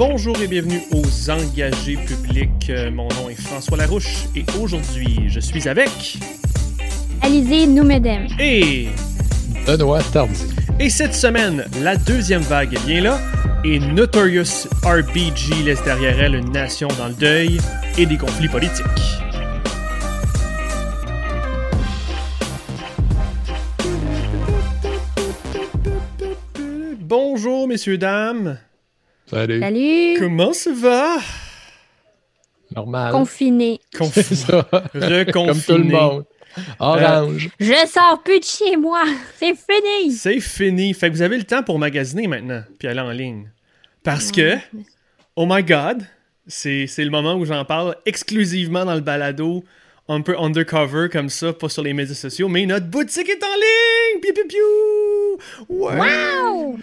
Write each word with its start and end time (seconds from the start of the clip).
Bonjour 0.00 0.40
et 0.40 0.46
bienvenue 0.46 0.80
aux 0.92 1.30
engagés 1.30 1.96
publics. 1.96 2.70
Euh, 2.70 2.90
Mon 2.90 3.06
nom 3.08 3.28
est 3.28 3.34
François 3.38 3.76
Larouche 3.76 4.28
et 4.34 4.46
aujourd'hui, 4.58 5.28
je 5.28 5.40
suis 5.40 5.68
avec 5.68 6.16
Alizé 7.20 7.66
Noumedem. 7.66 8.26
et 8.38 8.88
Benoît 9.66 10.00
Tardy. 10.10 10.46
et 10.78 10.88
cette 10.88 11.12
semaine, 11.12 11.66
la 11.82 11.96
deuxième 11.96 12.40
vague 12.40 12.72
est 12.72 12.86
bien 12.86 13.02
là 13.02 13.20
et 13.62 13.78
Notorious 13.78 14.68
RBG 14.82 15.64
laisse 15.66 15.84
derrière 15.84 16.18
elle 16.18 16.34
une 16.34 16.50
nation 16.50 16.88
dans 16.98 17.08
le 17.08 17.14
deuil 17.14 17.58
et 17.98 18.06
des 18.06 18.16
conflits 18.16 18.48
politiques. 18.48 18.86
Bonjour 27.00 27.68
messieurs 27.68 27.98
dames, 27.98 28.56
Salut. 29.30 29.60
Salut. 29.60 30.16
comment 30.18 30.52
ça 30.52 30.72
va? 30.72 31.18
Normal. 32.74 33.12
Confiné. 33.12 33.80
Confi- 33.94 34.22
C'est 34.22 34.34
ça. 34.34 34.68
Reconfiné. 34.94 35.24
Comme 35.32 35.60
tout 35.60 35.76
le 35.78 35.84
monde. 35.84 36.24
Orange. 36.80 37.48
Je 37.60 37.86
sors 37.86 38.20
plus 38.24 38.40
de 38.40 38.44
chez 38.44 38.76
moi. 38.76 39.04
C'est 39.36 39.54
fini. 39.54 40.12
C'est 40.12 40.40
fini. 40.40 40.92
Fait 40.94 41.08
que 41.10 41.14
vous 41.14 41.22
avez 41.22 41.38
le 41.38 41.44
temps 41.44 41.62
pour 41.62 41.78
magasiner 41.78 42.26
maintenant, 42.26 42.62
puis 42.78 42.88
aller 42.88 43.00
en 43.00 43.12
ligne. 43.12 43.50
Parce 44.02 44.32
que, 44.32 44.56
oh 45.36 45.46
my 45.48 45.62
god, 45.62 46.02
c'est 46.46 46.86
c'est 46.86 47.04
le 47.04 47.10
moment 47.10 47.34
où 47.34 47.44
j'en 47.44 47.64
parle 47.64 47.94
exclusivement 48.06 48.84
dans 48.84 48.94
le 48.94 49.00
balado, 49.00 49.62
un 50.08 50.22
peu 50.22 50.36
undercover 50.38 51.08
comme 51.08 51.28
ça, 51.28 51.52
pas 51.52 51.68
sur 51.68 51.82
les 51.82 51.92
médias 51.92 52.14
sociaux, 52.14 52.48
mais 52.48 52.64
notre 52.66 52.86
boutique 52.86 53.28
est 53.28 53.44
en 53.44 53.54
ligne! 53.54 54.20
Piu 54.20 54.32
piu 54.32 54.44
piu! 54.48 54.58
Ouais! 55.68 55.98
Wow. 55.98 56.78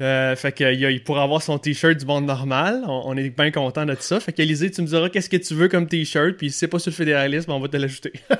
Euh, 0.00 0.34
fait 0.36 0.52
que, 0.52 0.72
il, 0.74 0.84
a- 0.84 0.90
il 0.90 1.02
pourra 1.04 1.22
avoir 1.22 1.42
son 1.42 1.58
t-shirt 1.58 1.96
du 1.96 2.04
monde 2.06 2.26
normal. 2.26 2.82
On, 2.86 3.02
on 3.06 3.16
est 3.16 3.30
bien 3.30 3.50
content 3.50 3.86
de 3.86 3.94
ça. 4.00 4.20
Fait 4.20 4.32
qu'Élisée, 4.32 4.70
tu 4.70 4.82
me 4.82 4.86
diras 4.86 5.08
qu'est-ce 5.08 5.30
que 5.30 5.36
tu 5.36 5.54
veux 5.54 5.68
comme 5.68 5.86
t-shirt, 5.86 6.32
puis 6.36 6.50
si 6.50 6.58
c'est 6.58 6.68
pas 6.68 6.78
sur 6.78 6.90
le 6.90 6.96
fédéralisme, 6.96 7.50
on 7.52 7.60
va 7.60 7.68
te 7.68 7.76
l'ajouter. 7.76 8.12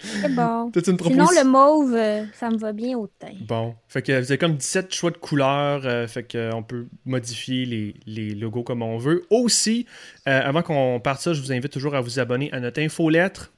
C'est 0.00 0.32
bon. 0.32 0.70
Une 0.74 0.82
Sinon, 0.98 1.26
le 1.26 1.44
mauve, 1.44 1.92
euh, 1.94 2.24
ça 2.32 2.50
me 2.50 2.56
va 2.56 2.72
bien 2.72 2.96
au 2.96 3.08
teint. 3.08 3.34
Bon. 3.40 3.74
Fait 3.88 4.00
que 4.00 4.12
vous 4.12 4.30
avez 4.30 4.38
comme 4.38 4.54
17 4.54 4.94
choix 4.94 5.10
de 5.10 5.16
couleurs. 5.16 5.82
euh, 5.86 6.06
fait 6.06 6.22
que 6.22 6.54
on 6.54 6.62
peut 6.62 6.86
modifier 7.04 7.64
les, 7.66 7.94
les 8.06 8.30
logos 8.34 8.62
comme 8.62 8.82
on 8.82 8.96
veut. 8.98 9.24
Aussi, 9.30 9.86
euh, 10.28 10.40
avant 10.44 10.62
qu'on 10.62 11.00
parte 11.00 11.20
ça, 11.20 11.32
je 11.32 11.40
vous 11.40 11.52
invite 11.52 11.72
toujours 11.72 11.96
à 11.96 12.00
vous 12.00 12.20
abonner 12.20 12.48
à 12.52 12.60
notre 12.60 12.80
infolettre. 12.80 13.52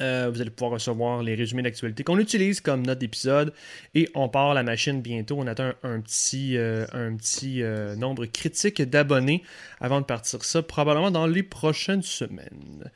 Euh, 0.00 0.30
vous 0.32 0.40
allez 0.40 0.50
pouvoir 0.50 0.72
recevoir 0.72 1.22
les 1.22 1.34
résumés 1.34 1.62
d'actualité 1.62 2.04
qu'on 2.04 2.18
utilise 2.18 2.60
comme 2.60 2.86
note 2.86 2.98
d'épisode. 2.98 3.52
Et 3.94 4.08
on 4.14 4.28
part 4.28 4.54
la 4.54 4.62
machine 4.62 5.02
bientôt. 5.02 5.36
On 5.38 5.46
attend 5.46 5.72
un, 5.82 6.00
petit, 6.00 6.56
euh, 6.56 6.86
un 6.92 7.14
petit 7.16 7.62
euh, 7.62 7.96
nombre 7.96 8.26
critique 8.26 8.80
d'abonnés 8.82 9.42
avant 9.80 10.00
de 10.00 10.06
partir 10.06 10.42
ça, 10.44 10.62
probablement 10.62 11.10
dans 11.10 11.26
les 11.26 11.42
prochaines 11.42 12.02
semaines. 12.02 12.90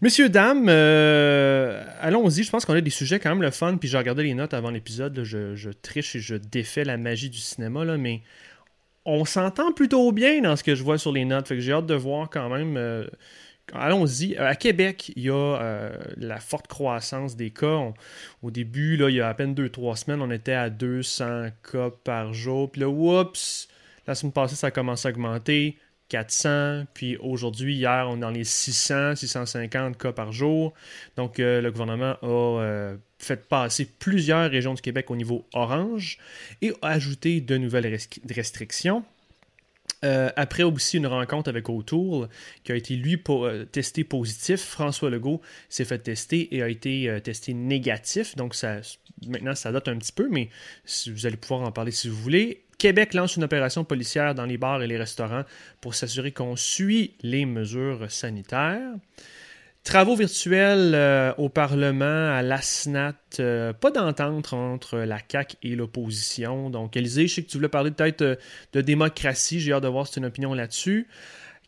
Messieurs, 0.00 0.28
dames, 0.28 0.68
allons-y. 0.68 2.44
Je 2.44 2.50
pense 2.50 2.64
qu'on 2.64 2.74
a 2.74 2.80
des 2.80 2.90
sujets 2.90 3.18
quand 3.18 3.30
même 3.30 3.42
le 3.42 3.50
fun. 3.50 3.76
Puis 3.76 3.88
j'ai 3.88 3.98
regardé 3.98 4.22
les 4.22 4.34
notes 4.34 4.54
avant 4.54 4.70
l'épisode. 4.70 5.22
Je, 5.24 5.56
je 5.56 5.70
triche 5.70 6.16
et 6.16 6.20
je 6.20 6.36
défais 6.36 6.84
la 6.84 6.96
magie 6.96 7.30
du 7.30 7.38
cinéma. 7.38 7.84
Là, 7.84 7.96
mais 7.96 8.22
on 9.04 9.24
s'entend 9.24 9.72
plutôt 9.72 10.10
bien 10.12 10.40
dans 10.42 10.56
ce 10.56 10.64
que 10.64 10.74
je 10.74 10.82
vois 10.82 10.98
sur 10.98 11.12
les 11.12 11.24
notes. 11.24 11.48
Fait 11.48 11.56
que 11.56 11.60
j'ai 11.60 11.72
hâte 11.72 11.86
de 11.86 11.94
voir 11.94 12.30
quand 12.30 12.48
même. 12.48 12.76
Allons-y. 13.72 14.36
Euh, 14.36 14.46
À 14.48 14.54
Québec, 14.54 15.12
il 15.16 15.24
y 15.24 15.30
a 15.30 15.34
euh, 15.34 15.96
la 16.16 16.38
forte 16.38 16.66
croissance 16.68 17.36
des 17.36 17.50
cas. 17.50 17.92
Au 18.42 18.50
début, 18.50 18.96
il 19.00 19.14
y 19.14 19.20
a 19.20 19.28
à 19.28 19.34
peine 19.34 19.54
2-3 19.54 19.96
semaines, 19.96 20.22
on 20.22 20.30
était 20.30 20.52
à 20.52 20.70
200 20.70 21.48
cas 21.72 21.90
par 22.04 22.32
jour. 22.32 22.70
Puis 22.70 22.80
là, 22.82 22.88
oups, 22.88 23.68
la 24.06 24.14
semaine 24.14 24.32
passée, 24.32 24.54
ça 24.56 24.68
a 24.68 24.70
commencé 24.70 25.08
à 25.08 25.10
augmenter. 25.10 25.78
400, 26.08 26.84
puis 26.94 27.16
aujourd'hui, 27.16 27.74
hier, 27.74 28.06
on 28.08 28.16
est 28.18 28.20
dans 28.20 28.30
les 28.30 28.44
600, 28.44 29.16
650 29.16 29.98
cas 29.98 30.12
par 30.12 30.30
jour. 30.30 30.72
Donc, 31.16 31.40
euh, 31.40 31.60
le 31.60 31.72
gouvernement 31.72 32.14
a 32.22 32.94
fait 33.18 33.48
passer 33.48 33.86
plusieurs 33.98 34.48
régions 34.48 34.74
du 34.74 34.82
Québec 34.82 35.10
au 35.10 35.16
niveau 35.16 35.44
orange 35.52 36.18
et 36.62 36.72
a 36.82 36.90
ajouté 36.90 37.40
de 37.40 37.56
nouvelles 37.56 37.86
res- 37.92 38.20
restrictions. 38.32 39.04
Euh, 40.04 40.30
après 40.36 40.62
aussi 40.62 40.98
une 40.98 41.06
rencontre 41.06 41.48
avec 41.48 41.68
O'Toole, 41.68 42.28
qui 42.64 42.72
a 42.72 42.76
été 42.76 42.96
lui 42.96 43.20
euh, 43.28 43.64
testé 43.64 44.04
positif. 44.04 44.60
François 44.60 45.10
Legault 45.10 45.40
s'est 45.68 45.84
fait 45.84 45.98
tester 45.98 46.54
et 46.54 46.62
a 46.62 46.68
été 46.68 47.08
euh, 47.08 47.20
testé 47.20 47.54
négatif. 47.54 48.36
Donc 48.36 48.54
ça, 48.54 48.80
maintenant, 49.26 49.54
ça 49.54 49.72
date 49.72 49.88
un 49.88 49.96
petit 49.96 50.12
peu, 50.12 50.28
mais 50.30 50.50
vous 51.06 51.26
allez 51.26 51.36
pouvoir 51.36 51.62
en 51.62 51.72
parler 51.72 51.92
si 51.92 52.08
vous 52.08 52.16
voulez. 52.16 52.62
Québec 52.78 53.14
lance 53.14 53.36
une 53.36 53.44
opération 53.44 53.84
policière 53.84 54.34
dans 54.34 54.44
les 54.44 54.58
bars 54.58 54.82
et 54.82 54.86
les 54.86 54.98
restaurants 54.98 55.44
pour 55.80 55.94
s'assurer 55.94 56.30
qu'on 56.30 56.56
suit 56.56 57.14
les 57.22 57.46
mesures 57.46 58.10
sanitaires. 58.10 58.92
Travaux 59.86 60.16
virtuels 60.16 60.96
euh, 60.96 61.32
au 61.38 61.48
Parlement, 61.48 62.32
à 62.34 62.42
l'ASNAT, 62.42 63.14
euh, 63.38 63.72
pas 63.72 63.92
d'entente 63.92 64.52
entre 64.52 64.98
la 64.98 65.18
CAQ 65.30 65.58
et 65.62 65.76
l'opposition. 65.76 66.70
Donc, 66.70 66.96
Élisée, 66.96 67.28
je 67.28 67.34
sais 67.36 67.42
que 67.44 67.48
tu 67.48 67.56
voulais 67.56 67.68
parler 67.68 67.92
peut-être 67.92 68.22
euh, 68.22 68.34
de 68.72 68.80
démocratie, 68.80 69.60
j'ai 69.60 69.72
hâte 69.72 69.84
de 69.84 69.88
voir 69.88 70.08
si 70.08 70.14
tu 70.14 70.18
as 70.18 70.22
une 70.22 70.26
opinion 70.26 70.54
là-dessus. 70.54 71.06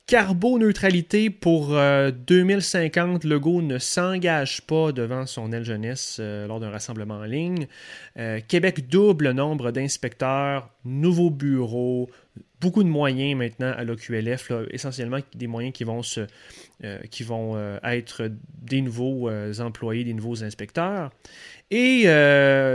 Carboneutralité 0.08 1.30
pour 1.30 1.76
euh, 1.76 2.10
2050, 2.10 3.22
Legault 3.22 3.62
ne 3.62 3.78
s'engage 3.78 4.62
pas 4.62 4.90
devant 4.90 5.24
son 5.24 5.52
aile 5.52 5.62
jeunesse 5.62 6.18
lors 6.20 6.58
d'un 6.58 6.70
rassemblement 6.70 7.18
en 7.18 7.24
ligne. 7.24 7.68
Québec 8.48 8.88
double 8.88 9.26
le 9.26 9.32
nombre 9.32 9.70
d'inspecteurs, 9.70 10.70
nouveaux 10.84 11.30
bureaux, 11.30 12.10
beaucoup 12.60 12.82
de 12.82 12.88
moyens 12.88 13.38
maintenant 13.38 13.72
à 13.76 13.84
l'OQLF, 13.84 14.50
essentiellement 14.70 15.18
des 15.34 15.46
moyens 15.46 15.72
qui 15.72 15.84
vont, 15.84 16.02
se, 16.02 16.26
euh, 16.84 17.00
qui 17.10 17.24
vont 17.24 17.54
euh, 17.56 17.76
être 17.82 18.30
des 18.62 18.82
nouveaux 18.82 19.28
euh, 19.28 19.52
employés, 19.58 20.04
des 20.04 20.14
nouveaux 20.14 20.44
inspecteurs. 20.44 21.10
Et 21.72 22.02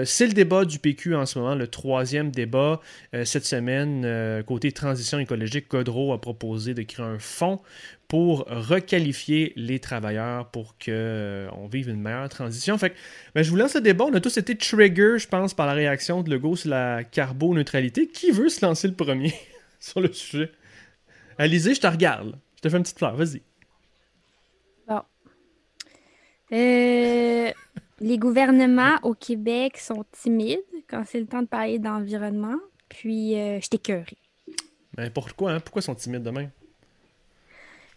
c'est 0.05 0.27
le 0.27 0.33
débat 0.33 0.65
du 0.65 0.77
PQ 0.77 1.15
en 1.15 1.25
ce 1.25 1.39
moment, 1.39 1.55
le 1.55 1.67
troisième 1.67 2.29
débat. 2.29 2.81
Cette 3.23 3.45
semaine, 3.45 4.43
côté 4.43 4.71
transition 4.71 5.17
écologique, 5.17 5.69
Godreau 5.69 6.13
a 6.13 6.21
proposé 6.21 6.73
de 6.75 6.83
créer 6.83 7.05
un 7.05 7.17
fonds 7.17 7.59
pour 8.07 8.45
requalifier 8.49 9.53
les 9.55 9.79
travailleurs 9.79 10.51
pour 10.51 10.75
qu'on 10.77 11.67
vive 11.71 11.89
une 11.89 12.01
meilleure 12.01 12.29
transition. 12.29 12.77
Fait 12.77 12.91
que, 12.91 12.95
ben, 13.33 13.41
je 13.41 13.49
vous 13.49 13.55
lance 13.55 13.73
le 13.73 13.81
débat. 13.81 14.05
On 14.05 14.13
a 14.13 14.19
tous 14.19 14.37
été 14.37 14.55
trigger, 14.55 15.17
je 15.17 15.27
pense, 15.27 15.55
par 15.55 15.65
la 15.65 15.73
réaction 15.73 16.21
de 16.21 16.29
Legault 16.29 16.57
sur 16.57 16.69
la 16.69 17.03
carboneutralité. 17.03 18.09
Qui 18.09 18.29
veut 18.29 18.49
se 18.49 18.63
lancer 18.63 18.87
le 18.89 18.93
premier 18.93 19.33
sur 19.79 20.01
le 20.01 20.13
sujet? 20.13 20.51
Alizé, 21.39 21.73
je 21.73 21.79
te 21.79 21.87
regarde. 21.87 22.37
Je 22.57 22.61
te 22.61 22.69
fais 22.69 22.77
une 22.77 22.83
petite 22.83 22.99
fleur. 22.99 23.15
Vas-y. 23.15 23.41
Euh, 26.53 27.51
les 27.99 28.17
gouvernements 28.17 28.97
au 29.01 29.13
Québec 29.13 29.77
sont 29.77 30.05
timides 30.11 30.59
quand 30.87 31.03
c'est 31.05 31.19
le 31.19 31.25
temps 31.25 31.41
de 31.41 31.47
parler 31.47 31.79
d'environnement. 31.79 32.57
Puis, 32.89 33.39
euh, 33.39 33.59
je 33.59 33.69
t'écœurie. 33.69 34.17
Ben, 34.95 35.09
pourquoi, 35.09 35.53
hein? 35.53 35.59
Pourquoi 35.59 35.79
ils 35.81 35.85
sont 35.85 35.95
timides 35.95 36.21
demain? 36.21 36.49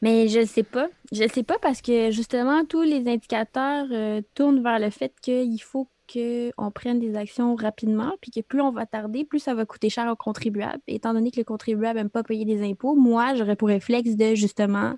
Mais 0.01 0.29
je 0.29 0.45
sais 0.45 0.63
pas. 0.63 0.89
Je 1.13 1.29
sais 1.29 1.43
pas 1.43 1.59
parce 1.59 1.83
que 1.83 2.11
justement, 2.11 2.65
tous 2.65 2.83
les 2.83 3.09
indicateurs 3.09 3.87
euh, 3.91 4.23
tournent 4.35 4.63
vers 4.63 4.79
le 4.79 4.91
fait 4.91 5.13
qu'il 5.21 5.61
faut 5.63 5.89
qu'on 6.11 6.71
prenne 6.71 7.01
des 7.01 7.17
actions 7.17 7.57
rapidement, 7.57 8.15
puis 8.21 8.31
que 8.31 8.41
plus 8.41 8.61
on 8.61 8.71
va 8.71 8.87
tarder, 8.87 9.25
plus 9.25 9.41
ça 9.41 9.55
va 9.55 9.67
coûter 9.67 9.91
cher 9.91 10.11
aux 10.11 10.17
contribuables. 10.17 10.81
Étant 10.87 11.13
donné 11.13 11.31
que 11.31 11.39
le 11.39 11.45
contribuable 11.45 11.99
n'aime 11.99 12.11
pas 12.11 12.23
payer 12.23 12.45
des 12.45 12.63
impôts, 12.63 12.95
moi, 12.95 13.35
j'aurais 13.35 13.57
pour 13.57 13.69
réflexe 13.69 14.15
de 14.15 14.35
justement 14.35 14.95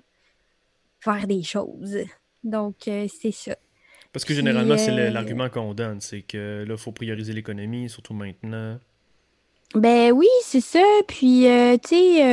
faire 0.99 1.25
des 1.27 1.43
choses. 1.43 1.97
Donc, 2.43 2.87
euh, 2.87 3.07
c'est 3.21 3.31
ça. 3.31 3.55
Parce 4.11 4.23
que 4.23 4.29
Puis, 4.29 4.35
généralement, 4.35 4.77
c'est 4.77 4.91
le- 4.91 5.03
euh, 5.03 5.11
l'argument 5.11 5.49
qu'on 5.49 5.73
donne. 5.73 6.01
C'est 6.01 6.21
que 6.21 6.65
là, 6.67 6.73
il 6.73 6.77
faut 6.79 6.91
prioriser 6.91 7.33
l'économie, 7.33 7.89
surtout 7.89 8.13
maintenant. 8.13 8.79
Ben 9.75 10.11
oui, 10.11 10.27
c'est 10.43 10.61
ça. 10.61 10.83
Puis, 11.07 11.47
euh, 11.47 11.77
tu 11.77 11.89
sais, 11.89 12.25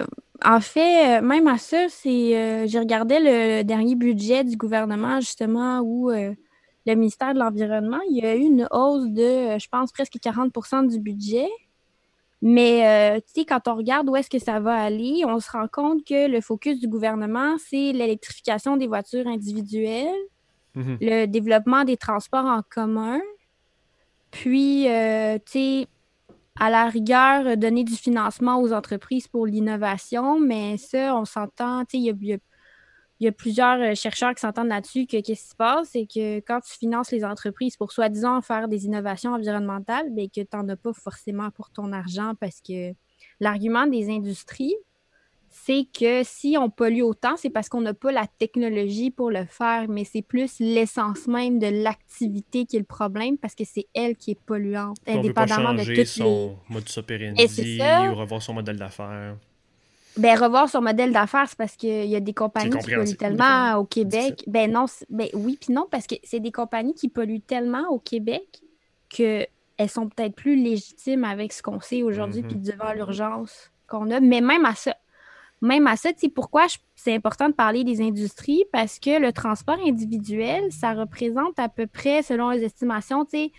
euh, 0.00 0.04
en 0.44 0.60
fait, 0.60 1.20
même 1.20 1.48
à 1.48 1.58
ça, 1.58 1.88
c'est 1.88 2.36
euh, 2.36 2.66
j'ai 2.68 2.78
regardé 2.78 3.18
le 3.18 3.62
dernier 3.64 3.96
budget 3.96 4.44
du 4.44 4.56
gouvernement, 4.56 5.20
justement, 5.20 5.80
où 5.80 6.10
le 6.10 6.94
ministère 6.94 7.34
de 7.34 7.40
l'Environnement, 7.40 7.98
il 8.08 8.18
y 8.22 8.26
a 8.26 8.36
eu 8.36 8.40
une 8.42 8.68
hausse 8.70 9.08
de, 9.10 9.58
je 9.58 9.66
pense, 9.68 9.90
presque 9.90 10.18
40% 10.22 10.86
du 10.88 11.00
budget. 11.00 11.48
Mais 12.42 13.20
tu 13.22 13.40
sais, 13.40 13.44
quand 13.46 13.66
on 13.68 13.74
regarde 13.76 14.08
où 14.08 14.16
est-ce 14.16 14.30
que 14.30 14.38
ça 14.38 14.60
va 14.60 14.74
aller, 14.76 15.22
on 15.26 15.40
se 15.40 15.50
rend 15.50 15.68
compte 15.68 16.04
que 16.04 16.28
le 16.28 16.40
focus 16.40 16.78
du 16.78 16.86
gouvernement, 16.88 17.56
c'est 17.58 17.92
l'électrification 17.92 18.76
des 18.76 18.86
voitures 18.86 19.26
individuelles, 19.26 20.14
Mhm. 20.74 20.98
le 21.00 21.26
développement 21.26 21.84
des 21.84 21.96
transports 21.96 22.44
en 22.44 22.60
commun, 22.68 23.20
puis, 24.30 24.84
tu 24.84 25.50
sais, 25.52 25.86
à 26.58 26.70
la 26.70 26.86
rigueur, 26.88 27.46
euh, 27.46 27.56
donner 27.56 27.84
du 27.84 27.94
financement 27.94 28.60
aux 28.60 28.72
entreprises 28.72 29.28
pour 29.28 29.46
l'innovation, 29.46 30.38
mais 30.40 30.76
ça, 30.78 31.14
on 31.16 31.24
s'entend, 31.24 31.84
tu 31.84 31.92
sais, 31.92 31.98
il 31.98 32.04
y 32.04 32.10
a, 32.10 32.14
il 32.20 32.28
y 32.28 32.32
a- 32.34 32.38
il 33.20 33.24
y 33.24 33.28
a 33.28 33.32
plusieurs 33.32 33.80
euh, 33.80 33.94
chercheurs 33.94 34.34
qui 34.34 34.40
s'entendent 34.40 34.68
là-dessus 34.68 35.06
que 35.06 35.20
qu'est-ce 35.20 35.42
qui 35.42 35.48
se 35.48 35.56
passe, 35.56 35.88
c'est 35.92 36.06
que 36.06 36.38
quand 36.40 36.60
tu 36.60 36.76
finances 36.76 37.10
les 37.10 37.24
entreprises 37.24 37.76
pour 37.76 37.92
soi-disant 37.92 38.42
faire 38.42 38.68
des 38.68 38.84
innovations 38.84 39.32
environnementales, 39.32 40.10
bien 40.10 40.26
que 40.26 40.40
tu 40.40 40.56
n'en 40.56 40.68
as 40.68 40.76
pas 40.76 40.92
forcément 40.92 41.50
pour 41.50 41.70
ton 41.70 41.92
argent 41.92 42.34
parce 42.38 42.60
que 42.60 42.92
l'argument 43.40 43.86
des 43.86 44.10
industries, 44.10 44.74
c'est 45.48 45.86
que 45.98 46.22
si 46.22 46.56
on 46.58 46.68
pollue 46.68 47.00
autant, 47.00 47.36
c'est 47.36 47.48
parce 47.48 47.70
qu'on 47.70 47.80
n'a 47.80 47.94
pas 47.94 48.12
la 48.12 48.26
technologie 48.26 49.10
pour 49.10 49.30
le 49.30 49.46
faire, 49.46 49.86
mais 49.88 50.04
c'est 50.04 50.20
plus 50.20 50.60
l'essence 50.60 51.26
même 51.26 51.58
de 51.58 51.68
l'activité 51.68 52.66
qui 52.66 52.76
est 52.76 52.80
le 52.80 52.84
problème 52.84 53.38
parce 53.38 53.54
que 53.54 53.64
c'est 53.64 53.86
elle 53.94 54.16
qui 54.16 54.32
est 54.32 54.40
polluante, 54.40 54.98
On 55.06 55.22
veut 55.22 55.32
pas 55.32 55.44
indépendamment 55.44 55.72
de 55.72 55.78
changer 55.78 55.94
toutes 55.94 55.98
les... 55.98 56.04
son 56.04 56.58
modus 56.68 56.98
operandi 56.98 57.78
ça. 57.78 58.10
ou 58.10 58.14
revoir 58.14 58.42
son 58.42 58.52
modèle 58.52 58.76
d'affaires. 58.76 59.36
Ben, 60.16 60.38
revoir 60.38 60.68
son 60.68 60.80
modèle 60.80 61.12
d'affaires, 61.12 61.46
c'est 61.48 61.58
parce 61.58 61.76
qu'il 61.76 62.06
y 62.06 62.16
a 62.16 62.20
des 62.20 62.32
compagnies 62.32 62.70
qui 62.78 62.90
polluent 62.90 63.16
tellement 63.16 63.74
au 63.76 63.84
Québec. 63.84 64.42
Ben 64.46 64.70
non, 64.70 64.86
ben 65.10 65.28
oui, 65.34 65.58
puis 65.60 65.74
non, 65.74 65.86
parce 65.90 66.06
que 66.06 66.14
c'est 66.24 66.40
des 66.40 66.52
compagnies 66.52 66.94
qui 66.94 67.08
polluent 67.08 67.40
tellement 67.42 67.88
au 67.90 67.98
Québec 67.98 68.60
qu'elles 69.10 69.48
sont 69.88 70.08
peut-être 70.08 70.34
plus 70.34 70.56
légitimes 70.56 71.24
avec 71.24 71.52
ce 71.52 71.62
qu'on 71.62 71.80
sait 71.80 72.02
aujourd'hui, 72.02 72.42
Mhm. 72.42 72.48
puis 72.48 72.56
devant 72.56 72.92
l'urgence 72.94 73.70
qu'on 73.88 74.10
a. 74.10 74.20
Mais 74.20 74.40
même 74.40 74.64
à 74.64 74.74
ça, 74.74 74.96
même 75.60 75.86
à 75.86 75.96
ça, 75.96 76.12
tu 76.12 76.20
sais, 76.20 76.28
pourquoi 76.28 76.66
c'est 76.94 77.14
important 77.14 77.48
de 77.48 77.54
parler 77.54 77.84
des 77.84 78.00
industries? 78.00 78.64
Parce 78.72 78.98
que 78.98 79.18
le 79.20 79.32
transport 79.32 79.78
individuel, 79.86 80.72
ça 80.72 80.92
représente 80.94 81.58
à 81.58 81.68
peu 81.68 81.86
près, 81.86 82.22
selon 82.22 82.50
les 82.50 82.64
estimations, 82.64 83.24
tu 83.24 83.38
sais, 83.38 83.52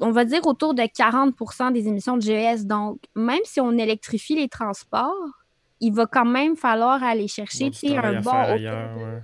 on 0.00 0.10
va 0.10 0.24
dire 0.24 0.46
autour 0.46 0.74
de 0.74 0.82
40% 0.82 1.70
des 1.70 1.86
émissions 1.88 2.16
de 2.16 2.22
GES. 2.22 2.64
Donc, 2.64 2.98
même 3.14 3.40
si 3.44 3.60
on 3.60 3.72
électrifie 3.72 4.34
les 4.34 4.48
transports, 4.48 5.39
il 5.80 5.92
va 5.92 6.06
quand 6.06 6.24
même 6.26 6.56
falloir 6.56 7.02
aller 7.02 7.28
chercher 7.28 7.70
un 7.96 8.20
bon 8.20 8.30
faire 8.30 8.40
autour 8.44 8.54
ailleurs, 8.54 8.94
de- 8.96 9.02
ouais. 9.02 9.20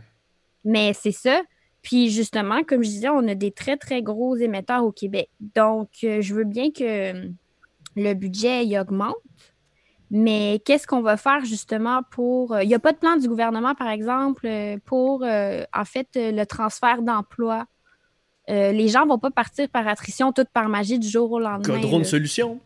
Mais 0.65 0.93
c'est 0.95 1.13
ça. 1.13 1.43
Puis 1.83 2.11
justement, 2.11 2.65
comme 2.65 2.83
je 2.83 2.89
disais, 2.89 3.09
on 3.09 3.27
a 3.29 3.35
des 3.35 3.53
très, 3.53 3.77
très 3.77 4.03
gros 4.03 4.37
émetteurs 4.37 4.85
au 4.85 4.91
Québec. 4.93 5.29
Donc, 5.55 5.89
euh, 6.03 6.21
je 6.21 6.35
veux 6.35 6.45
bien 6.45 6.71
que 6.73 6.83
euh, 7.15 7.29
le 7.95 8.15
budget 8.15 8.65
il 8.67 8.77
augmente. 8.79 9.15
Mais 10.11 10.61
qu'est-ce 10.65 10.87
qu'on 10.87 11.03
va 11.03 11.17
faire 11.17 11.45
justement 11.45 12.01
pour... 12.11 12.53
euh, 12.53 12.63
Il 12.63 12.69
n'y 12.69 12.75
a 12.75 12.79
pas 12.79 12.93
de 12.93 12.99
plan 12.99 13.17
du 13.17 13.29
gouvernement, 13.29 13.75
par 13.75 13.89
exemple, 13.89 14.49
pour, 14.85 15.25
euh, 15.25 15.65
en 15.75 15.85
fait, 15.85 16.09
le 16.15 16.45
transfert 16.45 17.03
d'emploi. 17.03 17.67
Les 18.49 18.87
gens 18.87 19.03
ne 19.05 19.09
vont 19.09 19.19
pas 19.19 19.33
partir 19.33 19.69
par 19.69 19.89
attrition, 19.89 20.31
tout 20.33 20.45
par 20.53 20.69
magie 20.69 21.01
du 21.01 21.09
jour 21.09 21.33
au 21.33 21.41
lendemain. 21.41 21.81
Godron 21.81 21.99
de 21.99 22.05
solution. 22.05 22.61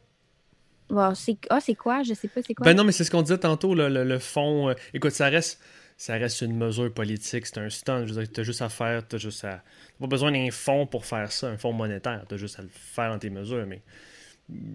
Ah, 0.97 1.61
c'est 1.61 1.75
quoi? 1.75 2.03
Je 2.03 2.15
sais 2.15 2.29
pas 2.29 2.41
c'est 2.47 2.55
quoi? 2.55 2.65
Ben 2.67 2.77
non, 2.77 2.85
mais 2.85 2.93
c'est 2.93 3.05
ce 3.05 3.11
qu'on 3.11 3.23
disait 3.23 3.39
tantôt, 3.39 3.75
le, 3.75 3.89
le, 3.89 4.05
le 4.05 4.19
fond. 4.19 4.69
euh, 4.71 4.75
écoute, 4.95 5.13
ça 5.13 5.27
reste, 5.29 5.61
ça 5.97 6.15
reste 6.15 6.41
une 6.41 6.57
mesure 6.57 6.93
politique, 6.93 7.47
c'est 7.47 7.59
un 7.59 7.71
stunt. 7.71 8.07
Je 8.07 8.13
veux 8.15 8.23
dire, 8.23 8.33
t'as 8.33 8.43
juste 8.43 8.63
à 8.63 8.69
faire, 8.69 9.07
t'as 9.07 9.19
juste 9.19 9.45
à. 9.45 9.63
T'as 9.99 10.01
pas 10.01 10.07
besoin 10.07 10.33
d'un 10.33 10.51
fonds 10.51 10.87
pour 10.87 11.05
faire 11.07 11.31
ça, 11.33 11.49
un 11.49 11.57
fonds 11.59 11.73
monétaire. 11.73 12.25
T'as 12.29 12.37
juste 12.37 12.59
à 12.59 12.63
le 12.63 12.69
faire 12.73 13.11
dans 13.11 13.19
tes 13.19 13.31
mesures, 13.31 13.67
mais 13.67 13.83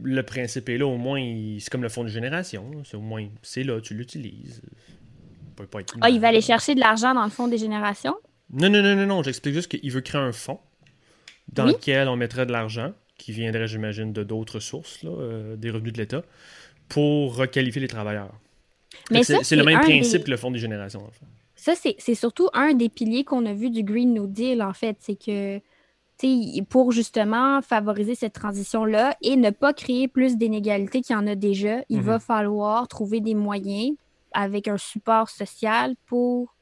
le 0.03 0.23
principe 0.23 0.69
est 0.69 0.77
là, 0.77 0.87
au 0.87 0.97
moins, 0.97 1.19
il- 1.19 1.59
c'est 1.59 1.69
comme 1.69 1.83
le 1.83 1.89
fonds 1.89 2.03
de 2.03 2.09
génération. 2.09 2.71
C'est 2.85 2.95
au 2.97 3.01
moins, 3.01 3.27
c'est 3.41 3.63
là, 3.63 3.81
tu 3.81 3.93
l'utilises. 3.93 4.61
Pas 5.55 5.63
Ah, 6.01 6.09
il 6.09 6.19
va 6.19 6.27
aller 6.29 6.41
chercher 6.41 6.75
de 6.75 6.81
l'argent 6.81 7.13
dans 7.13 7.23
le 7.23 7.29
fond 7.29 7.47
des 7.47 7.57
générations? 7.57 8.15
Non, 8.51 8.69
non, 8.69 8.81
non, 8.81 8.95
non, 8.95 9.05
non, 9.05 9.23
j'explique 9.23 9.53
juste 9.53 9.69
qu'il 9.69 9.91
veut 9.91 10.01
créer 10.01 10.21
un 10.21 10.31
fonds 10.33 10.59
dans 11.51 11.65
Oui. 11.65 11.73
lequel 11.73 12.07
on 12.09 12.15
mettrait 12.17 12.45
de 12.45 12.51
l'argent, 12.51 12.93
qui 13.17 13.31
viendrait, 13.31 13.67
j'imagine, 13.67 14.13
de 14.13 14.23
d'autres 14.23 14.59
sources, 14.59 15.03
là, 15.03 15.09
euh, 15.11 15.55
des 15.55 15.69
revenus 15.69 15.93
de 15.93 15.97
l'État, 15.99 16.23
pour 16.89 17.35
requalifier 17.35 17.81
les 17.81 17.87
travailleurs. 17.87 18.33
Mais 19.11 19.23
ça, 19.23 19.43
c'est 19.43 19.55
le 19.55 19.63
même 19.63 19.79
principe 19.79 20.19
des- 20.19 20.25
que 20.25 20.31
le 20.31 20.37
fonds 20.37 20.51
des 20.51 20.59
générations. 20.59 21.01
en 21.03 21.11
fait. 21.11 21.25
Ça, 21.55 21.73
c'est 21.75 21.95
c'est 21.99 22.15
surtout 22.15 22.49
un 22.53 22.73
des 22.73 22.89
piliers 22.89 23.23
qu'on 23.23 23.45
a 23.45 23.53
vu 23.53 23.69
du 23.69 23.83
Green 23.83 24.13
New 24.13 24.27
Deal, 24.27 24.61
en 24.61 24.73
fait. 24.73 24.97
C'est 24.99 25.15
que, 25.15 25.57
tu 26.19 26.53
sais, 26.53 26.61
pour 26.69 26.91
justement 26.91 27.61
favoriser 27.61 28.15
cette 28.15 28.33
transition-là 28.33 29.15
et 29.21 29.35
ne 29.37 29.49
pas 29.49 29.73
créer 29.73 30.07
plus 30.07 30.37
d'inégalités 30.37 31.01
qu'il 31.01 31.15
y 31.15 31.19
en 31.19 31.27
a 31.27 31.35
déjà, 31.35 31.83
il 31.89 31.97
Mhm. 31.99 32.03
va 32.03 32.19
falloir 32.19 32.87
trouver 32.87 33.21
des 33.21 33.35
moyens 33.35 33.95
avec 34.33 34.67
un 34.67 34.77
support 34.77 35.29
social 35.29 35.95
pour 36.07 36.54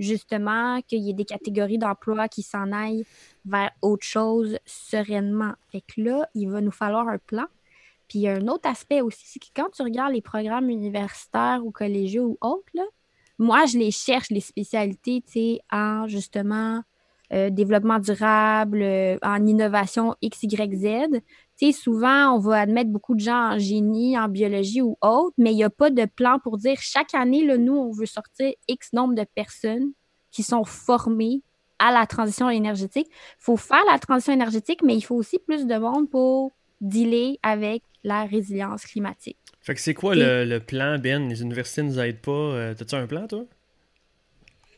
justement 0.00 0.80
qu'il 0.82 1.00
y 1.00 1.10
ait 1.10 1.14
des 1.14 1.24
catégories 1.24 1.78
d'emplois 1.78 2.26
qui 2.26 2.42
s'en 2.42 2.72
aillent 2.72 3.04
vers 3.44 3.70
autre 3.82 4.04
chose 4.04 4.58
sereinement. 4.66 5.52
Fait 5.70 5.82
que 5.82 6.00
là, 6.00 6.28
il 6.34 6.48
va 6.48 6.60
nous 6.60 6.72
falloir 6.72 7.06
un 7.08 7.18
plan. 7.18 7.46
Puis 8.08 8.26
un 8.26 8.48
autre 8.48 8.68
aspect 8.68 9.02
aussi, 9.02 9.24
c'est 9.24 9.38
que 9.38 9.50
quand 9.54 9.70
tu 9.70 9.82
regardes 9.82 10.12
les 10.12 10.22
programmes 10.22 10.68
universitaires 10.68 11.60
ou 11.64 11.70
collégiaux 11.70 12.36
ou 12.40 12.46
autres, 12.46 12.72
moi, 13.38 13.64
je 13.66 13.78
les 13.78 13.90
cherche, 13.90 14.30
les 14.30 14.40
spécialités, 14.40 15.22
tu 15.24 15.32
sais, 15.32 15.60
en 15.70 16.08
justement 16.08 16.82
euh, 17.32 17.48
développement 17.48 18.00
durable, 18.00 18.82
euh, 18.82 19.16
en 19.22 19.46
innovation 19.46 20.16
X, 20.20 20.42
Y, 20.42 20.74
Z. 20.74 21.20
Tu 21.20 21.20
sais, 21.66 21.72
souvent, 21.72 22.34
on 22.34 22.38
va 22.38 22.60
admettre 22.60 22.90
beaucoup 22.90 23.14
de 23.14 23.20
gens 23.20 23.54
en 23.54 23.58
génie, 23.58 24.18
en 24.18 24.28
biologie 24.28 24.82
ou 24.82 24.96
autre, 25.00 25.34
mais 25.38 25.52
il 25.52 25.56
n'y 25.56 25.64
a 25.64 25.70
pas 25.70 25.90
de 25.90 26.04
plan 26.04 26.38
pour 26.38 26.58
dire 26.58 26.78
chaque 26.80 27.14
année, 27.14 27.44
là, 27.44 27.56
nous, 27.56 27.76
on 27.76 27.92
veut 27.92 28.06
sortir 28.06 28.52
X 28.68 28.92
nombre 28.92 29.14
de 29.14 29.24
personnes 29.34 29.92
qui 30.30 30.42
sont 30.42 30.64
formées 30.64 31.42
à 31.78 31.92
la 31.92 32.06
transition 32.06 32.50
énergétique. 32.50 33.06
Il 33.10 33.36
faut 33.38 33.56
faire 33.56 33.82
la 33.90 33.98
transition 33.98 34.32
énergétique, 34.32 34.80
mais 34.84 34.96
il 34.96 35.00
faut 35.00 35.16
aussi 35.16 35.38
plus 35.38 35.66
de 35.66 35.74
monde 35.76 36.08
pour 36.10 36.52
dealer 36.80 37.38
avec 37.42 37.82
la 38.04 38.24
résilience 38.24 38.84
climatique. 38.84 39.36
Fait 39.60 39.74
que 39.74 39.80
c'est 39.80 39.94
quoi 39.94 40.14
le, 40.14 40.44
le 40.44 40.60
plan, 40.60 40.98
Ben? 40.98 41.28
Les 41.28 41.42
universités 41.42 41.82
nous 41.82 41.98
aident 41.98 42.20
pas. 42.20 42.30
Euh, 42.30 42.74
T'as-tu 42.74 42.94
un 42.94 43.06
plan, 43.06 43.26
toi? 43.26 43.44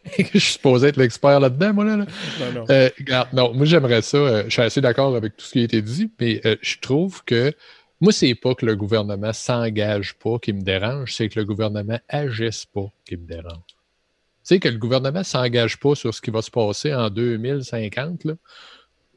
je 0.18 0.38
suis 0.38 0.40
supposé 0.40 0.88
être 0.88 0.96
l'expert 0.96 1.38
là-dedans, 1.40 1.72
moi, 1.74 1.84
là. 1.84 1.96
là. 1.98 2.06
Non, 2.40 2.52
non. 2.60 2.64
Euh, 2.70 2.90
regarde, 2.98 3.28
non, 3.32 3.52
moi 3.54 3.66
j'aimerais 3.66 4.02
ça. 4.02 4.16
euh, 4.16 4.44
je 4.46 4.50
suis 4.50 4.62
assez 4.62 4.80
d'accord 4.80 5.14
avec 5.14 5.36
tout 5.36 5.44
ce 5.44 5.52
qui 5.52 5.60
a 5.60 5.62
été 5.62 5.80
dit, 5.82 6.10
mais 6.20 6.40
euh, 6.44 6.56
je 6.60 6.76
trouve 6.80 7.22
que 7.24 7.52
moi, 8.00 8.10
c'est 8.12 8.34
pas 8.34 8.54
que 8.56 8.66
le 8.66 8.74
gouvernement 8.74 9.32
s'engage 9.32 10.14
pas 10.14 10.38
qui 10.40 10.52
me 10.52 10.62
dérange, 10.62 11.14
c'est 11.14 11.28
que 11.28 11.38
le 11.38 11.46
gouvernement 11.46 12.00
agisse 12.08 12.66
pas 12.66 12.90
qui 13.06 13.16
me 13.16 13.26
dérange. 13.26 13.62
Tu 13.68 13.74
sais, 14.42 14.58
que 14.58 14.68
le 14.68 14.78
gouvernement 14.78 15.22
s'engage 15.22 15.78
pas 15.78 15.94
sur 15.94 16.12
ce 16.12 16.20
qui 16.20 16.32
va 16.32 16.42
se 16.42 16.50
passer 16.50 16.92
en 16.92 17.10
2050, 17.10 18.24
là. 18.24 18.34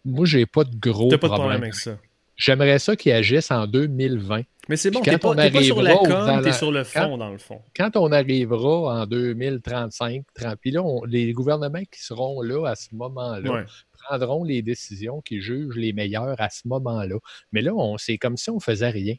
Moi, 0.07 0.27
j'ai 0.27 0.45
pas 0.45 0.63
de 0.65 0.75
gros 0.77 1.09
T'as 1.09 1.17
pas 1.17 1.29
de 1.29 1.33
problème. 1.33 1.61
problème 1.61 1.63
avec 1.63 1.73
ça. 1.73 1.97
J'aimerais 2.37 2.79
ça 2.79 2.95
qu'il 2.95 3.11
agisse 3.13 3.49
en 3.51 3.65
2020. 3.67 4.41
Mais 4.67 4.75
c'est 4.77 4.89
bon, 4.91 5.01
t'es 5.01 5.11
quand 5.19 5.35
pas, 5.35 5.49
pas 5.49 5.61
sur 5.63 5.81
la 5.81 5.95
com, 5.95 6.41
t'es 6.43 6.51
sur 6.51 6.71
le 6.71 6.83
quand- 6.83 7.07
fond, 7.09 7.17
dans 7.17 7.29
le 7.29 7.37
fond. 7.37 7.61
quand 7.75 7.95
on 7.97 8.11
arrivera 8.11 9.01
en 9.01 9.05
2035, 9.05 10.23
30, 10.33 10.55
puis 10.59 10.71
là, 10.71 10.81
on- 10.83 11.03
les 11.05 11.31
gouvernements 11.33 11.83
qui 11.91 12.01
seront 12.03 12.41
là 12.41 12.65
à 12.67 12.75
ce 12.75 12.87
moment-là 12.93 13.51
Ouais. 13.51 13.65
prendront 14.07 14.43
les 14.43 14.61
décisions 14.63 15.21
qui 15.21 15.39
jugent 15.39 15.75
les 15.75 15.93
meilleures 15.93 16.35
à 16.39 16.49
ce 16.49 16.67
moment-là. 16.67 17.15
Mais 17.51 17.61
là, 17.61 17.73
on, 17.75 17.97
c'est 17.97 18.17
comme 18.17 18.37
si 18.37 18.49
on 18.49 18.59
faisait 18.59 18.89
rien. 18.89 19.15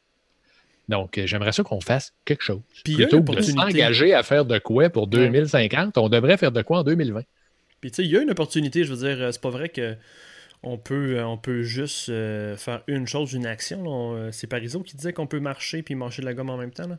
Donc, 0.89 1.17
euh, 1.19 1.27
j'aimerais 1.27 1.53
ça 1.53 1.63
qu'on 1.63 1.81
fasse 1.81 2.13
quelque 2.25 2.43
chose. 2.45 2.61
Puis 2.85 2.95
Plutôt 2.95 3.23
que 3.23 3.33
de 3.37 3.41
s'engager 3.41 4.15
à 4.15 4.23
faire 4.23 4.45
de 4.45 4.59
quoi 4.59 4.89
pour 4.91 5.07
2050, 5.07 5.97
on 5.99 6.09
devrait 6.09 6.37
faire 6.37 6.53
de 6.53 6.63
quoi 6.63 6.81
en 6.81 6.85
2020. 6.85 7.23
Puis 7.81 7.91
tu 7.91 7.97
sais, 7.97 8.05
il 8.05 8.11
y 8.13 8.17
a 8.17 8.23
une 8.23 8.31
opportunité, 8.31 8.85
je 8.85 8.93
veux 8.93 9.09
dire, 9.09 9.21
euh, 9.23 9.31
c'est 9.33 9.41
pas 9.41 9.51
vrai 9.51 9.69
que 9.69 9.97
on 10.67 10.79
peut, 10.79 11.17
euh, 11.17 11.27
on 11.27 11.39
peut 11.39 11.63
juste 11.63 12.09
euh, 12.09 12.57
faire 12.57 12.83
une 12.89 13.07
chose, 13.07 13.33
une 13.33 13.47
action. 13.47 14.15
euh, 14.17 14.33
c'est 14.33 14.49
Parizeau 14.49 14.83
qui 14.83 14.97
disait 14.97 15.13
qu'on 15.13 15.29
peut 15.29 15.39
marcher 15.39 15.83
puis 15.83 15.95
manger 15.95 16.23
de 16.23 16.27
la 16.27 16.35
gomme 16.35 16.51
en 16.51 16.57
même 16.57 16.73
temps. 16.73 16.99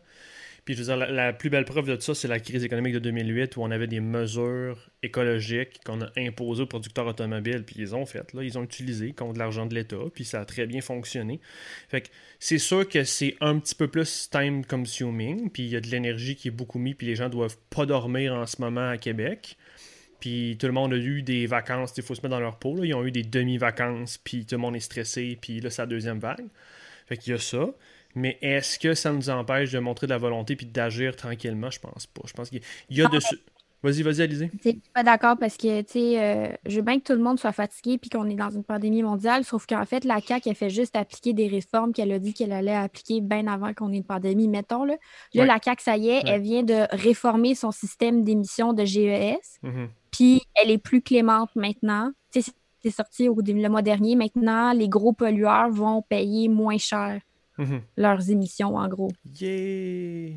Puis 0.63 0.75
je 0.75 0.91
la, 0.91 1.33
plus 1.33 1.49
belle 1.49 1.65
preuve 1.65 1.87
de 1.87 1.99
ça, 1.99 2.13
c'est 2.15 2.27
la 2.27 2.39
crise 2.39 2.63
économique 2.63 2.93
de 2.93 2.99
2008 2.99 3.55
où 3.55 3.63
on 3.63 3.71
avait 3.71 3.87
des 3.87 4.01
mesures 4.01 4.89
écologiques 5.01 5.79
qu'on 5.85 6.01
a 6.01 6.09
imposées 6.17 6.63
aux 6.63 6.67
producteurs 6.67 7.07
automobiles, 7.07 7.63
puis 7.63 7.75
ils 7.79 7.95
ont 7.95 8.05
fait, 8.05 8.33
là, 8.33 8.43
ils 8.43 8.57
ont 8.57 8.63
utilisé 8.63 9.13
contre 9.13 9.35
de 9.35 9.39
l'argent 9.39 9.65
de 9.65 9.73
l'État, 9.73 9.95
puis 10.13 10.25
ça 10.25 10.41
a 10.41 10.45
très 10.45 10.65
bien 10.65 10.81
fonctionné. 10.81 11.39
Fait 11.87 12.01
que 12.01 12.09
c'est 12.39 12.57
sûr 12.57 12.87
que 12.87 13.05
c'est 13.05 13.37
un 13.39 13.59
petit 13.59 13.75
peu 13.75 13.87
plus 13.87 14.29
time 14.29 14.65
consuming, 14.65 15.49
puis 15.49 15.63
il 15.63 15.69
y 15.69 15.77
a 15.77 15.79
de 15.79 15.87
l'énergie 15.87 16.35
qui 16.35 16.49
est 16.49 16.51
beaucoup 16.51 16.79
mise, 16.79 16.95
puis 16.95 17.07
les 17.07 17.15
gens 17.15 17.29
doivent 17.29 17.57
pas 17.69 17.85
dormir 17.85 18.33
en 18.33 18.45
ce 18.45 18.61
moment 18.61 18.89
à 18.89 18.97
Québec. 18.97 19.57
Puis 20.19 20.57
tout 20.59 20.67
le 20.67 20.73
monde 20.73 20.93
a 20.93 20.97
eu 20.97 21.21
des 21.21 21.45
vacances, 21.45 21.93
il 21.97 22.03
faut 22.03 22.15
se 22.15 22.21
mettre 22.21 22.31
dans 22.31 22.39
leur 22.39 22.57
peau. 22.57 22.75
là. 22.75 22.85
Ils 22.85 22.93
ont 22.93 23.05
eu 23.05 23.11
des 23.11 23.23
demi-vacances, 23.23 24.17
puis 24.17 24.45
tout 24.45 24.55
le 24.55 24.61
monde 24.61 24.75
est 24.75 24.81
stressé, 24.81 25.37
puis 25.39 25.59
là, 25.59 25.69
c'est 25.69 25.81
la 25.81 25.85
deuxième 25.87 26.19
vague. 26.19 26.45
Fait 27.07 27.17
qu'il 27.17 27.33
y 27.33 27.35
a 27.35 27.39
ça. 27.39 27.67
Mais 28.15 28.37
est-ce 28.41 28.79
que 28.79 28.95
ça 28.95 29.11
nous 29.11 29.29
empêche 29.29 29.71
de 29.71 29.79
montrer 29.79 30.07
de 30.07 30.11
la 30.11 30.17
volonté 30.17 30.55
puis 30.55 30.65
d'agir 30.65 31.15
tranquillement? 31.15 31.69
Je 31.69 31.79
pense 31.79 32.07
pas. 32.07 32.23
Je 32.25 32.33
pense 32.33 32.49
qu'il 32.49 32.61
y 32.89 33.01
a 33.01 33.07
dessus. 33.07 33.39
Vas-y, 33.83 34.01
vas-y, 34.01 34.21
Alizé. 34.23 34.51
Je 34.63 34.69
suis 34.69 34.81
pas 34.93 35.03
d'accord 35.03 35.37
parce 35.37 35.55
que, 35.55 35.81
tu 35.81 35.91
sais, 35.93 36.19
euh, 36.21 36.47
je 36.65 36.77
veux 36.77 36.81
bien 36.81 36.97
que 36.99 37.03
tout 37.03 37.13
le 37.13 37.19
monde 37.23 37.39
soit 37.39 37.51
fatigué 37.51 37.97
puis 37.99 38.09
qu'on 38.09 38.27
est 38.27 38.35
dans 38.35 38.49
une 38.49 38.63
pandémie 38.63 39.03
mondiale, 39.03 39.43
sauf 39.43 39.67
qu'en 39.67 39.85
fait, 39.85 40.03
la 40.03 40.19
CAQ, 40.19 40.49
elle 40.49 40.55
fait 40.55 40.69
juste 40.71 40.95
appliquer 40.95 41.33
des 41.33 41.47
réformes 41.47 41.93
qu'elle 41.93 42.11
a 42.11 42.17
dit 42.19 42.33
qu'elle 42.33 42.51
allait 42.51 42.75
appliquer 42.75 43.21
bien 43.21 43.45
avant 43.47 43.73
qu'on 43.75 43.91
ait 43.93 43.97
une 43.97 44.03
pandémie, 44.03 44.47
mettons. 44.47 44.83
Là, 44.83 44.95
là 45.35 45.45
la 45.45 45.59
CAQ, 45.63 45.83
ça 45.83 45.95
y 45.95 46.09
est, 46.09 46.23
elle 46.25 46.41
vient 46.41 46.63
de 46.63 46.87
réformer 46.91 47.53
son 47.53 47.71
système 47.71 48.23
d'émission 48.23 48.73
de 48.73 48.83
GES, 48.83 49.59
Mhm. 49.61 49.89
puis 50.11 50.41
elle 50.55 50.71
est 50.71 50.79
plus 50.79 51.01
clémente 51.03 51.55
maintenant. 51.55 52.11
Tu 52.31 52.41
sais, 52.41 52.51
c'est 52.83 52.89
sorti 52.91 53.29
au, 53.29 53.35
le 53.39 53.69
mois 53.69 53.83
dernier. 53.83 54.15
Maintenant, 54.15 54.73
les 54.73 54.89
gros 54.89 55.13
pollueurs 55.13 55.69
vont 55.69 56.01
payer 56.01 56.49
moins 56.49 56.77
cher 56.79 57.21
Mhm. 57.59 57.81
leurs 57.95 58.29
émissions, 58.31 58.75
en 58.75 58.87
gros. 58.87 59.11
Yeah! 59.39 60.33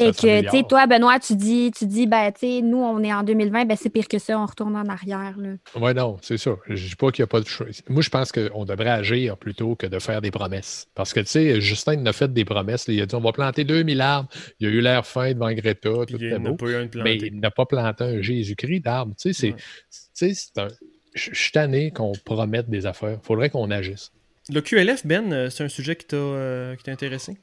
Et 0.00 0.10
que, 0.10 0.40
tu 0.42 0.48
sais, 0.50 0.62
toi, 0.68 0.86
Benoît, 0.88 1.20
tu 1.20 1.36
dis, 1.36 1.70
tu 1.70 1.86
dis, 1.86 2.08
ben, 2.08 2.32
tu 2.32 2.40
sais, 2.40 2.60
nous, 2.60 2.78
on 2.78 3.00
est 3.04 3.12
en 3.12 3.22
2020, 3.22 3.66
ben, 3.66 3.76
c'est 3.80 3.88
pire 3.88 4.08
que 4.08 4.18
ça, 4.18 4.36
on 4.38 4.44
retourne 4.44 4.74
en 4.74 4.84
arrière, 4.86 5.34
là. 5.38 5.50
Oui, 5.80 5.94
non, 5.94 6.16
c'est 6.22 6.38
ça. 6.38 6.56
Je 6.66 6.72
ne 6.72 6.88
dis 6.88 6.96
pas 6.96 7.12
qu'il 7.12 7.22
n'y 7.22 7.24
a 7.24 7.28
pas 7.28 7.40
de 7.40 7.46
choix. 7.46 7.66
Moi, 7.88 8.02
je 8.02 8.08
pense 8.10 8.32
qu'on 8.32 8.64
devrait 8.64 8.90
agir 8.90 9.36
plutôt 9.36 9.76
que 9.76 9.86
de 9.86 9.98
faire 10.00 10.20
des 10.20 10.32
promesses. 10.32 10.88
Parce 10.96 11.12
que, 11.12 11.20
tu 11.20 11.26
sais, 11.26 11.60
Justin 11.60 11.94
il 12.00 12.08
a 12.08 12.12
fait 12.12 12.32
des 12.32 12.44
promesses. 12.44 12.86
il 12.88 13.00
a 13.00 13.06
dit 13.06 13.14
on 13.14 13.20
va 13.20 13.30
planter 13.32 13.62
2000 13.62 14.00
arbres. 14.00 14.28
Il 14.58 14.66
a 14.66 14.70
eu 14.70 14.80
l'air 14.80 15.06
fin 15.06 15.32
devant 15.32 15.52
Greta, 15.52 15.88
tout 15.90 16.04
il 16.18 16.24
était 16.24 16.38
beau. 16.40 16.56
pas 16.56 16.66
eu 16.66 16.74
un 16.74 16.80
Mais 16.82 16.88
planté. 16.88 17.30
il 17.32 17.38
n'a 17.40 17.50
pas 17.52 17.66
planté 17.66 18.02
un 18.04 18.20
Jésus-Christ 18.20 18.80
d'arbres. 18.80 19.14
Tu 19.20 19.32
sais, 19.32 19.40
c'est, 19.40 19.52
Ouais. 19.52 19.56
tu 19.56 19.98
sais, 20.14 20.34
c'est 20.34 20.58
un. 20.60 20.68
Je 21.14 21.30
suis 21.32 21.52
tanné 21.52 21.92
qu'on 21.92 22.12
promette 22.24 22.68
des 22.68 22.86
affaires. 22.86 23.18
Il 23.22 23.26
faudrait 23.26 23.50
qu'on 23.50 23.70
agisse. 23.70 24.10
Le 24.52 24.60
QLF, 24.60 25.06
Ben, 25.06 25.32
euh, 25.32 25.50
c'est 25.50 25.64
un 25.64 25.68
sujet 25.68 25.96
qui 25.96 26.06
t'a 26.06 26.16
euh, 26.16 26.76
qui 26.76 26.82
t'a 26.84 26.92
intéressé? 26.92 27.36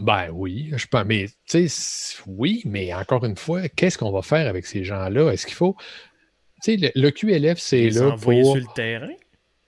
Ben 0.00 0.28
oui, 0.32 0.70
je 0.76 0.86
pense. 0.86 1.04
Mais, 1.06 1.26
tu 1.46 1.68
sais, 1.68 2.16
oui, 2.26 2.62
mais 2.64 2.92
encore 2.94 3.24
une 3.24 3.36
fois, 3.36 3.68
qu'est-ce 3.68 3.98
qu'on 3.98 4.12
va 4.12 4.22
faire 4.22 4.48
avec 4.48 4.66
ces 4.66 4.84
gens-là? 4.84 5.30
Est-ce 5.32 5.46
qu'il 5.46 5.54
faut. 5.56 5.76
Tu 6.62 6.72
sais, 6.72 6.76
le, 6.76 6.90
le 7.00 7.10
QLF, 7.10 7.58
c'est 7.58 7.88
là 7.90 8.08
envoyer 8.12 8.42
pour. 8.42 8.56
sur 8.56 8.60
le 8.68 8.74
terrain? 8.74 9.12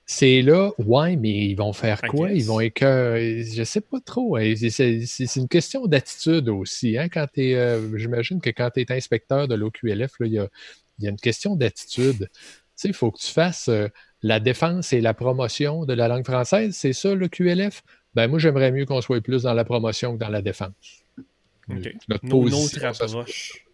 C'est 0.04 0.42
là, 0.42 0.72
ouais, 0.78 1.16
mais 1.16 1.30
ils 1.46 1.54
vont 1.54 1.72
faire 1.72 2.02
quoi? 2.02 2.30
Ils 2.32 2.44
vont 2.44 2.60
écœurer. 2.60 3.44
Je 3.44 3.62
sais 3.62 3.80
pas 3.80 4.00
trop. 4.04 4.36
hein. 4.36 4.52
C'est- 4.56 5.36
une 5.36 5.48
question 5.48 5.86
d'attitude 5.86 6.48
aussi. 6.48 6.98
Hein? 6.98 7.08
Quand 7.08 7.26
euh, 7.38 7.96
J'imagine 7.96 8.40
que 8.40 8.50
quand 8.50 8.68
tu 8.74 8.80
es 8.80 8.92
inspecteur 8.92 9.48
de 9.48 9.54
l'OQLF, 9.54 10.12
il 10.20 10.32
y 10.32 10.38
a, 10.38 10.48
y 10.98 11.06
a 11.06 11.10
une 11.10 11.16
question 11.16 11.56
d'attitude. 11.56 12.28
Tu 12.32 12.38
sais, 12.74 12.88
il 12.88 12.94
faut 12.94 13.10
que 13.10 13.20
tu 13.20 13.30
fasses 13.32 13.68
euh, 13.68 13.88
la 14.22 14.40
défense 14.40 14.92
et 14.92 15.00
la 15.00 15.14
promotion 15.14 15.84
de 15.86 15.94
la 15.94 16.08
langue 16.08 16.26
française. 16.26 16.74
C'est 16.76 16.92
ça, 16.92 17.14
le 17.14 17.28
QLF? 17.28 17.82
Ben, 18.14 18.28
moi, 18.28 18.38
j'aimerais 18.38 18.72
mieux 18.72 18.84
qu'on 18.84 19.00
soit 19.00 19.20
plus 19.20 19.42
dans 19.44 19.54
la 19.54 19.64
promotion 19.64 20.14
que 20.14 20.18
dans 20.20 20.28
la 20.28 20.42
défense. 20.42 21.04
OK. 21.70 21.94
Notre 22.08 22.24
Nos, 22.26 22.40
position, 22.42 22.80
notre 22.80 22.94
ça 22.96 23.08
se 23.08 23.14
approche. 23.16 23.66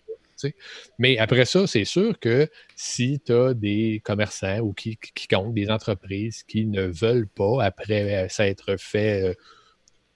mais 0.98 1.18
après 1.18 1.44
ça, 1.44 1.66
c'est 1.66 1.84
sûr 1.84 2.18
que 2.20 2.48
si 2.76 3.20
tu 3.24 3.32
as 3.32 3.54
des 3.54 4.00
commerçants 4.04 4.58
ou 4.60 4.72
qui, 4.72 4.96
quiconque, 4.96 5.54
des 5.54 5.70
entreprises 5.70 6.44
qui 6.44 6.66
ne 6.66 6.82
veulent 6.86 7.26
pas, 7.28 7.64
après 7.64 8.28
s'être 8.28 8.76
fait, 8.78 9.22
euh, 9.30 9.34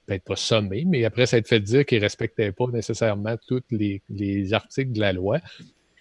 peut-être 0.06 0.24
pas 0.24 0.36
sommer, 0.36 0.84
mais 0.86 1.04
après 1.04 1.26
s'être 1.26 1.48
fait 1.48 1.60
dire 1.60 1.84
qu'ils 1.84 1.98
ne 1.98 2.04
respectaient 2.04 2.52
pas 2.52 2.66
nécessairement 2.68 3.36
tous 3.48 3.62
les, 3.70 4.02
les 4.08 4.52
articles 4.52 4.92
de 4.92 5.00
la 5.00 5.12
loi, 5.12 5.40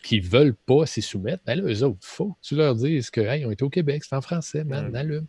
qui 0.04 0.20
ne 0.22 0.26
veulent 0.28 0.56
pas 0.56 0.86
s'y 0.86 1.02
soumettre, 1.02 1.44
ben 1.46 1.56
là, 1.62 1.72
eux 1.72 1.84
autres, 1.84 2.00
faut 2.02 2.34
que 2.34 2.40
tu 2.42 2.56
leur 2.56 2.76
dises 2.76 3.10
que, 3.12 3.22
hey, 3.22 3.46
ont 3.46 3.52
été 3.52 3.64
au 3.64 3.70
Québec, 3.70 4.04
c'est 4.04 4.16
en 4.16 4.22
français, 4.22 4.64
man, 4.64 4.92
Ouais. 4.92 5.00
allume. 5.00 5.28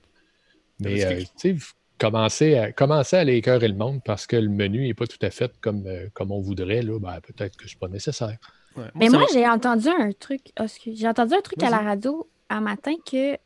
Mais, 0.80 1.04
euh, 1.04 1.20
tu 1.38 1.56
sais, 1.58 1.66
commencer 2.02 2.56
à, 2.56 2.72
commencer 2.72 3.16
à 3.16 3.20
aller 3.20 3.36
écœurer 3.36 3.68
le 3.68 3.74
monde 3.74 4.00
parce 4.04 4.26
que 4.26 4.36
le 4.36 4.48
menu 4.48 4.86
n'est 4.86 4.94
pas 4.94 5.06
tout 5.06 5.18
à 5.24 5.30
fait 5.30 5.52
comme, 5.60 5.86
euh, 5.86 6.08
comme 6.14 6.30
on 6.32 6.40
voudrait, 6.40 6.82
là, 6.82 6.98
ben, 6.98 7.18
peut-être 7.20 7.56
que 7.56 7.68
c'est 7.68 7.78
pas 7.78 7.88
nécessaire. 7.88 8.36
Ouais. 8.76 8.84
Mais 8.94 9.08
ça 9.08 9.18
moi, 9.18 9.26
j'ai 9.32 9.46
entendu 9.48 9.88
un 9.88 10.12
truc. 10.12 10.40
oh, 10.60 10.64
j'ai 10.86 11.08
entendu 11.08 11.34
un 11.34 11.40
truc 11.40 11.62
à 11.62 11.70
la 11.70 11.78
radio 11.78 12.28
un 12.50 12.60
matin 12.60 12.94
que 13.10 13.36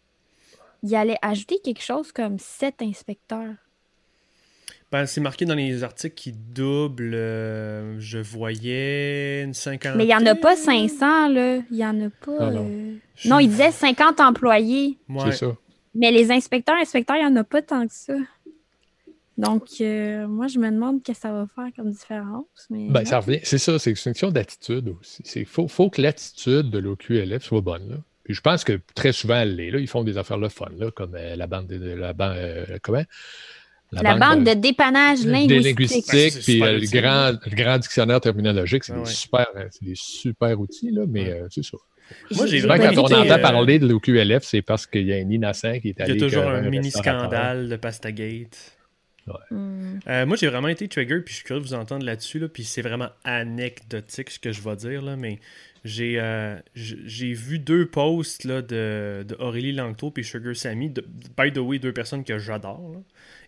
il 0.83 0.95
allait 0.95 1.19
ajouter 1.23 1.59
quelque 1.65 1.83
chose 1.83 2.13
comme 2.13 2.39
sept 2.39 2.81
inspecteurs. 2.83 3.55
Ben, 4.93 5.05
c'est 5.07 5.21
marqué 5.21 5.45
dans 5.45 5.55
les 5.57 5.83
articles 5.83 6.15
qui 6.15 6.33
doublent. 6.33 7.13
euh, 7.15 7.97
je 7.99 8.19
voyais 8.19 9.43
une 9.43 9.53
cinquantaine. 9.55 9.97
Mais 9.97 10.05
il 10.05 10.09
n'y 10.09 10.15
en 10.15 10.25
a 10.27 10.35
pas 10.37 10.55
500, 10.55 11.29
là. 11.29 11.57
Il 11.71 11.77
n'y 11.77 11.85
en 11.85 12.01
a 12.07 12.11
pas. 12.11 12.37
Ah 12.39 12.51
non. 12.51 12.67
euh, 12.71 12.95
Je- 13.17 13.29
Non, 13.29 13.41
il 13.41 13.49
disait 13.49 13.73
50 13.73 14.21
employés. 14.21 14.97
Ouais. 15.09 15.33
C'est 15.33 15.39
ça. 15.47 15.57
Mais 15.95 16.13
les 16.13 16.31
inspecteurs, 16.31 16.77
inspecteurs, 16.77 17.17
il 17.17 17.27
n'y 17.27 17.33
en 17.33 17.37
a 17.37 17.45
pas 17.45 17.63
tant 17.63 17.85
que 17.87 17.93
ça. 17.95 18.15
Donc, 19.38 19.64
euh, 19.81 20.26
moi, 20.26 20.47
je 20.47 20.59
me 20.59 20.71
demande 20.71 21.02
qu'est-ce 21.02 21.19
que 21.21 21.28
ça 21.28 21.33
va 21.33 21.47
faire 21.55 21.66
comme 21.76 21.90
différence. 21.90 22.47
Mais... 22.71 22.88
Ben, 22.88 23.05
ça 23.05 23.21
revient. 23.21 23.40
C'est 23.43 23.59
ça, 23.59 23.78
c'est 23.78 23.90
une 23.90 23.97
question 23.97 24.31
d'attitude 24.31 24.88
aussi. 24.99 25.23
Il 25.37 25.45
faut, 25.45 25.69
faut 25.69 25.90
que 25.90 26.00
l'attitude 26.00 26.71
de 26.71 26.78
l'OQLF 26.78 27.43
soit 27.43 27.61
bonne. 27.61 27.88
Là. 27.90 27.97
Puis 28.25 28.35
je 28.35 28.40
pense 28.40 28.64
que 28.64 28.81
très 28.95 29.12
souvent, 29.12 29.37
elle 29.37 29.55
l'est. 29.57 29.71
Là. 29.71 29.78
Ils 29.78 29.87
font 29.88 30.05
des 30.05 30.16
affaires 30.19 30.38
le 30.38 30.49
fun, 30.49 30.71
là, 30.78 30.90
comme 30.90 31.14
euh, 31.14 31.37
la 31.37 31.47
bande 31.47 31.66
de, 31.66 31.76
la 31.95 32.12
bande, 32.14 32.37
euh, 32.37 32.78
comment? 32.83 33.05
La 33.93 34.16
banque 34.16 34.45
de 34.45 34.55
dépannage 34.55 35.25
linguistique. 35.25 36.07
puis 36.45 36.62
euh, 36.62 36.73
le, 36.73 36.83
utile. 36.83 37.00
grand, 37.00 37.31
le 37.33 37.55
grand 37.55 37.78
dictionnaire 37.78 38.21
terminologique, 38.21 38.85
c'est 38.85 38.93
Ah 38.93 38.97
des, 38.97 39.02
ouais. 39.02 39.07
super, 39.11 39.47
c'est 39.71 39.85
des 39.85 39.95
super 39.95 40.59
outils, 40.59 40.90
là, 40.90 41.05
mais 41.09 41.25
Ouais. 41.25 41.40
euh, 41.43 41.47
c'est 41.50 41.64
ça. 41.64 41.76
Moi, 42.35 42.47
j'ai 42.47 42.66
pas 42.66 42.78
quand 42.78 42.90
vu 42.90 42.99
on 42.99 43.05
entend 43.05 43.31
euh, 43.31 43.38
parler 43.38 43.78
de 43.78 43.87
l'OQLF, 43.88 44.45
c'est 44.45 44.62
parce 44.62 44.87
qu'il 44.87 45.07
y 45.07 45.12
a 45.12 45.16
un 45.16 45.28
innocent 45.31 45.78
qui 45.81 45.90
est 45.90 45.95
Il 45.99 46.02
allé. 46.02 46.14
y 46.14 46.16
a 46.16 46.21
toujours 46.21 46.49
un 46.49 46.62
mini 46.62 46.90
scandale 46.90 47.69
de 47.69 47.76
Pastagate. 47.76 48.75
Hmm. 49.50 49.99
Euh, 50.06 50.26
moi, 50.26 50.37
j'ai 50.37 50.49
vraiment 50.49 50.68
été 50.68 50.88
trigger, 50.88 51.21
puis 51.21 51.33
je 51.33 51.38
suis 51.38 51.45
curieux 51.45 51.62
de 51.62 51.66
vous 51.66 51.75
entendre 51.75 52.04
là-dessus, 52.04 52.38
là, 52.38 52.49
puis 52.49 52.64
c'est 52.64 52.83
vraiment 52.83 53.09
anecdotique 53.25 54.30
ce 54.30 54.38
que 54.38 54.52
je 54.52 54.62
vais 54.62 54.76
dire, 54.76 55.02
là, 55.02 55.16
mais 55.16 55.40
j'ai 55.85 56.18
euh, 56.18 56.56
vu 56.75 57.59
deux 57.59 57.87
posts 57.87 58.45
là, 58.45 58.62
de, 58.62 59.25
de 59.26 59.37
Aurélie 59.38 59.73
Langto 59.73 60.11
puis 60.11 60.25
Sugar 60.25 60.54
Sammy, 60.54 60.90
de, 60.90 61.04
by 61.37 61.52
the 61.52 61.59
way, 61.59 61.78
deux 61.78 61.92
personnes 61.92 62.25
que 62.25 62.38
j'adore. 62.38 63.02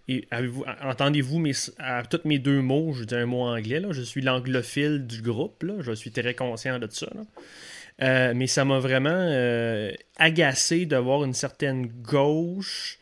Et 0.08 0.26
avez-vous, 0.30 0.64
entendez-vous 0.82 1.38
mes, 1.38 1.52
à 1.78 2.02
tous 2.02 2.20
mes 2.25 2.38
deux 2.38 2.62
mots, 2.62 2.92
je 2.94 3.04
dis 3.04 3.14
un 3.14 3.26
mot 3.26 3.42
anglais, 3.42 3.80
là, 3.80 3.88
je 3.92 4.02
suis 4.02 4.23
l'anglophile 4.23 5.06
du 5.06 5.20
groupe, 5.23 5.62
là, 5.62 5.75
je 5.80 5.92
suis 5.92 6.11
très 6.11 6.35
conscient 6.35 6.78
de 6.78 6.88
ça. 6.90 7.08
là. 7.14 7.23
Euh, 8.00 8.32
mais 8.35 8.47
ça 8.47 8.64
m'a 8.64 8.78
vraiment 8.78 9.28
agacé 10.16 10.87
de 10.87 10.97
voir 10.97 11.25
une 11.25 11.35
certaine 11.35 11.88
gauche 11.88 12.98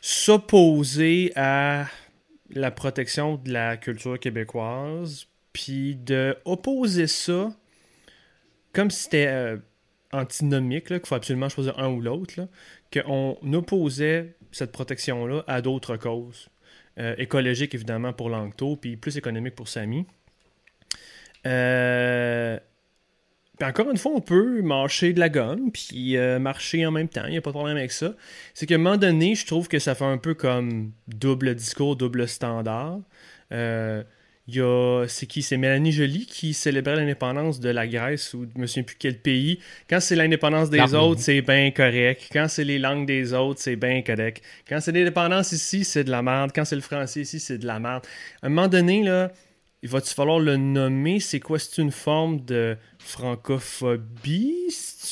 s'opposer 0.00 1.32
à 1.36 1.86
la 2.50 2.70
protection 2.70 3.36
de 3.36 3.52
la 3.52 3.76
culture 3.76 4.18
québécoise, 4.18 5.26
puis 5.52 5.96
de 5.96 6.36
opposer 6.44 7.06
ça 7.06 7.52
comme 8.72 8.90
si 8.90 9.04
c'était 9.04 9.26
euh, 9.26 9.56
antinomique, 10.12 10.86
qu'il 10.86 11.00
faut 11.04 11.14
absolument 11.14 11.48
choisir 11.48 11.78
un 11.78 11.88
ou 11.88 12.00
l'autre, 12.00 12.48
qu'on 12.92 13.36
opposait 13.52 14.34
cette 14.52 14.72
protection-là 14.72 15.44
à 15.46 15.60
d'autres 15.60 15.96
causes. 15.96 16.48
Euh, 16.98 17.14
écologiques, 17.18 17.74
évidemment, 17.74 18.12
pour 18.12 18.28
Langto, 18.28 18.76
puis 18.76 18.96
plus 18.96 19.16
économique 19.16 19.54
pour 19.54 19.68
Samy. 19.68 20.06
Euh, 21.46 22.58
puis 23.60 23.68
encore 23.68 23.90
une 23.90 23.98
fois, 23.98 24.12
on 24.14 24.22
peut 24.22 24.62
marcher 24.62 25.12
de 25.12 25.20
la 25.20 25.28
gomme, 25.28 25.70
puis 25.70 26.16
euh, 26.16 26.38
marcher 26.38 26.86
en 26.86 26.90
même 26.90 27.08
temps, 27.08 27.26
il 27.26 27.32
n'y 27.32 27.36
a 27.36 27.42
pas 27.42 27.50
de 27.50 27.56
problème 27.56 27.76
avec 27.76 27.92
ça. 27.92 28.14
C'est 28.54 28.64
qu'à 28.64 28.76
un 28.76 28.78
moment 28.78 28.96
donné, 28.96 29.34
je 29.34 29.44
trouve 29.46 29.68
que 29.68 29.78
ça 29.78 29.94
fait 29.94 30.06
un 30.06 30.16
peu 30.16 30.32
comme 30.32 30.92
double 31.08 31.54
discours, 31.54 31.94
double 31.94 32.26
standard. 32.26 33.00
Euh, 33.52 34.02
il 34.48 34.54
y 34.54 34.60
a, 34.62 35.04
c'est 35.08 35.26
qui? 35.26 35.42
C'est 35.42 35.58
Mélanie 35.58 35.92
Joly 35.92 36.24
qui 36.24 36.54
célébrait 36.54 36.96
l'indépendance 36.96 37.60
de 37.60 37.68
la 37.68 37.86
Grèce 37.86 38.32
ou 38.32 38.46
je 38.50 38.58
me 38.58 38.66
souviens 38.66 38.82
plus 38.82 38.96
quel 38.98 39.18
pays. 39.18 39.58
Quand 39.90 40.00
c'est 40.00 40.16
l'indépendance 40.16 40.70
des 40.70 40.94
autres, 40.94 41.20
c'est 41.20 41.42
bien 41.42 41.70
correct. 41.70 42.30
Quand 42.32 42.48
c'est 42.48 42.64
les 42.64 42.78
langues 42.78 43.06
des 43.06 43.34
autres, 43.34 43.60
c'est 43.60 43.76
bien 43.76 44.00
correct. 44.00 44.42
Quand 44.66 44.80
c'est 44.80 44.92
l'indépendance 44.92 45.52
ici, 45.52 45.84
c'est 45.84 46.04
de 46.04 46.10
la 46.10 46.22
merde. 46.22 46.52
Quand 46.54 46.64
c'est 46.64 46.76
le 46.76 46.80
français 46.80 47.20
ici, 47.20 47.38
c'est 47.38 47.58
de 47.58 47.66
la 47.66 47.78
merde. 47.78 48.06
À 48.40 48.46
un 48.46 48.48
moment 48.48 48.68
donné, 48.68 49.02
là, 49.02 49.30
il 49.82 49.88
va-tu 49.88 50.12
falloir 50.12 50.38
le 50.38 50.56
nommer? 50.56 51.20
C'est 51.20 51.40
quoi? 51.40 51.58
C'est 51.58 51.80
une 51.80 51.90
forme 51.90 52.44
de 52.44 52.76
francophobie? 52.98 54.68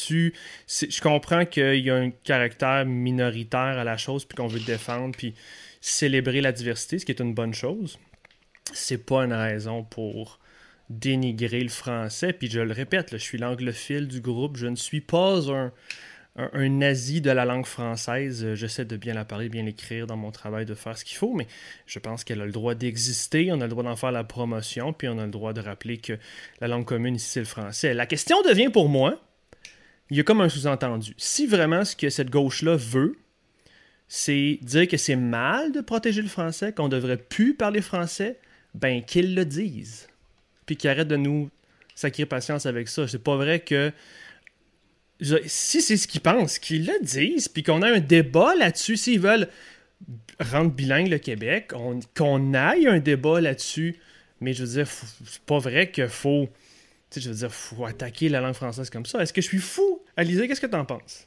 tu 0.06 0.34
Je 0.66 1.00
comprends 1.00 1.46
qu'il 1.46 1.80
y 1.80 1.90
a 1.90 1.96
un 1.96 2.10
caractère 2.10 2.84
minoritaire 2.84 3.78
à 3.78 3.84
la 3.84 3.96
chose, 3.96 4.24
puis 4.24 4.36
qu'on 4.36 4.46
veut 4.46 4.58
le 4.58 4.64
défendre, 4.64 5.14
puis 5.16 5.34
célébrer 5.80 6.40
la 6.40 6.52
diversité, 6.52 6.98
ce 6.98 7.06
qui 7.06 7.12
est 7.12 7.20
une 7.20 7.34
bonne 7.34 7.54
chose. 7.54 7.98
C'est 8.72 9.04
pas 9.06 9.24
une 9.24 9.32
raison 9.32 9.84
pour 9.84 10.38
dénigrer 10.90 11.62
le 11.62 11.68
français. 11.68 12.32
Puis 12.32 12.50
je 12.50 12.60
le 12.60 12.72
répète, 12.72 13.10
là, 13.10 13.18
je 13.18 13.22
suis 13.22 13.38
l'anglophile 13.38 14.08
du 14.08 14.20
groupe. 14.20 14.56
Je 14.56 14.66
ne 14.66 14.76
suis 14.76 15.00
pas 15.00 15.50
un, 15.50 15.72
un, 16.38 16.68
nazi 16.68 17.20
de 17.20 17.30
la 17.30 17.44
langue 17.44 17.66
française. 17.66 18.44
Euh, 18.44 18.54
J'essaie 18.54 18.84
de 18.84 18.96
bien 18.96 19.14
la 19.14 19.24
parler, 19.24 19.48
bien 19.48 19.64
l'écrire 19.64 20.06
dans 20.06 20.16
mon 20.16 20.30
travail, 20.30 20.64
de 20.64 20.74
faire 20.74 20.96
ce 20.96 21.04
qu'il 21.04 21.16
faut, 21.16 21.34
mais 21.34 21.46
je 21.86 21.98
pense 21.98 22.24
qu'elle 22.24 22.40
a 22.40 22.46
le 22.46 22.52
droit 22.52 22.74
d'exister, 22.74 23.50
on 23.52 23.60
a 23.60 23.64
le 23.64 23.68
droit 23.68 23.84
d'en 23.84 23.96
faire 23.96 24.12
la 24.12 24.24
promotion, 24.24 24.92
puis 24.92 25.08
on 25.08 25.18
a 25.18 25.24
le 25.24 25.30
droit 25.30 25.52
de 25.52 25.60
rappeler 25.60 25.98
que 25.98 26.14
la 26.60 26.68
langue 26.68 26.84
commune 26.84 27.16
ici, 27.16 27.28
c'est 27.28 27.40
le 27.40 27.46
français. 27.46 27.92
La 27.92 28.06
question 28.06 28.40
devient 28.42 28.70
pour 28.70 28.88
moi, 28.88 29.20
il 30.10 30.16
y 30.16 30.20
a 30.20 30.22
comme 30.22 30.40
un 30.40 30.48
sous-entendu. 30.48 31.14
Si 31.18 31.46
vraiment 31.46 31.84
ce 31.84 31.94
que 31.94 32.08
cette 32.08 32.30
gauche-là 32.30 32.76
veut, 32.76 33.18
c'est 34.06 34.58
dire 34.62 34.88
que 34.88 34.96
c'est 34.96 35.16
mal 35.16 35.72
de 35.72 35.80
protéger 35.80 36.22
le 36.22 36.28
français, 36.28 36.72
qu'on 36.72 36.88
devrait 36.88 37.18
plus 37.18 37.54
parler 37.54 37.82
français, 37.82 38.38
ben 38.74 39.02
qu'ils 39.02 39.34
le 39.34 39.44
disent. 39.44 40.08
Puis 40.64 40.76
qu'ils 40.76 40.88
arrêtent 40.88 41.08
de 41.08 41.16
nous 41.16 41.50
sacrer 41.94 42.26
patience 42.26 42.64
avec 42.64 42.88
ça. 42.88 43.06
C'est 43.08 43.22
pas 43.22 43.36
vrai 43.36 43.60
que. 43.60 43.92
Si 45.20 45.82
c'est 45.82 45.96
ce 45.96 46.06
qu'ils 46.06 46.20
pensent, 46.20 46.58
qu'ils 46.58 46.86
le 46.86 47.04
disent, 47.04 47.48
puis 47.48 47.62
qu'on 47.62 47.82
a 47.82 47.90
un 47.90 48.00
débat 48.00 48.54
là-dessus, 48.54 48.96
s'ils 48.96 49.20
veulent 49.20 49.48
rendre 50.40 50.70
bilingue 50.70 51.08
le 51.08 51.18
Québec, 51.18 51.72
qu'on 52.14 52.54
aille 52.54 52.86
un 52.86 53.00
débat 53.00 53.40
là-dessus. 53.40 53.98
Mais 54.40 54.52
je 54.52 54.64
veux 54.64 54.72
dire, 54.74 54.88
c'est 55.24 55.42
pas 55.42 55.58
vrai 55.58 55.90
qu'il 55.90 56.08
faut. 56.08 56.48
Je 57.16 57.28
veux 57.28 57.34
dire, 57.34 57.52
faut 57.52 57.84
attaquer 57.86 58.28
la 58.28 58.40
langue 58.40 58.54
française 58.54 58.90
comme 58.90 59.06
ça. 59.06 59.20
Est-ce 59.22 59.32
que 59.32 59.40
je 59.40 59.46
suis 59.46 59.58
fou? 59.58 60.02
Alizé, 60.16 60.46
qu'est-ce 60.46 60.60
que 60.60 60.66
t'en 60.66 60.84
penses? 60.84 61.26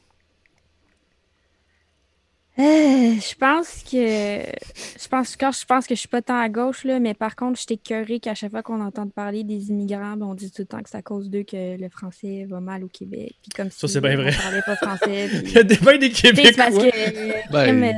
Euh, 2.58 3.14
je 3.14 3.34
pense 3.34 3.82
que 3.82 3.96
je 3.96 5.08
pense 5.08 5.36
que 5.36 5.46
je 5.52 5.64
pense 5.64 5.86
que 5.86 5.94
je 5.94 6.00
suis 6.00 6.08
pas 6.08 6.20
tant 6.20 6.38
à 6.38 6.50
gauche 6.50 6.84
là, 6.84 7.00
mais 7.00 7.14
par 7.14 7.34
contre, 7.34 7.58
je 7.58 7.64
t'écœurée 7.64 8.20
qu'à 8.20 8.34
chaque 8.34 8.50
fois 8.50 8.62
qu'on 8.62 8.82
entend 8.82 9.08
parler 9.08 9.42
des 9.42 9.70
immigrants, 9.70 10.18
ben, 10.18 10.26
on 10.26 10.34
dit 10.34 10.50
tout 10.50 10.60
le 10.60 10.66
temps 10.66 10.82
que 10.82 10.90
c'est 10.90 10.98
à 10.98 11.02
cause 11.02 11.30
d'eux 11.30 11.44
que 11.44 11.80
le 11.80 11.88
français 11.88 12.46
va 12.46 12.60
mal 12.60 12.84
au 12.84 12.88
Québec. 12.88 13.34
Puis 13.40 13.50
comme 13.56 13.70
ça, 13.70 13.88
c'est 13.88 14.02
bien 14.02 14.16
vrai. 14.16 14.32
parlait 14.36 14.60
pas 14.66 14.76
français. 14.76 15.30
Il 15.44 15.52
y 15.52 15.58
a 15.58 15.62
des 15.62 15.78
bains 15.78 15.96
des 15.96 16.10
Québécois. 16.10 16.52
parce 16.56 16.76
que 16.76 17.50
Ben, 17.52 17.82
euh, 17.84 17.92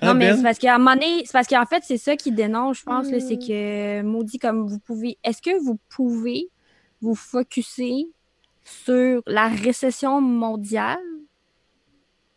Ah, 0.00 0.06
non, 0.06 0.14
mais 0.14 0.28
Ben? 0.28 0.36
c'est 0.36 0.42
parce 0.44 0.58
qu'à 0.58 0.76
un 0.76 0.78
moment 0.78 0.94
donné, 0.94 1.22
c'est 1.24 1.32
parce 1.32 1.48
qu'en 1.48 1.66
fait, 1.66 1.82
c'est 1.84 1.98
ça 1.98 2.14
qui 2.14 2.30
dénonce, 2.30 2.78
je 2.78 2.82
pense, 2.84 3.08
c'est 3.08 3.38
que 3.38 4.02
maudit 4.02 4.38
comme 4.38 4.68
vous 4.68 4.78
pouvez. 4.78 5.18
Est-ce 5.24 5.42
que 5.42 5.60
vous 5.64 5.76
pouvez 5.88 6.48
vous 7.00 7.16
focuser 7.16 8.06
sur 8.62 9.22
la 9.26 9.48
récession 9.48 10.20
mondiale? 10.20 10.98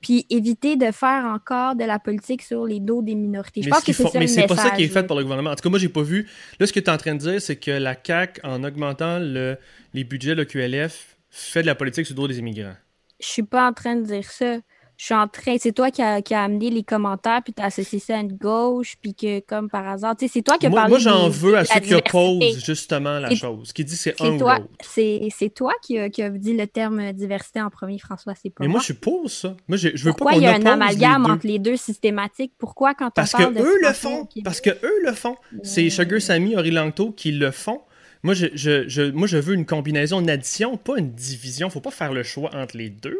Puis 0.01 0.25
éviter 0.29 0.75
de 0.77 0.91
faire 0.91 1.25
encore 1.25 1.75
de 1.75 1.83
la 1.83 1.99
politique 1.99 2.41
sur 2.41 2.65
les 2.65 2.79
dos 2.79 3.01
des 3.01 3.13
minorités. 3.15 3.61
Je 3.61 3.67
Mais 3.67 3.71
pense 3.71 3.83
que 3.83 3.93
c'est 3.93 4.03
font- 4.03 4.09
ça 4.09 4.17
mais 4.19 4.25
le 4.25 4.31
c'est 4.31 4.47
pas 4.47 4.55
ça 4.55 4.71
qui 4.71 4.83
est 4.83 4.87
fait 4.87 5.03
par 5.03 5.15
le 5.15 5.23
gouvernement. 5.23 5.51
En 5.51 5.55
tout 5.55 5.61
cas, 5.61 5.69
moi, 5.69 5.77
j'ai 5.79 5.89
pas 5.89 6.01
vu. 6.01 6.27
Là, 6.59 6.65
ce 6.65 6.73
que 6.73 6.79
tu 6.79 6.85
es 6.87 6.89
en 6.89 6.97
train 6.97 7.13
de 7.13 7.19
dire, 7.19 7.41
c'est 7.41 7.55
que 7.57 7.71
la 7.71 7.95
CAQ, 8.03 8.41
en 8.43 8.63
augmentant 8.63 9.19
le, 9.19 9.57
les 9.93 10.03
budgets 10.03 10.35
de 10.35 10.43
QLF, 10.43 11.17
fait 11.29 11.61
de 11.61 11.67
la 11.67 11.75
politique 11.75 12.05
sur 12.07 12.15
le 12.15 12.21
dos 12.21 12.27
des 12.27 12.39
immigrants. 12.39 12.75
Je 13.19 13.27
suis 13.27 13.43
pas 13.43 13.67
en 13.69 13.73
train 13.73 13.95
de 13.95 14.03
dire 14.03 14.25
ça. 14.25 14.57
Je 15.01 15.05
suis 15.07 15.15
en 15.15 15.27
train. 15.27 15.55
C'est 15.57 15.71
toi 15.71 15.89
qui 15.89 16.03
a, 16.03 16.21
qui 16.21 16.35
a 16.35 16.43
amené 16.43 16.69
les 16.69 16.83
commentaires, 16.83 17.41
puis 17.43 17.53
tu 17.53 17.61
as 17.63 17.65
associé 17.65 17.97
ça 17.97 18.17
à 18.17 18.19
une 18.19 18.33
gauche, 18.33 18.97
puis 19.01 19.15
que, 19.15 19.39
comme 19.39 19.67
par 19.67 19.87
hasard, 19.89 20.15
tu 20.15 20.27
sais, 20.27 20.31
c'est 20.31 20.41
toi 20.43 20.59
qui 20.59 20.67
as 20.67 20.69
parlé. 20.69 20.89
moi, 20.91 20.99
j'en 20.99 21.27
veux 21.27 21.57
à 21.57 21.65
ceux 21.65 21.79
qui 21.79 21.95
opposent 21.95 22.63
justement 22.63 23.17
la 23.17 23.33
chose, 23.33 23.73
qui 23.73 23.83
disent 23.83 23.99
c'est 23.99 24.21
un 24.21 24.33
ou 24.35 24.37
toi, 24.37 24.59
c'est, 24.79 25.31
toi 25.55 25.73
qui 25.81 25.97
a, 25.97 26.11
qui 26.11 26.21
a 26.21 26.29
dit 26.29 26.55
le 26.55 26.67
terme 26.67 27.13
diversité 27.13 27.59
en 27.59 27.71
premier, 27.71 27.97
François. 27.97 28.35
C'est 28.39 28.51
pas 28.51 28.57
Mais 28.63 28.67
moi. 28.67 28.79
je 28.79 28.85
suis 28.85 28.93
pour 28.93 29.27
ça. 29.27 29.57
Moi, 29.67 29.75
je, 29.75 29.89
je 29.95 30.03
veux 30.03 30.11
Pourquoi 30.11 30.33
pas 30.33 30.37
il 30.37 30.43
y 30.43 30.45
a 30.45 30.53
un 30.53 30.65
amalgame 30.67 31.23
les 31.25 31.31
entre 31.31 31.47
les 31.47 31.57
deux 31.57 31.77
systématiques? 31.77 32.53
Pourquoi 32.59 32.93
quand 32.93 33.07
on 33.07 33.09
Parce 33.09 33.31
que 33.31 33.41
parle 33.41 33.55
de 33.55 33.61
eux 33.61 33.77
le 33.81 33.93
font. 33.93 34.29
Parce 34.43 34.61
que 34.61 34.69
eux 34.69 34.99
le 35.03 35.13
font. 35.13 35.35
C'est 35.63 35.89
Sugar 35.89 36.21
Sammy, 36.21 36.55
Ori 36.55 36.69
Langto 36.69 37.11
qui 37.11 37.31
le 37.31 37.49
font. 37.49 37.81
Moi 38.21 38.35
je, 38.35 38.45
je, 38.53 38.87
je- 38.87 39.09
moi, 39.09 39.25
je 39.25 39.37
veux 39.37 39.55
une 39.55 39.65
combinaison, 39.65 40.19
une 40.21 40.29
addition, 40.29 40.77
pas 40.77 40.99
une 40.99 41.09
division. 41.11 41.71
Faut 41.71 41.81
pas 41.81 41.89
faire 41.89 42.13
le 42.13 42.21
choix 42.21 42.51
entre 42.55 42.77
les 42.77 42.91
deux. 42.91 43.17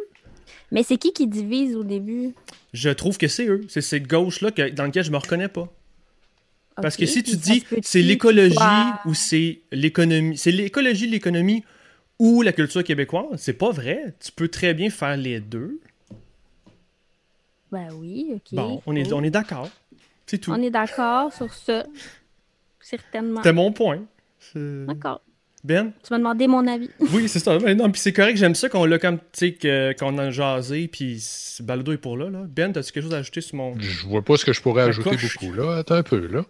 Mais 0.70 0.82
c'est 0.82 0.96
qui 0.96 1.12
qui 1.12 1.26
divise 1.26 1.76
au 1.76 1.84
début? 1.84 2.34
Je 2.72 2.90
trouve 2.90 3.18
que 3.18 3.28
c'est 3.28 3.46
eux. 3.46 3.62
C'est 3.68 3.80
cette 3.80 4.06
gauche-là 4.06 4.50
que- 4.50 4.70
dans 4.70 4.84
laquelle 4.84 5.04
je 5.04 5.10
me 5.10 5.16
reconnais 5.18 5.48
pas. 5.48 5.68
Parce 6.76 6.96
que 6.96 7.04
si 7.04 7.22
tu 7.22 7.36
dis 7.36 7.64
c'est 7.82 8.00
l'écologie 8.02 8.56
ou 9.04 9.12
c'est 9.14 9.60
l'économie, 9.72 10.38
c'est 10.38 10.52
l'écologie, 10.52 11.06
l'économie 11.06 11.64
ou 12.18 12.40
la 12.42 12.52
culture 12.52 12.82
québécoise, 12.82 13.26
c'est 13.36 13.52
pas 13.52 13.70
vrai. 13.70 14.14
Tu 14.20 14.32
peux 14.32 14.48
très 14.48 14.72
bien 14.72 14.88
faire 14.88 15.16
les 15.16 15.40
deux. 15.40 15.80
Ben 17.70 17.88
oui, 17.94 18.28
ok. 18.34 18.42
bon, 18.52 18.82
on 18.86 18.96
est, 18.96 19.12
on 19.12 19.22
est 19.22 19.30
d'accord. 19.30 19.68
C'est 20.26 20.38
tout. 20.38 20.52
On 20.52 20.62
est 20.62 20.70
d'accord 20.70 21.32
sur 21.32 21.52
ça. 21.52 21.84
Certainement. 22.80 23.42
C'était 23.42 23.52
mon 23.54 23.72
point. 23.72 24.00
D'accord. 24.54 25.20
Ben? 25.64 25.92
Tu 26.02 26.12
m'as 26.12 26.18
demandé 26.18 26.46
mon 26.48 26.66
avis. 26.66 26.90
Oui, 27.12 27.28
c'est 27.28 27.38
ça. 27.38 27.58
Mais 27.58 27.74
non, 27.74 27.90
puis 27.90 28.00
c'est 28.00 28.12
correct, 28.12 28.36
j'aime 28.36 28.54
ça 28.54 28.68
qu'on 28.68 28.84
l'a 28.84 28.98
comme, 28.98 29.18
tu 29.32 29.56
sais, 29.60 29.94
qu'on 29.98 30.18
a 30.18 30.30
jasé, 30.30 30.88
puis 30.88 31.22
balado 31.60 31.92
est 31.92 31.98
pour 31.98 32.16
là, 32.16 32.30
là. 32.30 32.44
Ben, 32.48 32.72
t'as-tu 32.72 32.92
quelque 32.92 33.04
chose 33.04 33.14
à 33.14 33.18
ajouter 33.18 33.40
sur 33.40 33.56
mon... 33.56 33.78
Je 33.78 34.06
vois 34.06 34.22
pas 34.22 34.36
ce 34.36 34.44
que 34.44 34.52
je 34.52 34.60
pourrais 34.60 34.82
ajouter 34.82 35.10
coche. 35.10 35.38
beaucoup 35.38 35.52
là. 35.52 35.76
Attends 35.78 35.94
un 35.96 36.02
peu 36.02 36.26
là. 36.26 36.44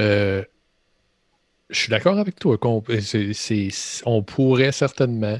Euh, 0.00 0.42
je 1.68 1.78
suis 1.78 1.90
d'accord 1.90 2.18
avec 2.18 2.38
toi. 2.38 2.58
on 4.06 4.22
pourrait 4.22 4.72
certainement 4.72 5.38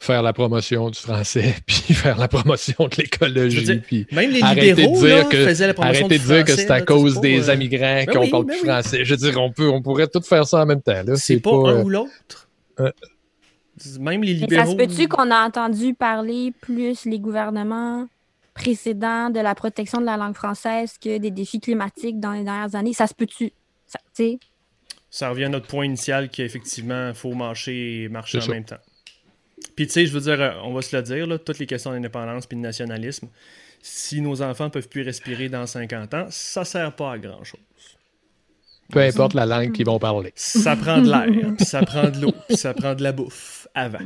faire 0.00 0.22
la 0.22 0.32
promotion 0.32 0.90
du 0.90 0.98
français, 0.98 1.56
puis 1.66 1.92
faire 1.94 2.18
la 2.18 2.28
promotion 2.28 2.86
de 2.88 2.96
l'écologie, 2.96 3.78
puis 3.78 4.06
Même 4.12 4.30
les 4.30 4.42
arrêter 4.42 4.72
de 4.72 4.76
libéraux, 4.76 4.98
dire 5.06 5.16
là, 5.18 5.24
que- 5.24 5.44
faisaient 5.44 5.66
la 5.66 5.74
promotion 5.74 6.06
arrêter 6.06 6.18
du 6.18 6.24
de 6.28 6.32
dire 6.34 6.44
que 6.44 6.52
français, 6.52 6.62
c'est 6.66 6.70
à 6.72 6.78
là, 6.78 6.84
cause 6.84 7.14
pas, 7.16 7.20
des 7.20 7.48
euh, 7.50 7.54
immigrants 7.54 8.04
ben 8.04 8.06
qu'on 8.06 8.20
oui, 8.20 8.30
parle 8.30 8.44
ben 8.44 8.52
plus 8.54 8.62
oui. 8.62 8.68
français. 8.68 9.04
Je 9.04 9.10
veux 9.14 9.16
dire, 9.30 9.40
on, 9.40 9.50
peut, 9.52 9.68
on 9.68 9.82
pourrait 9.82 10.06
tout 10.08 10.22
faire 10.22 10.46
ça 10.46 10.62
en 10.62 10.66
même 10.66 10.80
temps. 10.82 11.02
là. 11.04 11.16
C'est 11.16 11.40
pas, 11.40 11.50
un 11.50 11.54
euh, 11.78 11.82
ou 11.84 11.88
l'autre. 11.88 12.48
euh, 12.80 12.90
Même 14.00 14.22
les 14.22 14.34
Mais 14.34 14.38
ça 14.40 14.44
libéraux... 14.64 14.70
se 14.72 14.76
peut-tu 14.76 15.08
qu'on 15.08 15.30
a 15.30 15.44
entendu 15.46 15.94
parler 15.94 16.52
plus 16.60 17.04
les 17.04 17.18
gouvernements 17.18 18.06
précédents 18.54 19.30
de 19.30 19.38
la 19.40 19.54
protection 19.54 20.00
de 20.00 20.06
la 20.06 20.16
langue 20.16 20.34
française 20.34 20.94
que 21.00 21.18
des 21.18 21.30
défis 21.30 21.60
climatiques 21.60 22.18
dans 22.20 22.32
les 22.32 22.42
dernières 22.44 22.74
années? 22.74 22.92
Ça 22.92 23.06
se 23.06 23.14
peut-tu? 23.14 23.52
Ça- 23.86 24.00
Tu 24.16 24.22
sais, 24.24 24.38
Ça 25.10 25.30
revient 25.30 25.44
à 25.44 25.48
notre 25.48 25.66
point 25.68 25.84
initial 25.86 26.28
qu'effectivement, 26.28 27.08
il 27.08 27.14
faut 27.14 27.34
marcher 27.34 28.02
et 28.04 28.08
marcher 28.08 28.38
en 28.38 28.42
ça. 28.42 28.52
même 28.52 28.64
temps. 28.64 28.76
Puis 29.78 29.86
tu 29.86 29.92
sais, 29.92 30.06
je 30.06 30.12
veux 30.12 30.20
dire, 30.20 30.40
euh, 30.40 30.50
on 30.64 30.74
va 30.74 30.82
se 30.82 30.96
le 30.96 31.02
dire, 31.02 31.24
là, 31.24 31.38
toutes 31.38 31.60
les 31.60 31.66
questions 31.66 31.92
d'indépendance 31.92 32.46
puis 32.46 32.56
de 32.56 32.62
nationalisme, 32.62 33.28
si 33.80 34.20
nos 34.20 34.42
enfants 34.42 34.70
peuvent 34.70 34.88
plus 34.88 35.02
respirer 35.02 35.48
dans 35.48 35.66
50 35.66 36.14
ans, 36.14 36.26
ça 36.30 36.64
sert 36.64 36.92
pas 36.96 37.12
à 37.12 37.18
grand-chose. 37.18 37.60
peu 38.90 38.98
importe 38.98 39.34
la 39.34 39.46
langue 39.46 39.70
qu'ils 39.70 39.86
vont 39.86 40.00
parler. 40.00 40.32
Ça 40.34 40.74
prend 40.74 41.00
de 41.00 41.08
l'air, 41.08 41.54
puis 41.56 41.64
ça 41.64 41.82
prend 41.82 42.08
de 42.10 42.20
l'eau, 42.20 42.34
puis 42.48 42.56
ça 42.56 42.74
prend 42.74 42.96
de 42.96 43.04
la 43.04 43.12
bouffe 43.12 43.68
avant. 43.72 44.02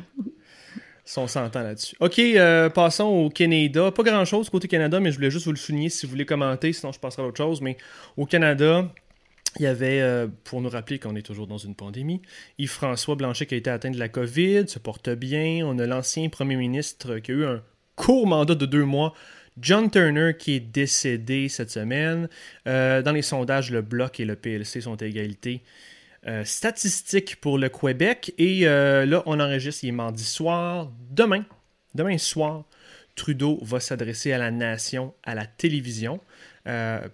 Si 1.06 1.18
on 1.18 1.26
s'entend 1.26 1.62
là-dessus. 1.62 1.96
OK, 2.00 2.18
euh, 2.18 2.68
passons 2.68 3.04
au 3.04 3.30
Canada. 3.30 3.90
Pas 3.92 4.02
grand-chose 4.02 4.50
côté 4.50 4.68
Canada, 4.68 5.00
mais 5.00 5.10
je 5.10 5.16
voulais 5.16 5.30
juste 5.30 5.46
vous 5.46 5.52
le 5.52 5.56
souligner 5.56 5.88
si 5.88 6.04
vous 6.04 6.10
voulez 6.10 6.26
commenter, 6.26 6.74
sinon 6.74 6.92
je 6.92 7.00
passerai 7.00 7.22
à 7.22 7.26
autre 7.28 7.38
chose. 7.38 7.62
Mais 7.62 7.78
au 8.18 8.26
Canada, 8.26 8.84
il 9.58 9.62
y 9.62 9.66
avait, 9.66 10.00
euh, 10.00 10.28
pour 10.44 10.60
nous 10.62 10.68
rappeler 10.68 10.98
qu'on 10.98 11.14
est 11.14 11.22
toujours 11.22 11.46
dans 11.46 11.58
une 11.58 11.74
pandémie, 11.74 12.22
Yves-François 12.58 13.16
Blanchet 13.16 13.46
qui 13.46 13.54
a 13.54 13.58
été 13.58 13.70
atteint 13.70 13.90
de 13.90 13.98
la 13.98 14.08
COVID, 14.08 14.68
se 14.68 14.78
porte 14.78 15.10
bien. 15.10 15.66
On 15.66 15.78
a 15.78 15.86
l'ancien 15.86 16.28
premier 16.28 16.56
ministre 16.56 17.18
qui 17.18 17.32
a 17.32 17.34
eu 17.34 17.44
un 17.44 17.62
court 17.94 18.26
mandat 18.26 18.54
de 18.54 18.66
deux 18.66 18.84
mois, 18.84 19.12
John 19.60 19.90
Turner, 19.90 20.32
qui 20.38 20.54
est 20.54 20.60
décédé 20.60 21.48
cette 21.48 21.70
semaine. 21.70 22.28
Euh, 22.66 23.02
dans 23.02 23.12
les 23.12 23.22
sondages, 23.22 23.70
le 23.70 23.82
Bloc 23.82 24.20
et 24.20 24.24
le 24.24 24.36
PLC 24.36 24.80
sont 24.80 25.00
à 25.02 25.06
égalité. 25.06 25.62
Euh, 26.26 26.44
statistique 26.44 27.36
pour 27.40 27.58
le 27.58 27.68
Québec. 27.68 28.32
Et 28.38 28.60
là, 28.64 29.22
on 29.26 29.38
enregistre, 29.38 29.84
il 29.84 29.88
est 29.88 29.92
mardi 29.92 30.24
soir. 30.24 30.90
Demain, 31.10 31.44
demain 31.94 32.16
soir, 32.16 32.64
Trudeau 33.14 33.58
va 33.62 33.80
s'adresser 33.80 34.32
à 34.32 34.38
la 34.38 34.50
nation, 34.50 35.12
à 35.22 35.34
la 35.34 35.44
télévision. 35.44 36.20
Euh, 36.68 37.08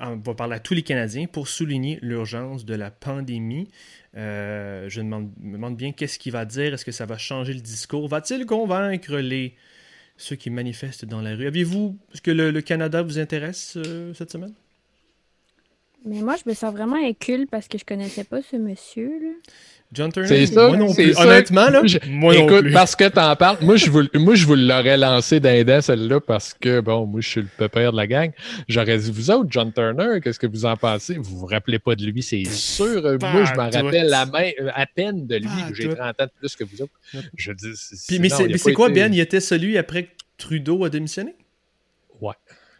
on 0.00 0.16
va 0.16 0.34
parler 0.34 0.54
à 0.54 0.60
tous 0.60 0.74
les 0.74 0.82
Canadiens 0.82 1.26
pour 1.26 1.48
souligner 1.48 1.98
l'urgence 2.02 2.64
de 2.64 2.74
la 2.74 2.90
pandémie. 2.90 3.68
Euh, 4.16 4.88
je 4.88 5.00
demande, 5.00 5.30
me 5.40 5.54
demande 5.54 5.76
bien 5.76 5.92
qu'est-ce 5.92 6.18
qu'il 6.18 6.32
va 6.32 6.44
dire. 6.44 6.74
Est-ce 6.74 6.84
que 6.84 6.92
ça 6.92 7.06
va 7.06 7.18
changer 7.18 7.52
le 7.52 7.60
discours? 7.60 8.06
Va-t-il 8.08 8.46
convaincre 8.46 9.16
les 9.16 9.56
ceux 10.16 10.36
qui 10.36 10.50
manifestent 10.50 11.04
dans 11.04 11.20
la 11.20 11.34
rue? 11.34 11.46
Aviez-vous 11.46 11.98
est-ce 12.12 12.22
que 12.22 12.30
le, 12.30 12.60
Canada 12.60 13.02
vous 13.02 13.18
intéresse 13.18 13.76
euh, 13.76 14.14
cette 14.14 14.30
semaine? 14.30 14.54
mais 16.04 16.20
moi, 16.20 16.34
je 16.34 16.48
me 16.48 16.54
sens 16.54 16.72
vraiment 16.72 16.96
incul 16.96 17.46
parce 17.46 17.68
que 17.68 17.78
je 17.78 17.84
connaissais 17.84 18.24
pas 18.24 18.42
ce 18.42 18.56
monsieur. 18.56 19.08
Là. 19.20 19.30
John 19.92 20.10
Turner? 20.10 20.26
C'est 20.28 20.46
ça, 20.46 20.68
moi 20.68 20.76
non 20.78 20.88
c'est 20.88 21.02
plus. 21.04 21.14
ça. 21.14 21.22
Honnêtement, 21.26 21.68
là, 21.68 21.82
Je- 21.84 21.98
moi 22.08 22.34
non 22.34 22.46
Écoute, 22.46 22.60
plus. 22.62 22.72
parce 22.72 22.96
que 22.96 23.08
t'en 23.08 23.36
parles, 23.36 23.58
moi 23.60 23.76
je 23.76 23.90
vous, 23.90 24.02
moi, 24.14 24.34
je 24.34 24.46
vous 24.46 24.54
l'aurais 24.54 24.96
lancé 24.96 25.38
d'un 25.38 25.62
dent, 25.64 25.80
celle-là, 25.82 26.20
parce 26.20 26.54
que, 26.54 26.80
bon, 26.80 27.04
moi, 27.06 27.20
je 27.20 27.28
suis 27.28 27.40
le 27.42 27.48
pépère 27.58 27.92
de 27.92 27.96
la 27.98 28.06
gang. 28.06 28.30
J'aurais 28.68 28.96
dit, 28.98 29.10
vous 29.12 29.30
autres, 29.30 29.48
John 29.50 29.72
Turner, 29.72 30.20
qu'est-ce 30.22 30.38
que 30.38 30.46
vous 30.46 30.64
en 30.64 30.76
pensez? 30.76 31.14
Vous 31.18 31.38
vous 31.40 31.46
rappelez 31.46 31.78
pas 31.78 31.94
de 31.94 32.04
lui, 32.06 32.22
c'est 32.22 32.44
sûr. 32.44 33.04
Euh, 33.04 33.18
Pas 33.18 33.32
moi, 33.32 33.44
je 33.44 33.54
m'en 33.54 33.68
rappelle 33.70 34.08
la 34.08 34.24
main, 34.26 34.50
euh, 34.60 34.70
à 34.74 34.86
peine 34.86 35.26
de 35.26 35.36
lui. 35.36 35.48
J'ai 35.74 35.88
tout. 35.88 35.94
30 35.94 36.20
ans 36.20 36.24
de 36.24 36.30
plus 36.38 36.56
que 36.56 36.64
vous 36.64 36.80
autres. 36.82 36.92
Je 37.36 37.52
dis, 37.52 37.66
Puis, 38.08 38.18
mais 38.18 38.28
c'est, 38.30 38.72
quoi, 38.72 38.88
été- 38.88 39.00
Ben? 39.00 39.12
Il 39.12 39.20
était 39.20 39.40
celui 39.40 39.76
après 39.76 40.04
que 40.04 40.10
Trudeau 40.38 40.84
a 40.84 40.88
démissionné? 40.88 41.34
Ouais. 42.20 42.32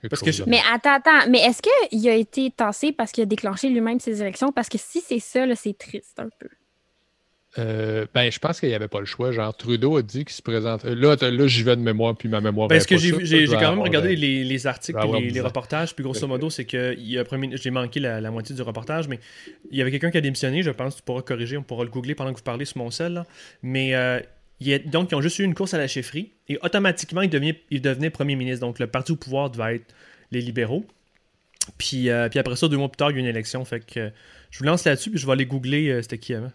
Parce 0.09 0.22
que 0.22 0.33
je- 0.33 0.42
Mais 0.46 0.61
attends, 0.72 0.94
attends. 0.96 1.31
Mais 1.31 1.38
est-ce 1.40 1.61
qu'il 1.90 2.09
a 2.09 2.14
été 2.14 2.51
tassé 2.51 2.90
parce 2.90 3.12
qu'il 3.12 3.22
a 3.22 3.27
déclenché 3.27 3.68
lui-même 3.68 4.01
ses 4.01 4.20
élections? 4.20 4.51
Parce 4.51 4.68
que 4.68 4.79
si 4.79 5.01
c'est 5.01 5.20
ça, 5.20 5.46
là, 5.46 5.55
c'est 5.55 5.77
triste 5.79 6.18
un 6.18 6.29
peu. 6.40 6.48
Euh, 7.58 8.06
ben, 8.14 8.32
je 8.32 8.38
pense 8.38 8.60
qu'il 8.60 8.70
n'y 8.70 8.74
avait 8.74 8.88
pas 8.88 9.00
le 9.00 9.04
choix. 9.04 9.30
Genre, 9.30 9.54
Trudeau 9.54 9.96
a 9.98 10.02
dit 10.02 10.24
qu'il 10.24 10.34
se 10.34 10.40
présente. 10.40 10.84
Là, 10.84 11.16
là 11.20 11.46
j'y 11.46 11.62
vais 11.62 11.76
de 11.76 11.82
mémoire, 11.82 12.16
puis 12.16 12.28
ma 12.28 12.40
mémoire. 12.40 12.68
Parce 12.68 12.84
est 12.84 12.88
que 12.88 12.96
j'ai, 12.96 13.46
quand 13.46 13.70
même 13.70 13.80
regardé 13.80 14.16
les, 14.16 14.42
les 14.42 14.66
articles 14.66 14.98
et 14.98 15.12
les, 15.12 15.20
les 15.26 15.32
10 15.32 15.40
ans. 15.40 15.44
reportages, 15.44 15.94
puis 15.94 16.02
grosso 16.02 16.26
modo, 16.26 16.48
c'est 16.48 16.64
que 16.64 16.94
il 16.96 17.10
y 17.10 17.18
a 17.18 17.24
premier- 17.24 17.54
j'ai 17.56 17.70
manqué 17.70 18.00
la, 18.00 18.20
la 18.22 18.30
moitié 18.30 18.54
du 18.54 18.62
reportage, 18.62 19.06
mais 19.06 19.20
il 19.70 19.76
y 19.76 19.82
avait 19.82 19.90
quelqu'un 19.90 20.10
qui 20.10 20.16
a 20.16 20.22
démissionné, 20.22 20.62
je 20.62 20.70
pense, 20.70 20.96
tu 20.96 21.02
pourras 21.02 21.20
corriger, 21.22 21.58
on 21.58 21.62
pourra 21.62 21.84
le 21.84 21.90
googler 21.90 22.14
pendant 22.14 22.32
que 22.32 22.38
vous 22.38 22.42
parlez 22.44 22.64
sur 22.64 22.78
mon 22.78 22.90
sel, 22.90 23.12
là. 23.12 23.26
mais 23.62 23.94
euh, 23.94 24.18
il 24.60 24.68
y 24.68 24.74
a- 24.74 24.78
donc 24.78 25.10
ils 25.10 25.14
ont 25.14 25.20
juste 25.20 25.38
eu 25.38 25.44
une 25.44 25.54
course 25.54 25.74
à 25.74 25.78
la 25.78 25.88
chefferie, 25.88 26.30
et 26.48 26.58
automatiquement, 26.62 27.20
il, 27.20 27.28
devient, 27.30 27.54
il 27.70 27.82
devenait 27.82 28.08
premier 28.10 28.34
ministre, 28.36 28.60
donc 28.66 28.78
le 28.78 28.86
parti 28.86 29.12
au 29.12 29.16
pouvoir 29.16 29.50
devait 29.50 29.76
être 29.76 29.94
les 30.30 30.40
libéraux. 30.40 30.86
Puis, 31.78 32.08
euh, 32.08 32.28
puis 32.28 32.38
après 32.38 32.56
ça, 32.56 32.66
deux 32.68 32.76
mois 32.78 32.88
plus 32.88 32.96
tard, 32.96 33.10
il 33.10 33.14
y 33.14 33.16
a 33.18 33.20
une 33.20 33.26
élection. 33.26 33.64
Fait 33.64 33.80
que 33.80 34.10
je 34.50 34.58
vous 34.58 34.64
lance 34.64 34.84
là-dessus, 34.84 35.10
puis 35.10 35.18
je 35.20 35.26
vais 35.26 35.32
aller 35.32 35.46
googler 35.46 35.90
euh, 35.90 36.02
c'était 36.02 36.18
qui 36.18 36.34
avant. 36.34 36.50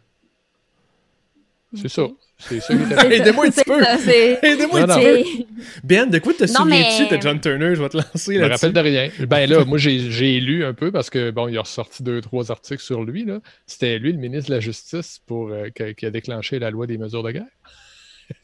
C'est 1.75 1.89
ça. 1.89 2.07
C'est 2.39 2.59
ça 2.61 2.73
Aidez-moi 3.11 3.45
un 3.47 3.49
petit 3.49 3.63
peu. 3.65 3.81
Aidez-moi 4.45 4.81
un 4.81 4.87
petit 4.87 5.43
peu. 5.43 5.43
Ben, 5.83 6.09
de 6.09 6.19
quoi 6.19 6.33
te 6.33 6.45
souviens-tu 6.47 7.13
de 7.15 7.21
John 7.21 7.41
Turner? 7.41 7.75
Je 7.75 7.81
vais 7.81 7.89
te 7.89 7.97
lancer 7.97 8.35
Je 8.35 8.39
me 8.39 8.47
rappelle 8.47 8.73
de 8.73 8.79
rien. 8.79 9.09
Ben 9.27 9.49
là, 9.49 9.65
moi, 9.65 9.77
j'ai 9.77 10.39
lu 10.39 10.63
un 10.63 10.73
peu 10.73 10.91
parce 10.91 11.09
que, 11.09 11.31
bon, 11.31 11.47
il 11.49 11.57
a 11.57 11.61
ressorti 11.61 12.03
deux, 12.03 12.21
trois 12.21 12.51
articles 12.51 12.81
sur 12.81 13.03
lui. 13.03 13.25
là. 13.25 13.41
C'était 13.65 13.99
lui, 13.99 14.13
le 14.13 14.17
ministre 14.19 14.49
de 14.49 14.55
la 14.55 14.61
Justice, 14.61 15.19
pour, 15.25 15.49
euh, 15.49 15.69
qui 15.69 16.05
a 16.05 16.09
déclenché 16.11 16.59
la 16.59 16.69
loi 16.71 16.87
des 16.87 16.97
mesures 16.97 17.23
de 17.23 17.31
guerre. 17.31 17.45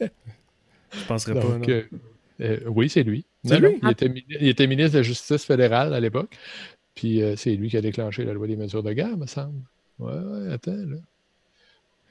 Je 0.00 1.04
penserais 1.08 1.34
pas. 1.34 1.40
Non. 1.58 1.60
euh, 1.68 1.82
euh, 2.40 2.58
oui, 2.66 2.88
c'est 2.88 3.02
lui. 3.02 3.24
C'est 3.44 3.60
Non, 3.60 3.68
lui? 3.68 3.78
non, 3.82 3.88
Il, 3.88 3.92
était, 3.92 4.08
mini- 4.08 4.24
il 4.40 4.48
était 4.48 4.66
ministre 4.66 4.92
de 4.92 4.98
la 4.98 5.02
Justice 5.02 5.44
fédérale 5.44 5.94
à 5.94 6.00
l'époque. 6.00 6.36
Puis 6.94 7.22
euh, 7.22 7.34
c'est 7.36 7.54
lui 7.54 7.68
qui 7.70 7.76
a 7.76 7.80
déclenché 7.80 8.24
la 8.24 8.32
loi 8.32 8.46
des 8.46 8.56
mesures 8.56 8.82
de 8.82 8.92
guerre, 8.92 9.16
me 9.16 9.26
semble. 9.26 9.60
Ouais, 9.98 10.12
ouais, 10.12 10.52
attends, 10.52 10.72
là. 10.72 10.96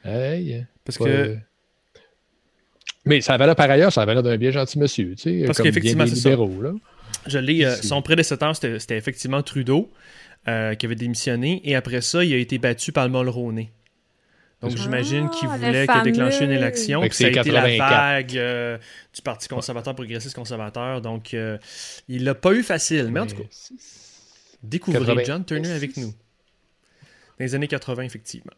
Hey. 0.03 0.65
Parce 0.85 0.97
que. 0.97 1.37
Mais 3.05 3.19
ça 3.21 3.33
avait 3.33 3.45
l'air, 3.45 3.55
par 3.55 3.69
ailleurs, 3.69 3.91
ça 3.91 4.01
avait 4.01 4.13
l'air 4.13 4.23
d'un 4.23 4.37
bien 4.37 4.51
gentil 4.51 4.79
monsieur, 4.79 5.15
tu 5.15 5.39
sais. 5.39 5.45
Parce 5.45 5.57
comme 5.57 5.63
bien 5.63 5.71
qu'effectivement, 5.71 6.05
des 6.05 6.11
c'est 6.11 6.15
ça. 6.15 6.29
là. 6.29 6.71
Je 7.27 7.37
l'ai, 7.37 7.65
euh, 7.65 7.75
son 7.75 8.01
prédécesseur, 8.01 8.55
c'était 8.55 8.79
c'était 8.79 8.97
effectivement 8.97 9.41
Trudeau, 9.43 9.91
euh, 10.47 10.75
qui 10.75 10.85
avait 10.85 10.95
démissionné, 10.95 11.61
et 11.65 11.75
après 11.75 12.01
ça, 12.01 12.23
il 12.23 12.33
a 12.33 12.37
été 12.37 12.57
battu 12.57 12.91
par 12.91 13.05
le 13.07 13.11
Mulroney. 13.11 13.71
Donc 14.61 14.71
Ah, 14.75 14.81
j'imagine 14.81 15.29
qu'il 15.29 15.49
voulait 15.49 15.85
qu'il 15.85 16.01
déclenché 16.03 16.45
une 16.45 16.51
élection. 16.51 17.01
Puis 17.01 17.09
Ça 17.09 17.25
a 17.25 17.33
c'est 17.33 17.39
été 17.39 17.51
la 17.51 17.61
84. 17.63 17.89
vague 17.89 18.37
euh, 18.37 18.77
du 19.13 19.21
Parti 19.21 19.49
conservateur, 19.49 19.93
progressiste 19.93 20.33
conservateur. 20.35 21.01
Donc 21.01 21.33
euh, 21.33 21.57
il 22.07 22.23
l'a 22.23 22.33
pas 22.33 22.53
eu 22.53 22.63
facile. 22.63 23.09
Mais 23.11 23.19
en 23.19 23.27
tout 23.27 23.35
cas, 23.35 23.43
découvrez 24.63 24.99
80. 25.05 25.23
John 25.25 25.43
Turner 25.45 25.71
avec 25.71 25.97
nous. 25.97 26.07
Dans 26.11 27.45
les 27.45 27.55
années 27.55 27.67
80, 27.67 28.03
effectivement. 28.03 28.53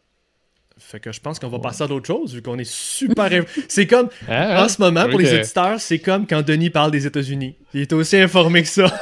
Fait 0.78 1.00
que 1.00 1.10
je 1.10 1.20
pense 1.20 1.38
qu'on 1.38 1.48
va 1.48 1.58
passer 1.58 1.84
à 1.84 1.86
d'autres 1.86 2.06
choses, 2.06 2.34
vu 2.34 2.42
qu'on 2.42 2.58
est 2.58 2.70
super... 2.70 3.44
c'est 3.68 3.86
comme, 3.86 4.08
Ah, 4.28 4.64
en 4.64 4.68
ce 4.68 4.80
moment, 4.80 5.08
pour 5.08 5.18
les 5.18 5.26
éditeurs, 5.40 5.80
c'est 5.80 5.98
comme 5.98 6.26
quand 6.26 6.42
Denis 6.42 6.70
parle 6.70 6.90
des 6.90 7.06
États-Unis. 7.06 7.56
Il 7.74 7.80
est 7.82 7.92
aussi 7.92 8.16
informé 8.18 8.62
que 8.62 8.68
ça. 8.68 8.86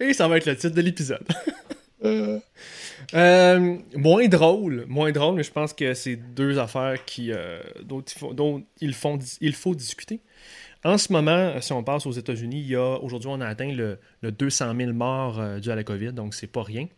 Et 0.00 0.12
ça 0.12 0.28
va 0.28 0.36
être 0.36 0.46
le 0.46 0.56
titre 0.56 0.74
de 0.74 0.80
l'épisode. 0.80 1.24
Euh, 2.04 2.38
Euh, 3.14 3.78
moins 3.96 4.28
drôle, 4.28 4.84
moins 4.88 5.10
drôle, 5.10 5.36
mais 5.36 5.42
je 5.42 5.50
pense 5.50 5.72
que 5.72 5.94
c'est 5.94 6.16
deux 6.16 6.58
affaires 6.58 7.02
qui, 7.06 7.32
euh, 7.32 7.58
dont, 7.82 8.02
il 8.02 8.18
faut, 8.18 8.34
dont 8.34 8.62
il, 8.82 8.92
font- 8.92 9.18
il 9.40 9.54
faut 9.54 9.74
discuter. 9.74 10.20
En 10.84 10.98
ce 10.98 11.10
moment, 11.14 11.58
si 11.62 11.72
on 11.72 11.82
passe 11.82 12.04
aux 12.04 12.12
États-Unis, 12.12 12.60
il 12.60 12.68
y 12.68 12.76
a 12.76 12.98
aujourd'hui, 13.02 13.30
on 13.32 13.40
a 13.40 13.46
atteint 13.46 13.72
le, 13.72 13.98
le 14.20 14.32
200 14.32 14.74
000 14.76 14.92
morts 14.92 15.40
euh, 15.40 15.60
dus 15.60 15.70
à 15.70 15.76
la 15.76 15.82
COVID, 15.84 16.12
donc 16.12 16.34
c'est 16.34 16.46
pas 16.46 16.62
rien. 16.62 16.88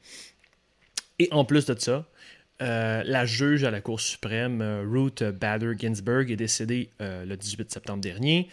Et 1.21 1.29
en 1.31 1.45
plus 1.45 1.67
de 1.67 1.79
ça, 1.79 2.05
euh, 2.63 3.03
la 3.05 3.27
juge 3.27 3.65
à 3.65 3.71
la 3.71 3.83
Cour 3.83 4.01
suprême, 4.01 4.63
euh, 4.63 4.83
Ruth 4.89 5.23
Bader 5.23 5.73
Ginsburg, 5.79 6.31
est 6.31 6.37
décédée 6.37 6.91
euh, 7.03 7.25
le 7.27 7.37
18 7.37 7.71
septembre 7.71 8.01
dernier. 8.01 8.49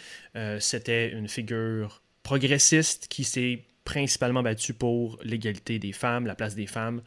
C'était 0.59 1.11
une 1.11 1.27
figure 1.27 2.01
progressiste 2.23 3.07
qui 3.07 3.23
s'est 3.23 3.63
principalement 3.85 4.41
battue 4.41 4.73
pour 4.73 5.19
l'égalité 5.23 5.77
des 5.77 5.91
femmes, 5.91 6.25
la 6.25 6.33
place 6.35 6.55
des 6.55 6.65
femmes, 6.65 7.01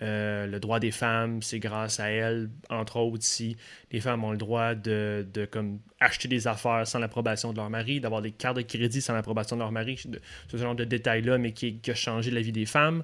le 0.00 0.58
droit 0.58 0.80
des 0.80 0.90
femmes. 0.90 1.42
C'est 1.42 1.58
grâce 1.58 2.00
à 2.00 2.08
elle, 2.08 2.48
entre 2.70 2.96
autres, 2.96 3.22
si 3.22 3.58
les 3.92 4.00
femmes 4.00 4.24
ont 4.24 4.30
le 4.30 4.38
droit 4.38 4.74
de, 4.74 5.26
acheter 6.00 6.26
des 6.28 6.46
affaires 6.46 6.86
sans 6.86 7.00
l'approbation 7.00 7.52
de 7.52 7.58
leur 7.58 7.68
mari, 7.68 8.00
d'avoir 8.00 8.22
des 8.22 8.32
cartes 8.32 8.56
de 8.56 8.62
crédit 8.62 9.02
sans 9.02 9.12
l'approbation 9.12 9.56
de 9.56 9.60
leur 9.60 9.72
mari, 9.72 10.02
ce 10.48 10.56
genre 10.56 10.74
de 10.74 10.84
détails-là, 10.84 11.36
mais 11.36 11.52
qui, 11.52 11.80
qui 11.80 11.90
a 11.90 11.94
changé 11.94 12.30
la 12.30 12.40
vie 12.40 12.52
des 12.52 12.66
femmes. 12.66 13.02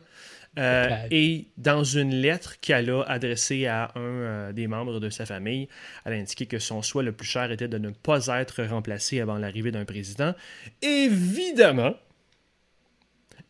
Euh, 0.59 0.89
et 1.11 1.49
dans 1.59 1.85
une 1.85 2.15
lettre 2.15 2.59
qu'elle 2.61 2.91
a 2.91 3.03
adressée 3.03 3.67
à 3.67 3.93
un 3.95 4.01
euh, 4.01 4.53
des 4.53 4.67
membres 4.67 5.01
de 5.01 5.11
sa 5.11 5.27
famille, 5.27 5.69
elle 6.05 6.15
a 6.15 6.17
indiqué 6.17 6.47
que 6.47 6.59
son 6.59 6.83
souhait 6.83 7.05
le 7.05 7.13
plus 7.13 7.27
cher 7.27 7.51
était 7.51 7.69
de 7.69 7.79
ne 7.79 7.91
pas 7.91 8.27
être 8.29 8.63
remplacé 8.65 9.21
avant 9.21 9.37
l'arrivée 9.37 9.71
d'un 9.71 9.85
président. 9.85 10.35
Évidemment, 10.81 11.95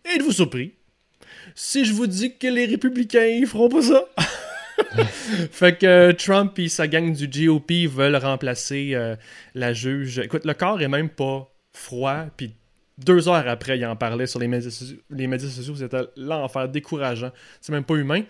êtes-vous 0.04 0.32
surpris 0.32 0.74
si 1.54 1.84
je 1.84 1.92
vous 1.92 2.06
dis 2.06 2.36
que 2.36 2.48
les 2.48 2.66
républicains 2.66 3.26
ils 3.26 3.46
feront 3.46 3.68
pas 3.68 3.82
ça? 3.82 4.04
fait 5.50 5.78
que 5.78 5.86
euh, 5.86 6.12
Trump 6.12 6.58
et 6.58 6.68
sa 6.68 6.88
gang 6.88 7.12
du 7.12 7.28
GOP 7.28 7.88
veulent 7.88 8.16
remplacer 8.16 8.90
euh, 8.94 9.16
la 9.54 9.72
juge. 9.72 10.18
Écoute, 10.18 10.44
le 10.44 10.54
corps 10.54 10.80
est 10.82 10.88
même 10.88 11.08
pas 11.08 11.50
froid, 11.72 12.26
puis 12.36 12.54
deux 12.98 13.28
heures 13.28 13.46
après, 13.48 13.78
il 13.78 13.87
en 13.87 13.96
parlait 13.96 14.26
sur 14.26 14.40
les 14.40 14.48
médias, 14.48 14.70
sociaux- 14.70 15.76
c'était 15.76 16.04
l'enfer, 16.16 16.68
décourageant. 16.68 17.30
C'est 17.61 17.72
même 17.72 17.85
pas 17.85 17.94
humain. 17.94 18.22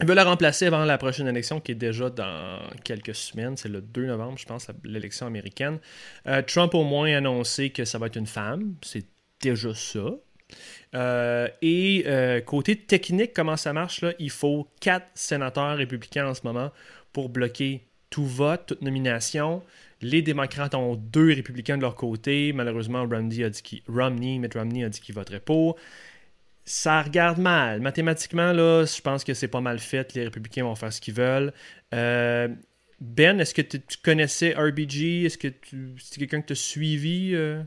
Ils 0.00 0.06
veulent 0.06 0.16
la 0.16 0.24
remplacer 0.24 0.66
avant 0.66 0.84
la 0.84 0.96
prochaine 0.96 1.28
élection 1.28 1.60
qui 1.60 1.72
est 1.72 1.76
déjà 1.76 2.08
dans 2.08 2.58
quelques 2.84 3.14
semaines. 3.14 3.56
C'est 3.56 3.68
le 3.68 3.82
2 3.82 4.06
novembre, 4.06 4.38
je 4.38 4.46
pense, 4.46 4.66
l'élection 4.84 5.26
américaine. 5.26 5.78
Euh, 6.26 6.40
Trump 6.42 6.74
au 6.74 6.84
moins 6.84 7.12
a 7.12 7.18
annoncé 7.18 7.70
que 7.70 7.84
ça 7.84 7.98
va 7.98 8.06
être 8.06 8.16
une 8.16 8.26
femme. 8.26 8.76
C'est 8.82 9.04
déjà 9.42 9.74
ça. 9.74 10.06
Euh, 10.94 11.48
et 11.62 12.04
euh, 12.06 12.40
côté 12.40 12.76
technique, 12.76 13.32
comment 13.34 13.56
ça 13.56 13.72
marche, 13.72 14.00
là, 14.00 14.12
il 14.18 14.30
faut 14.30 14.68
quatre 14.80 15.06
sénateurs 15.14 15.76
républicains 15.76 16.26
en 16.28 16.34
ce 16.34 16.40
moment 16.44 16.70
pour 17.12 17.28
bloquer 17.28 17.86
tout 18.08 18.24
vote, 18.26 18.66
toute 18.66 18.82
nomination. 18.82 19.62
Les 20.02 20.22
démocrates 20.22 20.74
ont 20.74 20.96
deux 20.96 21.28
républicains 21.34 21.76
de 21.76 21.82
leur 21.82 21.94
côté. 21.94 22.52
Malheureusement, 22.52 23.02
Romney, 23.06 23.44
a 23.44 23.50
dit 23.50 23.62
qu'il- 23.62 23.82
Romney, 23.88 24.38
Mitt 24.38 24.54
Romney 24.54 24.84
a 24.84 24.88
dit 24.88 25.00
qu'il 25.00 25.14
voterait 25.14 25.40
pour. 25.40 25.76
Ça 26.64 27.02
regarde 27.02 27.38
mal. 27.38 27.80
Mathématiquement, 27.80 28.52
là, 28.52 28.84
je 28.84 29.00
pense 29.00 29.24
que 29.24 29.34
c'est 29.34 29.48
pas 29.48 29.60
mal 29.60 29.78
fait. 29.78 30.14
Les 30.14 30.24
républicains 30.24 30.64
vont 30.64 30.74
faire 30.74 30.92
ce 30.92 31.00
qu'ils 31.00 31.14
veulent. 31.14 31.52
Euh, 31.94 32.48
ben, 33.00 33.40
est-ce 33.40 33.54
que 33.54 33.62
tu 33.62 33.80
connaissais 34.02 34.54
RBG? 34.54 35.24
Est-ce 35.24 35.38
que 35.38 35.48
quelqu'un 36.16 36.40
que 36.42 36.46
tu 36.48 36.52
as 36.52 36.56
suivi? 36.56 37.30
euh? 37.34 37.62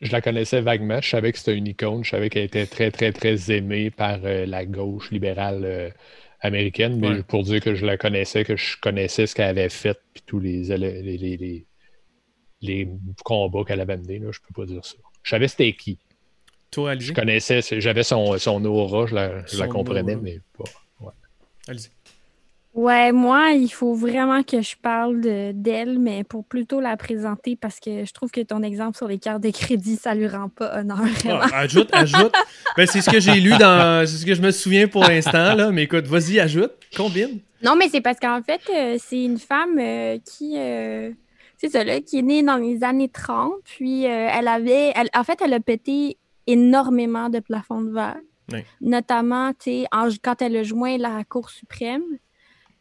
Je 0.00 0.12
la 0.12 0.20
connaissais 0.20 0.60
vaguement. 0.60 1.00
Je 1.00 1.08
savais 1.10 1.32
que 1.32 1.38
c'était 1.38 1.56
une 1.56 1.66
icône. 1.66 2.04
Je 2.04 2.10
savais 2.10 2.30
qu'elle 2.30 2.44
était 2.44 2.66
très, 2.66 2.90
très, 2.92 3.12
très 3.12 3.50
aimée 3.50 3.90
par 3.90 4.20
euh, 4.24 4.46
la 4.46 4.64
gauche 4.64 5.10
libérale 5.10 5.92
américaine. 6.40 6.98
Mais 7.00 7.08
Ouais. 7.08 7.22
pour 7.22 7.42
dire 7.44 7.60
que 7.60 7.74
je 7.74 7.84
la 7.86 7.96
connaissais, 7.96 8.44
que 8.44 8.56
je 8.56 8.76
connaissais 8.80 9.26
ce 9.26 9.34
qu'elle 9.34 9.48
avait 9.48 9.68
fait, 9.68 9.98
puis 10.14 10.22
tous 10.26 10.38
les, 10.40 10.62
les, 10.76 11.02
les, 11.02 11.66
les- 12.60 12.88
combats 13.24 13.64
qu'elle 13.64 13.80
avait 13.80 13.96
menés, 13.96 14.18
là, 14.18 14.30
je 14.32 14.40
peux 14.40 14.52
pas 14.54 14.66
dire 14.66 14.84
ça. 14.84 14.96
Je 15.22 15.30
savais 15.30 15.48
c'était 15.48 15.72
qui. 15.74 15.98
Toi, 16.70 16.90
Je 16.92 16.96
Alizé? 16.98 17.12
connaissais, 17.14 17.60
j'avais 17.80 18.02
son, 18.02 18.36
son 18.38 18.64
aura, 18.64 19.06
je 19.06 19.14
la, 19.14 19.46
je 19.46 19.62
comprenais, 19.64 20.12
aura. 20.14 20.22
mais 20.22 20.40
pas. 20.56 20.64
Alizé. 21.66 21.90
Ouais, 22.78 23.10
moi, 23.10 23.50
il 23.50 23.68
faut 23.68 23.92
vraiment 23.94 24.44
que 24.44 24.62
je 24.62 24.76
parle 24.80 25.20
de- 25.20 25.50
d'elle, 25.52 25.98
mais 25.98 26.22
pour 26.22 26.44
plutôt 26.44 26.80
la 26.80 26.96
présenter 26.96 27.56
parce 27.56 27.80
que 27.80 28.04
je 28.04 28.12
trouve 28.12 28.30
que 28.30 28.40
ton 28.40 28.62
exemple 28.62 28.96
sur 28.96 29.08
les 29.08 29.18
cartes 29.18 29.42
de 29.42 29.50
crédit, 29.50 29.96
ça 29.96 30.14
lui 30.14 30.28
rend 30.28 30.48
pas 30.48 30.78
honneur. 30.78 30.98
Vraiment. 31.02 31.40
Ah, 31.52 31.58
ajoute, 31.58 31.88
ajoute. 31.92 32.32
Ben, 32.76 32.86
c'est 32.86 33.00
ce 33.00 33.10
que 33.10 33.18
j'ai 33.18 33.40
lu 33.40 33.50
dans. 33.58 34.06
C'est 34.06 34.18
ce 34.18 34.24
que 34.24 34.32
je 34.34 34.40
me 34.42 34.52
souviens 34.52 34.86
pour 34.86 35.02
l'instant, 35.02 35.54
là. 35.56 35.72
Mais 35.72 35.82
écoute, 35.82 36.06
vas-y, 36.06 36.38
ajoute. 36.38 36.70
Combine. 36.96 37.40
Non, 37.64 37.74
mais 37.74 37.88
c'est 37.88 38.00
parce 38.00 38.20
qu'en 38.20 38.40
fait, 38.42 38.60
euh, 38.72 38.96
c'est 39.00 39.24
une 39.24 39.38
femme 39.38 39.76
euh, 39.80 40.18
qui. 40.24 40.54
euh, 40.56 41.10
c'est 41.56 41.70
ça, 41.70 41.82
là, 41.82 42.00
qui 42.00 42.20
est 42.20 42.22
née 42.22 42.44
dans 42.44 42.58
les 42.58 42.84
années 42.84 43.08
30. 43.08 43.54
Puis, 43.64 44.04
elle 44.04 44.46
avait. 44.46 44.92
elle- 44.94 45.10
en 45.16 45.24
fait, 45.24 45.40
elle 45.44 45.52
a 45.54 45.58
pété 45.58 46.16
énormément 46.46 47.28
de 47.28 47.40
plafonds 47.40 47.80
de 47.82 47.90
verre. 47.92 48.18
Oui. 48.52 48.60
Notamment, 48.80 49.50
tu 49.52 49.82
sais, 49.82 49.86
quand 50.22 50.40
elle 50.40 50.56
a 50.56 50.62
joint 50.62 50.96
la 50.96 51.24
Cour 51.28 51.50
suprême, 51.50 52.02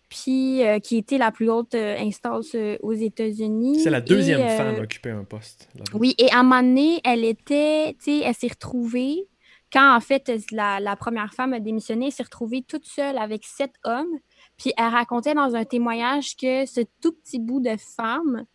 puis 0.10 0.64
euh, 0.66 0.80
qui 0.80 0.98
était 0.98 1.18
la 1.18 1.32
plus 1.32 1.50
haute 1.50 1.76
euh, 1.76 1.98
instance 2.00 2.52
euh, 2.56 2.78
aux 2.82 2.94
États-Unis. 2.94 3.80
C'est 3.82 3.90
la 3.90 4.02
deuxième 4.02 4.42
Et, 4.42 4.44
euh, 4.52 4.58
femme 4.58 4.76
à 4.76 4.80
occuper 4.82 5.10
un 5.12 5.24
poste. 5.24 5.70
là-bas. 5.76 5.98
Oui, 6.00 6.16
et 6.18 6.32
à 6.32 6.40
un 6.40 6.44
moment 6.44 6.62
donné, 6.62 7.02
elle 7.04 7.24
était, 7.26 7.94
tu 8.04 8.20
sais, 8.20 8.20
elle 8.26 8.34
s'est 8.36 8.48
retrouvée, 8.48 9.28
quand 9.72 9.96
en 9.96 10.00
fait 10.00 10.32
la, 10.52 10.80
la 10.80 10.96
première 10.96 11.34
femme 11.34 11.52
a 11.54 11.60
démissionné, 11.60 12.06
elle 12.06 12.12
s'est 12.14 12.24
retrouvée 12.24 12.62
toute 12.62 12.86
seule 12.86 13.18
avec 13.18 13.44
sept 13.46 13.74
hommes. 13.84 14.18
Puis 14.58 14.72
elle 14.78 14.86
racontait 14.86 15.34
dans 15.34 15.56
un 15.56 15.66
témoignage 15.66 16.38
que 16.38 16.66
ce 16.66 16.82
tout 17.02 17.12
petit 17.12 17.40
bout 17.40 17.60
de 17.60 17.76
femme 17.78 18.46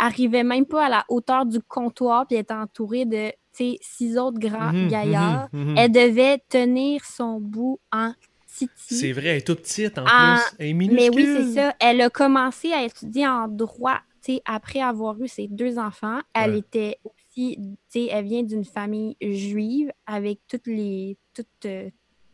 arrivait 0.00 0.42
même 0.42 0.66
pas 0.66 0.86
à 0.86 0.88
la 0.88 1.04
hauteur 1.08 1.46
du 1.46 1.60
comptoir, 1.60 2.26
puis 2.26 2.36
elle 2.36 2.42
était 2.42 2.54
entourée 2.54 3.04
de, 3.04 3.28
tu 3.28 3.72
sais, 3.72 3.78
six 3.80 4.18
autres 4.18 4.38
grands 4.40 4.72
Mhm, 4.72 4.88
gaillards. 4.88 5.48
mhm, 5.52 5.70
mhm. 5.72 5.78
Elle 5.78 5.92
devait 5.92 6.38
tenir 6.48 7.04
son 7.04 7.38
bout 7.40 7.78
en 7.92 8.12
titi. 8.56 8.94
C'est 8.94 9.12
vrai, 9.12 9.26
elle 9.28 9.36
est 9.38 9.46
toute 9.46 9.62
petite 9.62 9.98
en 9.98 10.04
Ah, 10.06 10.36
plus. 10.48 10.56
Elle 10.58 10.66
est 10.70 10.72
Mais 10.74 10.88
minuscule. 10.88 11.14
oui, 11.16 11.26
c'est 11.54 11.54
ça. 11.60 11.74
Elle 11.80 12.00
a 12.00 12.10
commencé 12.10 12.72
à 12.72 12.84
étudier 12.84 13.26
en 13.26 13.48
droit, 13.48 14.00
tu 14.22 14.34
sais, 14.34 14.42
après 14.44 14.80
avoir 14.80 15.20
eu 15.20 15.28
ses 15.28 15.48
deux 15.48 15.78
enfants. 15.78 16.20
Elle 16.34 16.52
Ouais. 16.52 16.58
était 16.58 16.98
aussi, 17.04 17.56
tu 17.58 17.76
sais, 17.88 18.08
elle 18.10 18.24
vient 18.26 18.42
d'une 18.42 18.64
famille 18.64 19.16
juive 19.20 19.90
avec 20.06 20.40
toutes 20.48 20.66
les, 20.66 21.16
toutes, 21.34 21.46
euh, 21.66 21.90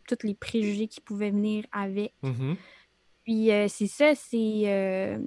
tous 0.09 0.19
les 0.27 0.35
préjugés 0.35 0.89
qui 0.89 1.01
pouvaient 1.01 1.31
venir 1.31 1.65
avec. 1.73 2.13
Mhm. 2.23 2.57
Puis 3.25 3.51
euh, 3.53 3.67
c'est 3.69 3.87
ça, 3.87 4.15
c'est 4.15 4.63
euh, 4.67 5.19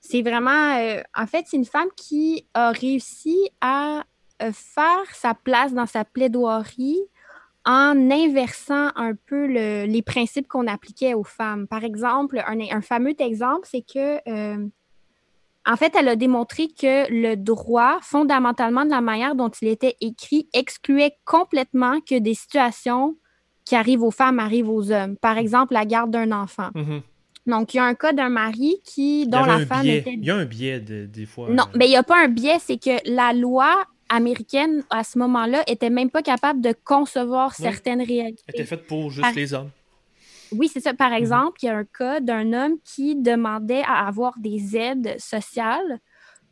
c'est 0.00 0.22
vraiment. 0.22 0.76
en 1.16 1.26
fait, 1.26 1.44
c'est 1.48 1.56
une 1.56 1.64
femme 1.64 1.88
qui 1.96 2.46
a 2.54 2.70
réussi 2.72 3.36
à 3.60 4.04
faire 4.52 5.14
sa 5.14 5.34
place 5.34 5.72
dans 5.72 5.86
sa 5.86 6.04
plaidoirie 6.04 6.98
en 7.64 8.10
inversant 8.10 8.90
un 8.96 9.14
peu 9.26 9.46
les 9.46 10.02
principes 10.02 10.48
qu'on 10.48 10.66
appliquait 10.66 11.14
aux 11.14 11.24
femmes. 11.24 11.66
Par 11.66 11.84
exemple, 11.84 12.42
un, 12.46 12.80
fameux 12.80 13.14
exemple, 13.20 13.68
c'est 13.70 13.82
que, 13.82 14.18
euh, 14.28 14.66
en 15.64 15.76
fait, 15.76 15.94
elle 15.96 16.08
a 16.08 16.16
démontré 16.16 16.68
que 16.68 17.10
le 17.10 17.36
droit, 17.36 17.98
fondamentalement 18.02 18.84
de 18.84 18.90
la 18.90 19.00
manière 19.00 19.36
dont 19.36 19.50
il 19.50 19.68
était 19.68 19.96
écrit, 20.00 20.48
excluait 20.52 21.16
complètement 21.24 22.00
que 22.00 22.18
des 22.18 22.34
situations 22.34 23.16
qui 23.64 23.76
arrivent 23.76 24.02
aux 24.02 24.10
femmes 24.10 24.40
arrivent 24.40 24.70
aux 24.70 24.90
hommes. 24.90 25.16
Par 25.16 25.38
exemple, 25.38 25.74
la 25.74 25.86
garde 25.86 26.10
d'un 26.10 26.32
enfant. 26.32 26.70
Mm-hmm. 26.74 27.02
Donc, 27.46 27.74
il 27.74 27.76
y 27.76 27.80
a 27.80 27.84
un 27.84 27.94
cas 27.94 28.12
d'un 28.12 28.28
mari 28.28 28.76
qui, 28.84 29.26
dont 29.28 29.44
la 29.44 29.64
femme 29.66 29.86
était... 29.86 30.14
Il 30.14 30.24
y 30.24 30.30
a 30.30 30.36
un 30.36 30.44
biais 30.44 30.80
des 30.80 31.26
fois. 31.26 31.48
Non, 31.50 31.64
mais 31.76 31.86
il 31.86 31.90
n'y 31.90 31.96
a 31.96 32.02
pas 32.02 32.24
un 32.24 32.28
biais, 32.28 32.58
c'est 32.60 32.78
que 32.78 32.98
la 33.08 33.32
loi 33.32 33.84
américaine, 34.12 34.84
à 34.90 35.04
ce 35.04 35.18
moment-là, 35.18 35.64
était 35.66 35.90
même 35.90 36.10
pas 36.10 36.22
capable 36.22 36.60
de 36.60 36.74
concevoir 36.84 37.54
certaines 37.54 38.02
réalités. 38.02 38.42
Elle 38.48 38.54
était 38.54 38.64
faite 38.66 38.86
pour 38.86 39.10
juste 39.10 39.34
les 39.34 39.54
hommes. 39.54 39.70
Oui, 40.52 40.68
c'est 40.68 40.80
ça. 40.80 40.92
Par 40.92 41.10
mhm. 41.10 41.16
exemple, 41.16 41.58
il 41.62 41.66
y 41.66 41.68
a 41.68 41.76
un 41.76 41.84
cas 41.84 42.20
d'un 42.20 42.52
homme 42.52 42.76
qui 42.84 43.16
demandait 43.16 43.82
à 43.82 44.06
avoir 44.06 44.38
des 44.38 44.76
aides 44.76 45.16
sociales 45.18 46.00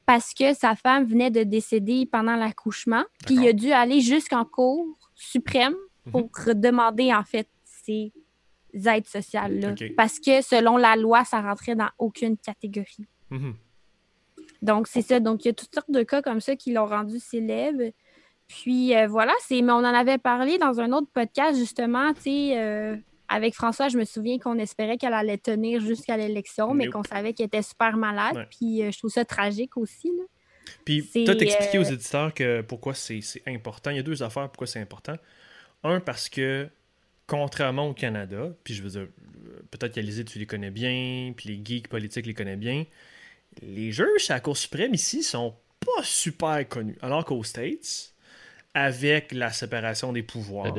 parce 0.07 0.33
que 0.33 0.55
sa 0.55 0.75
femme 0.75 1.05
venait 1.05 1.31
de 1.31 1.43
décéder 1.43 2.07
pendant 2.11 2.35
l'accouchement. 2.35 3.05
Puis 3.27 3.37
il 3.37 3.47
a 3.47 3.53
dû 3.53 3.73
aller 3.73 4.01
jusqu'en 4.01 4.45
cour 4.45 4.87
suprême 5.15 5.75
mhm. 6.07 6.13
pour 6.13 6.31
demander, 6.55 7.13
en 7.13 7.23
fait, 7.23 7.49
ces 7.65 8.13
aides 8.73 9.07
sociales-là. 9.07 9.75
Parce 9.97 10.19
que 10.19 10.41
selon 10.41 10.77
la 10.77 10.97
loi, 10.97 11.25
ça 11.25 11.41
rentrait 11.43 11.77
dans 11.77 11.91
aucune 11.99 12.37
catégorie. 12.39 13.07
Mhm. 13.31 13.55
Donc, 14.63 14.87
c'est 14.89 15.03
ça. 15.03 15.21
Donc, 15.21 15.45
il 15.45 15.49
y 15.49 15.51
a 15.51 15.55
toutes 15.55 15.75
sortes 15.75 15.91
de 15.91 16.03
cas 16.03 16.23
comme 16.23 16.41
ça 16.41 16.57
qui 16.57 16.73
l'ont 16.73 16.87
rendu 16.87 17.19
célèbre. 17.19 17.93
Puis 18.49 18.97
euh, 18.97 19.07
voilà, 19.07 19.33
c'est. 19.47 19.63
Mais 19.63 19.73
on 19.73 19.77
en 19.77 19.85
avait 19.85 20.19
parlé 20.19 20.59
dans 20.59 20.81
un 20.81 20.93
autre 20.93 21.09
podcast, 21.13 21.59
justement, 21.59 22.13
tu 22.15 22.23
sais. 22.23 22.59
Euh, 22.59 22.97
avec 23.29 23.55
François, 23.55 23.89
je 23.89 23.97
me 23.97 24.05
souviens 24.05 24.39
qu'on 24.41 24.59
espérait 24.59 24.97
qu'elle 24.97 25.15
allait 25.15 25.39
tenir 25.39 25.81
jusqu'à 25.81 26.17
l'élection, 26.17 26.75
mais 26.75 26.89
qu'on 26.89 27.05
savait 27.05 27.33
qu'elle 27.33 27.47
était 27.47 27.63
super 27.63 27.97
malade. 27.97 28.49
Puis 28.51 28.83
euh, 28.83 28.91
je 28.91 28.99
trouve 28.99 29.13
ça 29.13 29.25
tragique 29.25 29.77
aussi. 29.77 30.09
Là. 30.09 30.25
Puis 30.85 31.09
toi, 31.25 31.37
t'expliquer 31.37 31.79
aux 31.79 31.85
éditeurs 31.85 32.35
que 32.35 32.61
pourquoi 32.63 32.93
c'est 32.93 33.23
important. 33.47 33.91
Il 33.91 33.99
y 33.99 34.01
a 34.01 34.03
deux 34.03 34.25
affaires 34.25 34.49
pourquoi 34.49 34.67
c'est 34.67 34.81
important. 34.81 35.15
Un, 35.85 36.01
parce 36.01 36.29
que 36.29 36.69
contrairement 37.29 37.89
au 37.89 37.95
Canada, 37.95 38.49
puis 38.65 38.75
je 38.75 38.83
veux 38.83 38.91
dire, 38.91 39.07
peut-être 39.71 39.95
qu'Alizé, 39.95 40.25
tu 40.25 40.41
les 40.41 40.47
connais 40.47 40.73
bien, 40.73 41.33
puis 41.37 41.51
les 41.51 41.61
geeks 41.65 41.87
politiques 41.87 42.27
les 42.27 42.35
connaissent 42.35 42.59
bien, 42.59 42.85
les 43.63 43.93
juges 43.93 44.31
à 44.31 44.35
la 44.35 44.41
Cour 44.41 44.57
suprême 44.57 44.95
ici 44.95 45.23
sont 45.23 45.55
pas 45.81 46.03
super 46.03 46.67
connus. 46.69 46.99
Alors 47.03 47.25
qu'aux 47.25 47.45
States, 47.45 48.15
avec 48.75 49.33
la 49.33 49.51
séparation 49.51 50.13
des 50.13 50.23
pouvoirs, 50.23 50.75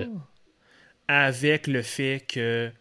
avec 1.07 1.67
le 1.67 1.81
fait 1.81 2.25
que 2.27 2.71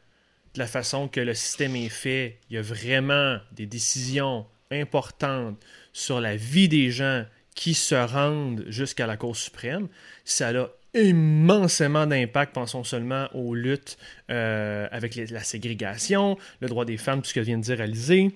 de 0.54 0.58
la 0.58 0.66
façon 0.66 1.08
que 1.08 1.20
le 1.20 1.34
système 1.34 1.76
est 1.76 1.88
fait, 1.88 2.38
il 2.48 2.54
y 2.54 2.58
a 2.58 2.62
vraiment 2.62 3.38
des 3.52 3.66
décisions 3.66 4.46
importantes 4.70 5.58
sur 5.92 6.20
la 6.20 6.36
vie 6.36 6.68
des 6.68 6.90
gens 6.90 7.24
qui 7.54 7.74
se 7.74 7.94
rendent 7.94 8.64
jusqu'à 8.68 9.06
la 9.06 9.16
Cour 9.16 9.36
suprême, 9.36 9.88
ça 10.24 10.48
a 10.50 10.68
immensément 10.94 12.06
d'impact, 12.06 12.54
pensons 12.54 12.84
seulement 12.84 13.28
aux 13.34 13.54
luttes 13.54 13.96
euh, 14.30 14.88
avec 14.90 15.14
la 15.16 15.42
ségrégation, 15.42 16.36
le 16.60 16.68
droit 16.68 16.84
des 16.84 16.96
femmes, 16.96 17.22
tout 17.22 17.28
ce 17.28 17.34
que 17.34 17.40
vient 17.40 17.58
de 17.58 17.62
dire 17.62 17.80
Alizé, 17.80 18.30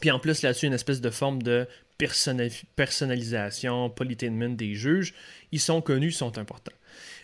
puis 0.00 0.10
en 0.10 0.18
plus, 0.18 0.42
là-dessus, 0.42 0.66
une 0.66 0.74
espèce 0.74 1.00
de 1.00 1.10
forme 1.10 1.42
de 1.42 1.66
personnalisation, 2.76 3.90
polytainment 3.90 4.50
des 4.50 4.74
juges. 4.74 5.14
Ils 5.52 5.60
sont 5.60 5.80
connus, 5.80 6.08
ils 6.08 6.12
sont 6.12 6.38
importants. 6.38 6.72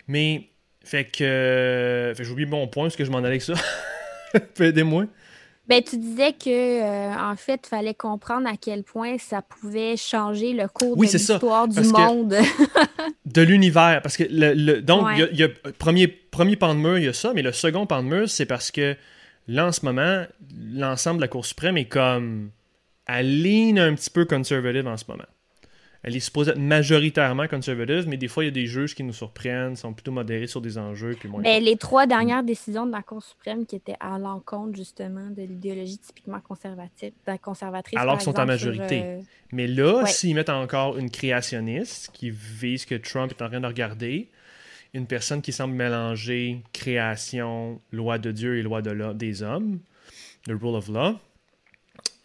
Mais, 0.06 0.48
fait 0.84 1.04
que. 1.04 2.12
Fait 2.16 2.24
j'oublie 2.24 2.46
mon 2.46 2.68
point, 2.68 2.84
parce 2.84 2.96
que 2.96 3.04
je 3.04 3.10
m'en 3.10 3.18
allais 3.18 3.28
avec 3.28 3.42
ça. 3.42 3.54
Aidez-moi. 4.60 5.06
Ben, 5.70 5.82
tu 5.84 5.98
disais 5.98 6.32
que 6.32 6.48
euh, 6.50 7.14
en 7.16 7.36
fait, 7.36 7.60
il 7.64 7.68
fallait 7.68 7.94
comprendre 7.94 8.48
à 8.48 8.56
quel 8.60 8.82
point 8.82 9.18
ça 9.18 9.40
pouvait 9.40 9.96
changer 9.96 10.52
le 10.52 10.66
cours 10.66 10.96
de 10.96 11.02
l'histoire 11.02 11.68
du 11.68 11.80
monde. 11.82 12.34
de 13.24 13.42
l'univers. 13.42 14.00
Parce 14.02 14.16
que 14.16 14.24
le, 14.28 14.80
donc, 14.80 15.06
il 15.16 15.38
y, 15.38 15.44
a, 15.44 15.48
premier, 15.78 16.08
premier 16.08 16.56
pan 16.56 16.74
de 16.74 16.80
mur, 16.80 16.98
il 16.98 17.04
y 17.04 17.08
a 17.08 17.12
ça, 17.12 17.32
mais 17.34 17.42
le 17.42 17.52
second 17.52 17.86
pan 17.86 18.02
de 18.02 18.08
mur, 18.08 18.28
c'est 18.28 18.46
parce 18.46 18.72
que 18.72 18.96
là, 19.46 19.66
en 19.66 19.72
ce 19.72 19.84
moment, 19.84 20.24
l'ensemble 20.72 21.18
de 21.18 21.22
la 21.22 21.28
Cour 21.28 21.46
suprême 21.46 21.76
est 21.76 21.84
comme 21.84 22.50
elle 23.18 23.42
ligne 23.42 23.80
un 23.80 23.94
petit 23.94 24.10
peu 24.10 24.24
conservative 24.24 24.86
en 24.86 24.96
ce 24.96 25.04
moment. 25.08 25.24
Elle 26.02 26.16
est 26.16 26.20
supposée 26.20 26.52
être 26.52 26.58
majoritairement 26.58 27.46
conservative, 27.46 28.08
mais 28.08 28.16
des 28.16 28.28
fois, 28.28 28.42
il 28.42 28.46
y 28.46 28.48
a 28.48 28.52
des 28.52 28.66
juges 28.66 28.94
qui 28.94 29.02
nous 29.02 29.12
surprennent, 29.12 29.76
sont 29.76 29.92
plutôt 29.92 30.12
modérés 30.12 30.46
sur 30.46 30.62
des 30.62 30.78
enjeux. 30.78 31.14
Puis 31.18 31.28
moins 31.28 31.42
mais 31.42 31.60
les 31.60 31.76
trois 31.76 32.06
dernières 32.06 32.42
décisions 32.42 32.86
de 32.86 32.92
la 32.92 33.02
Cour 33.02 33.22
suprême 33.22 33.66
qui 33.66 33.76
étaient 33.76 33.96
à 34.00 34.18
l'encontre, 34.18 34.76
justement, 34.76 35.28
de 35.28 35.42
l'idéologie 35.42 35.98
typiquement 35.98 36.40
conservative, 36.40 37.12
ben, 37.26 37.36
conservatrice. 37.36 37.98
Alors 37.98 38.16
qu'ils 38.16 38.24
sont 38.24 38.40
en 38.40 38.46
majorité. 38.46 39.02
Euh, 39.04 39.20
mais 39.52 39.66
là, 39.66 40.06
s'ils 40.06 40.34
mettent 40.34 40.48
encore 40.48 40.96
une 40.96 41.10
créationniste 41.10 42.10
qui 42.14 42.30
vise 42.30 42.86
que 42.86 42.94
Trump 42.94 43.32
est 43.32 43.42
en 43.42 43.48
train 43.48 43.60
de 43.60 43.66
regarder, 43.66 44.30
une 44.94 45.06
personne 45.06 45.42
qui 45.42 45.52
semble 45.52 45.74
mélanger 45.74 46.62
création, 46.72 47.78
loi 47.92 48.16
de 48.18 48.32
Dieu 48.32 48.56
et 48.56 48.62
loi 48.62 48.80
de 48.80 49.12
des 49.12 49.42
hommes, 49.42 49.80
the 50.46 50.52
rule 50.52 50.76
of 50.76 50.88
law, 50.88 51.20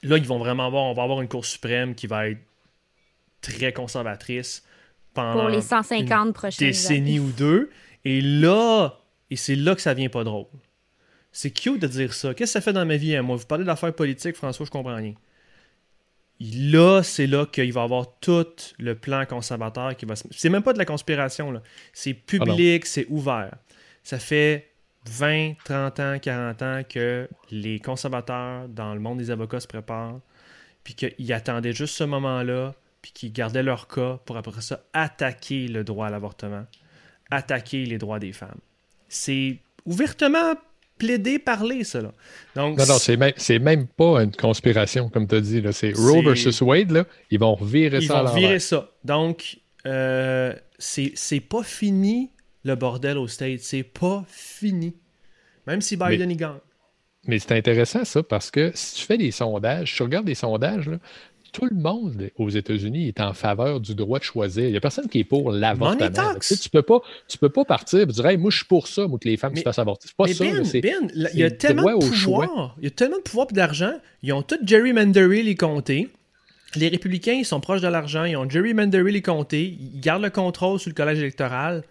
là, 0.05 0.17
ils 0.17 0.25
vont 0.25 0.37
vraiment 0.37 0.67
avoir, 0.67 0.83
on 0.83 0.93
va 0.93 1.03
avoir 1.03 1.21
une 1.21 1.27
Cour 1.27 1.45
suprême 1.45 1.95
qui 1.95 2.07
va 2.07 2.29
être 2.29 2.41
très 3.41 3.73
conservatrice 3.73 4.63
pendant 5.13 5.41
pour 5.41 5.49
les 5.49 5.61
150 5.61 6.33
prochaines 6.33 6.67
décennies 6.67 7.19
ou 7.19 7.31
deux. 7.31 7.69
Et 8.03 8.21
là, 8.21 8.99
et 9.29 9.35
c'est 9.35 9.55
là 9.55 9.75
que 9.75 9.81
ça 9.81 9.93
vient 9.93 10.09
pas 10.09 10.23
drôle. 10.23 10.47
C'est 11.31 11.51
cute 11.51 11.81
de 11.81 11.87
dire 11.87 12.13
ça. 12.13 12.33
Qu'est-ce 12.33 12.53
que 12.53 12.59
ça 12.59 12.61
fait 12.61 12.73
dans 12.73 12.85
ma 12.85 12.97
vie? 12.97 13.15
Hein? 13.15 13.23
Moi, 13.23 13.35
vous 13.35 13.45
parlez 13.45 13.65
d'affaires 13.65 13.93
politiques, 13.93 14.35
François, 14.35 14.65
je 14.65 14.71
comprends 14.71 14.95
rien. 14.95 15.13
Là, 16.39 17.01
c'est 17.01 17.27
là 17.27 17.45
qu'il 17.45 17.71
va 17.73 17.81
y 17.81 17.83
avoir 17.83 18.19
tout 18.19 18.45
le 18.77 18.95
plan 18.95 19.25
conservateur 19.25 19.95
qui 19.95 20.05
va 20.05 20.15
se... 20.15 20.23
C'est 20.31 20.49
même 20.49 20.63
pas 20.63 20.73
de 20.73 20.77
la 20.77 20.85
conspiration, 20.85 21.51
là. 21.51 21.61
C'est 21.93 22.13
public, 22.13 22.83
ah 22.85 22.87
c'est 22.89 23.05
ouvert. 23.09 23.55
Ça 24.03 24.19
fait 24.19 24.69
20, 25.09 25.53
30 25.63 25.99
ans, 25.99 26.19
40 26.19 26.61
ans 26.61 26.81
que 26.87 27.27
les 27.51 27.79
conservateurs 27.79 28.67
dans 28.67 28.93
le 28.93 28.99
monde 28.99 29.19
des 29.19 29.31
avocats 29.31 29.59
se 29.59 29.67
préparent, 29.67 30.19
puis 30.83 30.95
qu'ils 30.95 31.33
attendaient 31.33 31.73
juste 31.73 31.95
ce 31.95 32.03
moment-là, 32.03 32.73
puis 33.01 33.11
qu'ils 33.11 33.33
gardaient 33.33 33.63
leur 33.63 33.87
cas 33.87 34.19
pour 34.25 34.37
après 34.37 34.61
ça 34.61 34.81
attaquer 34.93 35.67
le 35.67 35.83
droit 35.83 36.07
à 36.07 36.09
l'avortement, 36.09 36.65
attaquer 37.29 37.85
les 37.85 37.97
droits 37.97 38.19
des 38.19 38.33
femmes. 38.33 38.59
C'est 39.07 39.59
ouvertement 39.85 40.55
plaidé, 40.97 41.39
parler, 41.39 41.83
cela. 41.83 42.11
Donc, 42.55 42.77
non, 42.77 42.85
non, 42.85 42.97
c'est 42.97 43.17
même, 43.17 43.33
même 43.61 43.87
pas 43.87 44.23
une 44.23 44.31
conspiration, 44.31 45.09
comme 45.09 45.27
tu 45.27 45.35
as 45.35 45.41
dit. 45.41 45.61
C'est 45.71 45.93
Roe 45.95 46.23
versus 46.23 46.61
Wade, 46.61 46.91
là, 46.91 47.05
ils 47.29 47.39
vont 47.39 47.55
virer 47.55 48.01
ça. 48.01 48.21
Ils 48.21 48.27
vont 48.27 48.35
virer 48.35 48.59
ça. 48.59 48.89
Donc, 49.03 49.59
euh, 49.85 50.53
c'est 50.79 51.39
pas 51.41 51.63
fini 51.63 52.31
le 52.65 52.75
bordel 52.75 53.17
au 53.17 53.27
States. 53.27 53.61
C'est 53.61 53.83
pas 53.83 54.25
fini. 54.27 54.93
Même 55.67 55.81
si 55.81 55.95
Biden 55.95 56.29
y 56.29 56.35
gagne. 56.35 56.59
Mais 57.27 57.39
c'est 57.39 57.53
intéressant 57.53 58.05
ça 58.05 58.21
parce 58.21 58.51
que 58.51 58.71
si 58.75 58.95
tu 58.95 59.05
fais 59.05 59.17
des 59.17 59.31
sondages, 59.31 59.95
tu 59.95 60.03
regardes 60.03 60.25
des 60.25 60.35
sondages, 60.35 60.91
tout 61.51 61.65
le 61.65 61.75
monde 61.75 62.29
aux 62.37 62.49
États-Unis 62.49 63.07
est 63.07 63.21
en 63.21 63.33
faveur 63.33 63.79
du 63.79 63.95
droit 63.95 64.19
de 64.19 64.23
choisir. 64.23 64.65
Il 64.65 64.71
n'y 64.71 64.77
a 64.77 64.81
personne 64.81 65.07
qui 65.07 65.19
est 65.19 65.23
pour 65.23 65.51
l'avortement. 65.51 66.09
Tu 66.39 66.53
ne 66.53 66.69
peux, 66.69 66.81
pas, 66.81 66.99
tu 67.27 67.37
peux 67.37 67.49
pas 67.49 67.63
partir 67.63 68.01
et 68.01 68.05
dire 68.05 68.37
moi, 68.37 68.51
je 68.51 68.57
suis 68.57 68.65
pour 68.65 68.87
ça, 68.87 69.07
moi, 69.07 69.17
que 69.17 69.27
les 69.27 69.37
femmes 69.37 69.55
se 69.55 69.61
fassent 69.61 69.79
avorter. 69.79 70.07
C'est 70.09 70.17
pas 70.17 70.27
ça. 70.27 70.43
Ben, 70.43 70.63
ben, 70.81 71.29
il 71.33 71.39
y 71.39 71.43
a 71.43 71.51
tellement 71.51 71.97
de 71.97 72.05
pouvoir. 72.05 72.75
Il 72.79 72.83
y 72.83 72.87
a 72.87 72.91
tellement 72.91 73.17
de 73.17 73.21
pouvoir 73.21 73.47
et 73.49 73.53
d'argent. 73.53 73.93
Ils 74.21 74.33
ont 74.33 74.41
tout 74.41 74.57
gerrymandering 74.63 75.45
les 75.45 75.55
comtés. 75.55 76.09
Les 76.75 76.89
républicains, 76.89 77.33
ils 77.33 77.45
sont 77.45 77.61
proches 77.61 77.81
de 77.81 77.87
l'argent. 77.87 78.25
Ils 78.25 78.35
ont 78.35 78.49
gerrymandering 78.49 79.13
les 79.13 79.21
comtés. 79.21 79.77
Ils 79.79 80.01
gardent 80.01 80.23
le 80.23 80.29
contrôle 80.29 80.77
sur 80.77 80.89
le 80.89 80.95
collège 80.95 81.19
électoral. 81.19 81.83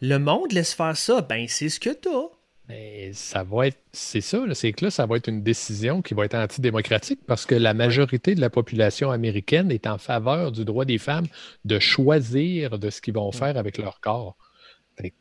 Le 0.00 0.18
monde 0.18 0.52
laisse 0.52 0.74
faire 0.74 0.96
ça. 0.96 1.20
Ben, 1.22 1.46
c'est 1.48 1.68
ce 1.68 1.80
que 1.80 1.90
tu 1.90 2.08
as. 2.08 2.28
Mais 2.68 3.12
ça 3.14 3.44
va 3.44 3.68
être, 3.68 3.78
c'est 3.92 4.20
ça, 4.20 4.44
c'est 4.52 4.72
que 4.72 4.84
là, 4.84 4.90
ça 4.90 5.06
va 5.06 5.16
être 5.16 5.28
une 5.28 5.42
décision 5.42 6.02
qui 6.02 6.12
va 6.12 6.26
être 6.26 6.34
antidémocratique 6.34 7.20
parce 7.26 7.46
que 7.46 7.54
la 7.54 7.72
majorité 7.72 8.34
de 8.34 8.42
la 8.42 8.50
population 8.50 9.10
américaine 9.10 9.70
est 9.70 9.86
en 9.86 9.96
faveur 9.96 10.52
du 10.52 10.66
droit 10.66 10.84
des 10.84 10.98
femmes 10.98 11.26
de 11.64 11.78
choisir 11.78 12.78
de 12.78 12.90
ce 12.90 13.00
qu'ils 13.00 13.14
vont 13.14 13.32
faire 13.32 13.56
avec 13.56 13.78
leur 13.78 14.00
corps. 14.00 14.36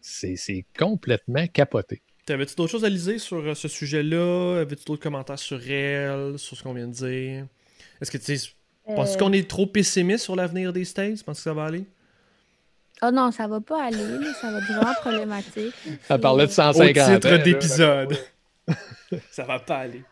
C'est 0.01 0.65
complètement 0.77 1.47
capoté. 1.47 2.01
T'avais-tu 2.25 2.55
d'autres 2.55 2.71
choses 2.71 2.83
à 2.83 2.89
liser 2.89 3.19
sur 3.19 3.37
euh, 3.37 3.53
ce 3.53 3.69
sujet-là? 3.69 4.59
Avais-tu 4.59 4.83
d'autres 4.83 5.01
commentaires 5.01 5.39
sur 5.39 5.65
elle, 5.69 6.37
sur 6.37 6.57
ce 6.57 6.63
qu'on 6.63 6.73
vient 6.73 6.87
de 6.87 6.91
dire? 6.91 7.47
Est-ce 8.01 8.11
que 8.11 8.17
tu 8.17 8.37
sais, 8.37 8.49
penses 8.83 9.15
euh. 9.15 9.17
qu'on 9.17 9.31
est 9.31 9.49
trop 9.49 9.65
pessimiste 9.65 10.25
sur 10.25 10.35
l'avenir 10.35 10.73
des 10.73 10.83
States? 10.83 11.23
Penses 11.23 11.37
que 11.37 11.43
ça 11.43 11.53
va 11.53 11.65
aller? 11.65 11.85
Oh 13.03 13.11
non, 13.11 13.31
ça 13.31 13.47
va 13.47 13.61
pas 13.61 13.85
aller, 13.85 13.97
ça 14.41 14.51
va 14.51 14.57
être 14.57 14.67
vraiment 14.73 14.93
problématique. 15.01 15.73
Ça 16.07 16.17
parlait 16.17 16.47
de 16.47 16.51
150 16.51 17.09
Au 17.09 17.13
titre 17.19 17.43
d'épisode. 17.43 18.17
ça 19.31 19.43
va 19.43 19.59
pas 19.59 19.77
aller. 19.77 20.03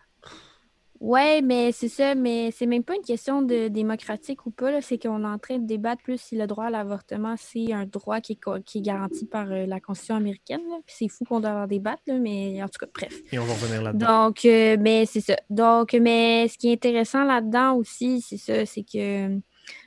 Ouais, 1.01 1.41
mais 1.41 1.71
c'est 1.73 1.89
ça, 1.89 2.15
mais 2.15 2.51
c'est 2.51 2.65
même 2.65 2.83
pas 2.83 2.95
une 2.95 3.01
question 3.01 3.41
de 3.41 3.67
démocratique 3.67 4.45
ou 4.45 4.51
pas, 4.51 4.81
c'est 4.81 4.97
qu'on 4.97 5.23
est 5.23 5.27
en 5.27 5.37
train 5.37 5.57
de 5.59 5.67
débattre 5.67 6.01
plus 6.01 6.19
si 6.19 6.37
le 6.37 6.47
droit 6.47 6.65
à 6.65 6.69
l'avortement, 6.69 7.35
c'est 7.37 7.73
un 7.73 7.85
droit 7.85 8.21
qui 8.21 8.33
est, 8.33 8.35
co- 8.37 8.61
qui 8.65 8.77
est 8.77 8.81
garanti 8.81 9.25
par 9.25 9.51
euh, 9.51 9.65
la 9.65 9.81
Constitution 9.81 10.15
américaine. 10.15 10.61
c'est 10.87 11.09
fou 11.09 11.25
qu'on 11.25 11.41
doit 11.41 11.51
en 11.51 11.67
débattre, 11.67 12.01
là, 12.07 12.13
mais 12.17 12.63
en 12.63 12.67
tout 12.67 12.79
cas, 12.79 12.87
bref. 12.93 13.13
Et 13.33 13.37
on 13.37 13.43
va 13.43 13.53
revenir 13.53 13.81
là-dedans. 13.81 14.25
Donc, 14.27 14.45
euh, 14.45 14.77
mais 14.79 15.05
c'est 15.05 15.19
ça. 15.21 15.35
Donc, 15.49 15.93
mais 15.93 16.47
ce 16.47 16.57
qui 16.57 16.69
est 16.69 16.73
intéressant 16.73 17.25
là-dedans 17.25 17.73
aussi, 17.75 18.21
c'est 18.21 18.37
ça, 18.37 18.65
c'est 18.65 18.83
que, 18.83 19.37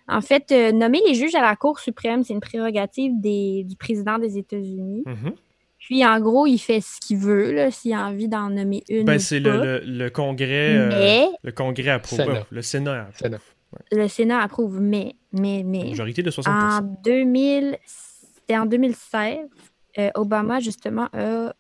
en 0.09 0.21
fait, 0.21 0.51
euh, 0.53 0.73
nommer 0.73 1.01
les 1.07 1.15
juges 1.15 1.35
à 1.35 1.43
la 1.43 1.55
Cour 1.57 1.79
suprême, 1.81 2.25
c'est 2.25 2.33
une 2.33 2.41
prérogative 2.41 3.13
des, 3.21 3.65
du 3.65 3.77
président 3.77 4.19
des 4.19 4.39
États-Unis. 4.39 5.03
Mhm. 5.07 5.33
Puis, 5.79 6.05
en 6.05 6.21
gros, 6.21 6.47
il 6.47 6.59
fait 6.59 6.81
ce 6.81 6.99
qu'il 7.01 7.19
veut, 7.19 7.53
là, 7.53 7.71
s'il 7.71 7.93
a 7.93 8.07
envie 8.07 8.29
d'en 8.29 8.51
nommer 8.51 8.83
une. 8.89 9.05
Ben, 9.05 9.17
ou 9.17 9.21
c'est 9.21 9.41
pas. 9.41 9.57
le, 9.57 9.79
le, 9.79 10.05
le 10.05 10.11
Congrès. 10.11 10.77
euh, 10.77 10.89
Mais 10.89 11.27
le 11.43 11.53
Congrès 11.53 11.91
approuve. 11.91 12.19
Sénat. 12.19 12.47
Le 12.51 12.63
Sénat 12.63 13.01
approuve. 13.03 13.17
Sénat. 13.19 13.39
le 13.93 14.09
Sénat 14.09 14.41
approuve. 14.41 14.81
Mais, 14.81 15.15
mais, 15.33 15.63
mais. 15.65 15.85
Majorité 15.91 16.23
de 16.23 16.31
60%. 16.31 16.49
En 16.49 16.81
2000, 17.05 17.79
c'était 17.87 18.59
en 18.59 18.67
2016, 18.67 19.39
euh, 19.99 20.11
Obama, 20.17 20.61
justement, 20.61 21.09
a. 21.13 21.53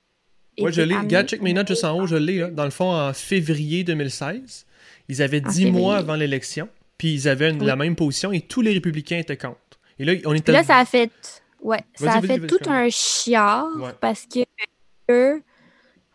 Été 0.57 0.73
je 0.73 0.83
l'ai. 0.83 0.97
Regarde, 0.97 1.29
check 1.29 1.41
mes 1.41 1.53
notes 1.53 1.69
juste 1.69 1.85
en 1.85 1.97
haut, 1.97 2.07
je 2.07 2.17
l'ai. 2.17 2.39
là. 2.39 2.51
Dans 2.51 2.65
le 2.65 2.71
fond, 2.71 2.91
en 2.91 3.13
février 3.13 3.85
2016, 3.85 4.67
ils 5.09 5.23
avaient 5.23 5.47
En 5.47 5.49
10 5.49 5.71
mois 5.71 5.97
avant 5.99 6.17
l'élection, 6.17 6.69
puis 6.99 7.15
ils 7.15 7.29
avaient 7.29 7.51
une- 7.51 7.61
Oui. 7.61 7.67
la 7.67 7.77
même 7.77 7.97
position 7.97 8.33
et 8.33 8.41
tous 8.43 8.61
les 8.61 8.73
républicains 8.73 9.19
étaient 9.19 9.37
contre. 9.37 9.59
Et 9.99 10.05
là, 10.05 10.13
on 10.27 10.35
était. 10.35 10.53
Là, 10.53 10.63
ça 10.65 10.77
a 10.79 10.85
fait. 10.85 11.11
Ouais, 11.63 11.81
ça 11.95 12.15
a 12.15 12.21
fait 12.23 12.47
tout 12.47 12.59
un 12.69 12.89
chiard 12.91 13.67
Ouais. 13.79 13.91
parce 14.01 14.27
que 14.27 14.41
eux, 15.11 15.43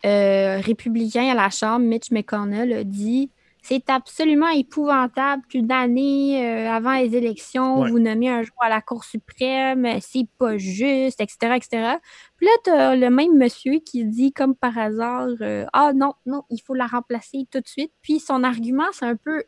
euh, 0.06 0.60
républicains 0.62 1.30
à 1.32 1.34
la 1.34 1.50
Chambre, 1.50 1.86
Mitch 1.86 2.12
McConnell 2.12 2.72
a 2.74 2.84
dit 2.84 3.30
c'est 3.66 3.90
absolument 3.90 4.50
épouvantable 4.50 5.42
qu'une 5.48 5.72
année 5.72 6.46
euh, 6.46 6.70
avant 6.70 6.94
les 6.96 7.16
élections, 7.16 7.80
Ouais. 7.80 7.90
vous 7.90 7.98
nommez 7.98 8.28
un 8.30 8.44
jour 8.44 8.58
à 8.60 8.68
la 8.68 8.82
Cour 8.82 9.06
suprême, 9.06 9.88
c'est 10.02 10.28
pas 10.38 10.58
juste, 10.58 11.22
etc., 11.22 11.54
etc. 11.56 11.96
Puis 12.36 12.46
là, 12.46 12.52
t'as 12.66 12.96
le 12.98 13.10
même 13.10 13.38
monsieur 13.38 13.80
qui 13.80 14.04
dit, 14.04 14.34
comme 14.34 14.54
par 14.54 14.78
hasard, 14.78 15.30
euh, 15.42 15.66
ah 15.72 15.94
non, 15.94 16.14
non, 16.26 16.44
il 16.50 16.60
faut 16.60 16.74
la 16.74 16.88
remplacer 16.88 17.48
tout 17.50 17.62
de 17.62 17.68
suite. 17.68 17.94
Puis 18.02 18.20
son 18.20 18.44
argument, 18.44 18.84
c'est 18.92 19.06
un 19.06 19.16
peu, 19.16 19.44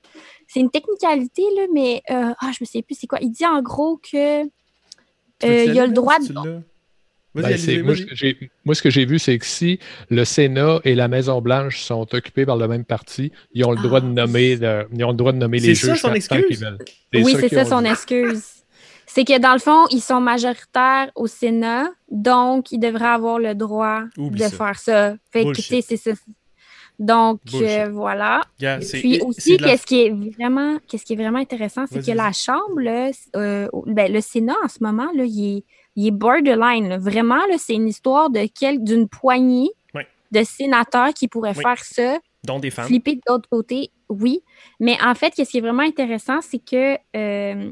c'est 0.47 0.61
une 0.61 0.71
technicalité, 0.71 1.43
là, 1.57 1.63
mais, 1.73 2.01
euh, 2.09 2.33
ah, 2.39 2.51
je 2.53 2.59
me 2.61 2.65
sais 2.65 2.81
plus 2.81 2.95
c'est 2.95 3.07
quoi. 3.07 3.19
Il 3.21 3.31
dit 3.31 3.45
en 3.45 3.61
gros 3.61 3.97
que 3.97 4.43
euh, 4.45 5.65
il 5.65 5.73
y 5.73 5.79
a 5.79 5.85
le 5.85 5.93
droit 5.93 6.19
de. 6.19 6.61
Ben, 7.41 7.45
allez, 7.45 7.83
moi, 7.83 7.95
ce 7.95 8.05
que 8.05 8.15
j'ai- 8.15 8.37
moi, 8.63 8.75
ce 8.75 8.81
que 8.81 8.89
j'ai 8.89 9.05
vu, 9.05 9.19
c'est 9.19 9.37
que 9.37 9.45
si 9.45 9.79
le 10.09 10.23
Sénat 10.25 10.79
et 10.85 10.95
la 10.95 11.07
Maison-Blanche 11.07 11.79
sont 11.81 12.07
occupés 12.15 12.45
par 12.45 12.55
le 12.57 12.67
même 12.67 12.85
parti, 12.85 13.31
ils 13.53 13.63
ont 13.65 13.71
le 13.71 13.81
droit 13.81 13.99
de 14.01 14.07
Ah, 14.07 14.25
nommer, 14.25 14.55
le- 14.55 14.87
ils 14.93 15.03
ont 15.03 15.11
le 15.11 15.17
droit 15.17 15.31
de 15.33 15.37
nommer 15.37 15.59
C'est 15.59 15.67
les 15.67 15.75
ça, 15.75 15.87
juges 15.93 16.01
son 16.01 16.13
excuse? 16.13 16.45
qu'ils 16.47 16.57
veulent. 16.57 16.77
Oui, 17.13 17.35
c'est 17.39 17.49
ça 17.49 17.65
son 17.65 17.81
dit. 17.81 17.89
excuse. 17.89 18.43
C'est 19.07 19.23
que 19.23 19.37
dans 19.39 19.53
le 19.53 19.59
fond, 19.59 19.85
ils 19.91 20.01
sont 20.01 20.19
majoritaires 20.19 21.11
au 21.15 21.27
Sénat, 21.27 21.89
donc 22.09 22.71
ils 22.71 22.79
devraient 22.79 23.05
avoir 23.05 23.37
le 23.39 23.53
droit 23.53 24.03
Oublie 24.17 24.39
de 24.43 24.47
ça. 24.49 24.57
faire 24.57 24.79
ça. 24.79 25.15
Fait 25.31 25.43
que, 25.45 25.61
c'est 25.61 25.97
ça. 25.97 26.11
Donc, 26.97 27.41
euh, 27.53 27.89
voilà. 27.91 28.41
Et 28.61 28.85
puis 29.01 29.19
aussi, 29.21 29.57
la- 29.57 29.67
qu'est-ce 29.69 29.85
qui 29.85 30.01
est 30.05 30.09
vraiment, 30.37 30.77
qu'est-ce 30.87 31.03
qui 31.05 31.13
est 31.13 31.17
vraiment 31.17 31.39
intéressant, 31.39 31.85
c'est 31.91 31.99
que 32.05 32.11
la 32.11 32.31
Chambre, 32.31 32.79
là, 32.79 33.11
euh, 33.35 33.67
ben, 33.87 34.11
le 34.11 34.21
Sénat 34.21 34.55
en 34.63 34.67
ce 34.69 34.77
moment, 34.81 35.09
là, 35.13 35.23
il 35.25 35.57
est, 35.57 35.63
il 35.95 36.07
est 36.07 36.11
borderline. 36.11 36.89
là. 36.89 36.97
Vraiment, 36.97 37.37
là, 37.47 37.55
c'est 37.57 37.73
une 37.75 37.87
histoire 37.87 38.29
de 38.29 38.41
d'une 38.83 39.07
poignée 39.07 39.69
de 40.31 40.43
sénateurs 40.43 41.13
qui 41.13 41.27
pourraient 41.27 41.53
Oui. 41.55 41.61
faire 41.63 41.79
ça 41.83 42.17
dont 42.43 42.59
des 42.59 42.69
femmes. 42.71 42.87
flipper 42.87 43.15
de 43.15 43.21
l'autre 43.29 43.47
côté, 43.47 43.91
oui. 44.09 44.41
Mais 44.79 44.97
en 45.01 45.13
fait, 45.15 45.33
ce 45.37 45.43
qui 45.43 45.57
est 45.59 45.61
vraiment 45.61 45.83
intéressant, 45.83 46.41
c'est 46.41 46.59
que 46.59 46.95
euh, 47.15 47.71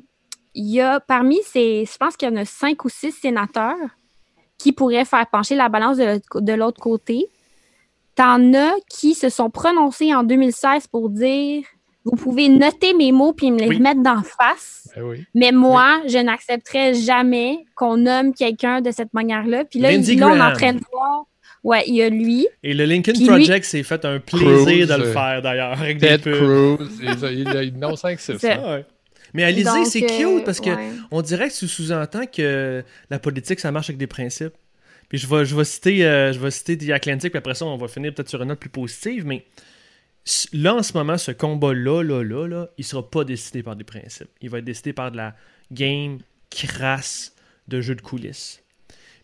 il 0.53 0.65
y 0.69 0.79
a 0.79 0.99
parmi 1.01 1.39
ces, 1.43 1.83
je 1.91 1.97
pense 1.97 2.15
qu'il 2.15 2.29
y 2.29 2.31
en 2.31 2.35
a 2.37 2.45
cinq 2.45 2.85
ou 2.85 2.89
six 2.89 3.11
sénateurs 3.11 3.75
qui 4.57 4.71
pourraient 4.71 5.03
faire 5.03 5.25
pencher 5.29 5.55
la 5.55 5.67
balance 5.67 5.97
de 5.97 6.03
l'autre- 6.05 6.41
de 6.41 6.53
l'autre 6.53 6.79
côté. 6.79 7.25
T'en 8.15 8.53
as 8.53 8.75
qui 8.89 9.15
se 9.15 9.29
sont 9.29 9.49
prononcés 9.49 10.13
en 10.13 10.23
2016 10.23 10.87
pour 10.87 11.09
dire 11.09 11.63
vous 12.05 12.15
pouvez 12.15 12.49
noter 12.49 12.93
mes 12.93 13.11
mots 13.11 13.33
puis 13.33 13.51
me 13.51 13.59
les 13.59 13.67
Oui. 13.67 13.79
mettre 13.79 14.01
d'en 14.03 14.21
face. 14.23 14.89
Ben 14.95 15.03
oui. 15.03 15.25
Mais 15.33 15.51
moi, 15.51 16.01
je 16.07 16.17
n'accepterai 16.17 16.93
jamais 16.95 17.59
qu'on 17.75 17.97
nomme 17.97 18.33
quelqu'un 18.33 18.81
de 18.81 18.91
cette 18.91 19.13
manière-là. 19.13 19.63
Puis 19.65 19.79
là, 19.79 19.91
Lindsey 19.91 20.13
il- 20.13 20.19
là, 20.19 20.27
on 20.29 20.35
est 20.35 20.41
en 20.41 20.53
train 20.53 20.73
de 20.73 20.81
voir. 20.91 21.25
Ouais, 21.63 21.83
il 21.87 21.95
y 21.95 22.01
a 22.03 22.09
lui. 22.09 22.45
Et 22.61 22.73
le 22.73 22.83
Lincoln 22.83 23.13
Puis 23.13 23.21
lui- 23.21 23.27
Project 23.27 23.63
s'est 23.65 23.83
fait 23.83 24.03
un 24.03 24.19
plaisir 24.19 24.85
de 24.85 24.93
le 25.01 25.07
euh, 25.07 25.13
faire 25.13 25.41
d'ailleurs. 25.41 25.79
Avec 25.81 25.97
des 25.97 26.07
Ted 26.07 26.23
pubs. 26.23 26.77
Cruz, 26.77 27.83
ont 27.83 27.95
5-6. 27.95 28.37
C'est- 28.37 28.51
Ah 28.51 28.73
ouais. 28.75 28.85
Mais 29.33 29.43
Alizé, 29.45 29.85
c'est 29.85 30.03
euh, 30.03 30.35
cute 30.37 30.45
parce 30.45 30.59
que 30.59 30.69
ouais. 30.69 30.89
on 31.09 31.21
dirait 31.21 31.49
que 31.49 31.53
tu 31.55 31.67
sous-entends 31.67 32.25
que 32.27 32.83
la 33.09 33.17
politique, 33.17 33.59
ça 33.61 33.71
marche 33.71 33.89
avec 33.89 33.97
des 33.97 34.07
principes. 34.07 34.53
Puis 35.09 35.17
je 35.17 35.27
vais, 35.27 35.45
je 35.45 35.55
vais 35.55 35.63
citer, 35.63 36.05
euh, 36.05 36.33
je 36.33 36.39
vais 36.39 36.51
citer 36.51 36.77
The 36.77 36.89
Atlantic, 36.91 37.31
puis 37.31 37.37
après 37.37 37.55
ça, 37.55 37.65
on 37.65 37.77
va 37.77 37.87
finir 37.87 38.13
peut-être 38.13 38.29
sur 38.29 38.41
une 38.41 38.49
note 38.49 38.59
plus 38.59 38.69
positive, 38.69 39.25
mais 39.25 39.43
là, 40.53 40.75
en 40.75 40.83
ce 40.83 40.93
moment, 40.93 41.17
ce 41.17 41.31
combat-là, 41.31 42.03
là, 42.03 42.23
là, 42.23 42.47
là, 42.47 42.69
il 42.77 42.83
sera 42.83 43.09
pas 43.09 43.23
décidé 43.23 43.63
par 43.63 43.75
des 43.75 43.83
principes. 43.83 44.29
Il 44.41 44.49
va 44.49 44.59
être 44.59 44.65
décidé 44.65 44.93
par 44.93 45.11
de 45.11 45.17
la 45.17 45.35
game 45.71 46.19
crasse 46.49 47.35
de 47.67 47.81
jeu 47.81 47.95
de 47.95 48.01
coulisses. 48.01 48.61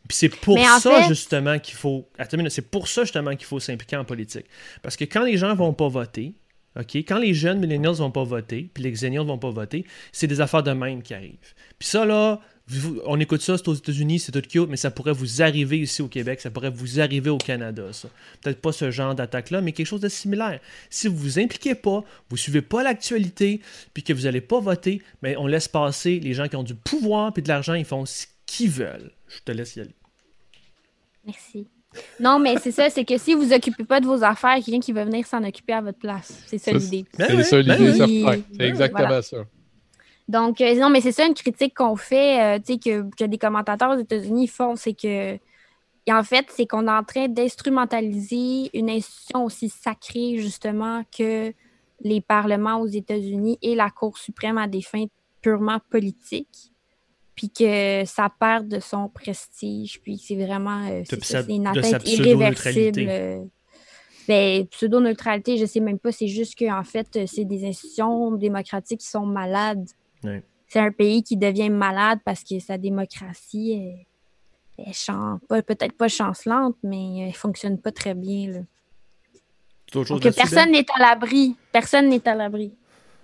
Puis 0.07 0.17
c'est 0.17 0.29
pour 0.29 0.57
ça, 0.59 1.07
justement, 1.07 1.59
qu'il 1.59 1.75
faut... 1.75 2.09
C'est 2.49 2.69
pour 2.69 2.87
ça, 2.87 3.03
justement, 3.03 3.35
qu'il 3.35 3.45
faut 3.45 3.59
s'impliquer 3.59 3.97
en 3.97 4.05
politique. 4.05 4.45
Parce 4.81 4.95
que 4.97 5.03
quand 5.03 5.23
les 5.23 5.37
gens 5.37 5.53
vont 5.55 5.73
pas 5.73 5.87
voter, 5.87 6.33
OK, 6.79 6.95
quand 6.95 7.19
les 7.19 7.33
jeunes 7.33 7.59
millennials 7.59 7.95
vont 7.95 8.11
pas 8.11 8.23
voter, 8.23 8.69
puis 8.73 8.83
les 8.83 8.91
xennials 8.91 9.25
vont 9.25 9.37
pas 9.37 9.49
voter, 9.49 9.85
c'est 10.11 10.27
des 10.27 10.41
affaires 10.41 10.63
de 10.63 10.71
même 10.71 11.01
qui 11.01 11.13
arrivent. 11.13 11.53
Puis 11.77 11.89
ça, 11.89 12.05
là, 12.05 12.39
on 13.05 13.19
écoute 13.19 13.41
ça, 13.41 13.57
c'est 13.57 13.67
aux 13.67 13.73
États-Unis, 13.73 14.19
c'est 14.19 14.31
tout 14.31 14.41
cute, 14.41 14.69
mais 14.69 14.77
ça 14.77 14.91
pourrait 14.91 15.13
vous 15.13 15.41
arriver 15.41 15.79
ici 15.79 16.01
au 16.01 16.07
Québec, 16.07 16.39
ça 16.41 16.51
pourrait 16.51 16.69
vous 16.69 16.99
arriver 16.99 17.29
au 17.29 17.37
Canada, 17.37 17.91
ça. 17.91 18.09
Peut-être 18.41 18.61
pas 18.61 18.71
ce 18.71 18.91
genre 18.91 19.15
d'attaque-là, 19.15 19.61
mais 19.61 19.71
quelque 19.71 19.87
chose 19.87 20.01
de 20.01 20.09
similaire. 20.09 20.59
Si 20.89 21.07
vous 21.07 21.17
vous 21.17 21.39
impliquez 21.39 21.75
pas, 21.75 22.03
vous 22.29 22.37
suivez 22.37 22.61
pas 22.61 22.83
l'actualité, 22.83 23.61
puis 23.93 24.03
que 24.03 24.13
vous 24.13 24.25
allez 24.27 24.41
pas 24.41 24.59
voter, 24.59 25.01
mais 25.21 25.35
on 25.37 25.47
laisse 25.47 25.67
passer 25.67 26.19
les 26.19 26.33
gens 26.33 26.47
qui 26.47 26.55
ont 26.55 26.63
du 26.63 26.75
pouvoir 26.75 27.33
puis 27.33 27.41
de 27.41 27.47
l'argent, 27.47 27.73
ils 27.73 27.85
font 27.85 28.05
ce 28.05 28.27
qu'ils 28.45 28.69
veulent. 28.69 29.11
Je 29.27 29.39
te 29.43 29.51
laisse 29.51 29.75
y 29.75 29.81
aller. 29.81 29.95
Merci. 31.25 31.67
Non, 32.19 32.37
mais 32.37 32.57
c'est 32.57 32.71
ça, 32.71 32.89
c'est 32.89 33.03
que 33.03 33.17
si 33.17 33.33
vous 33.33 33.51
occupez 33.51 33.83
pas 33.83 33.99
de 33.99 34.05
vos 34.05 34.23
affaires, 34.23 34.55
il 34.57 34.59
y 34.59 34.61
a 34.61 34.65
quelqu'un 34.65 34.79
qui 34.79 34.91
va 34.91 35.05
venir 35.05 35.25
s'en 35.25 35.43
occuper 35.43 35.73
à 35.73 35.81
votre 35.81 35.97
place. 35.97 36.39
C'est 36.45 36.59
ça 36.59 36.71
l'idée. 36.71 37.05
Ben 37.17 37.27
C'est 37.29 37.43
ça 37.43 37.63
ben 37.63 37.77
l'idée, 37.77 37.93
c'est 37.97 38.57
Ben 38.57 38.69
exactement 38.69 39.07
voilà. 39.07 39.21
ça. 39.23 39.37
Donc, 40.29 40.61
euh, 40.61 40.75
non, 40.75 40.89
mais 40.91 41.01
c'est 41.01 41.11
ça 41.11 41.25
une 41.25 41.33
critique 41.33 41.75
qu'on 41.75 41.95
fait, 41.95 42.57
euh, 42.57 42.59
tu 42.59 42.73
sais, 42.73 42.79
que, 42.79 43.09
que 43.17 43.23
des 43.25 43.37
commentateurs 43.39 43.91
aux 43.97 43.99
États-Unis 43.99 44.47
font, 44.47 44.75
c'est 44.75 44.93
que, 44.93 45.33
et 45.33 46.13
en 46.13 46.23
fait, 46.23 46.45
c'est 46.55 46.67
qu'on 46.67 46.87
est 46.87 46.91
en 46.91 47.03
train 47.03 47.27
d'instrumentaliser 47.27 48.69
une 48.77 48.89
institution 48.89 49.45
aussi 49.45 49.69
sacrée, 49.69 50.37
justement, 50.37 51.03
que 51.17 51.51
les 52.01 52.21
parlements 52.21 52.79
aux 52.79 52.87
États-Unis 52.87 53.57
et 53.61 53.75
la 53.75 53.89
Cour 53.89 54.17
suprême 54.17 54.57
à 54.57 54.67
des 54.67 54.81
fins 54.81 55.05
purement 55.41 55.79
politiques, 55.89 56.71
puis 57.35 57.49
que 57.49 58.03
ça 58.05 58.29
perd 58.39 58.67
de 58.67 58.79
son 58.79 59.09
prestige, 59.09 59.99
puis 60.01 60.17
c'est 60.17 60.35
vraiment, 60.35 60.85
euh, 60.89 61.01
c'est 61.05 61.15
De 61.17 61.23
ça, 61.25 61.39
sa- 61.39 61.43
c'est 61.43 61.55
une 61.55 61.67
atteinte 61.67 62.07
irréversible. 62.07 63.07
euh, 63.09 63.43
ben, 64.27 64.67
pseudo-neutralité, 64.67 65.57
je 65.57 65.65
sais 65.65 65.79
même 65.79 65.97
pas, 65.97 66.11
c'est 66.11 66.27
juste 66.27 66.55
que 66.55 66.69
en 66.71 66.83
fait, 66.83 67.25
c'est 67.25 67.45
des 67.45 67.65
institutions 67.65 68.31
démocratiques 68.33 68.99
qui 68.99 69.07
sont 69.07 69.25
malades. 69.25 69.87
C'est 70.67 70.79
un 70.79 70.91
pays 70.91 71.23
qui 71.23 71.35
devient 71.37 71.69
malade 71.69 72.19
parce 72.23 72.43
que 72.43 72.59
sa 72.59 72.77
démocratie 72.77 73.71
est, 73.71 74.07
est 74.89 74.93
chan- 74.93 75.39
pas- 75.47 75.61
peut-être 75.63 75.93
pas 75.97 76.07
chancelante, 76.07 76.75
mais 76.83 77.27
elle 77.27 77.33
fonctionne 77.33 77.79
pas 77.79 77.91
très 77.91 78.13
bien. 78.13 78.51
Là. 78.51 78.59
Donc, 79.93 80.21
personne 80.35 80.71
n'est 80.71 80.85
à 80.95 80.99
l'abri. 80.99 81.55
Personne 81.71 82.09
n'est 82.09 82.27
à 82.27 82.35
l'abri. 82.35 82.71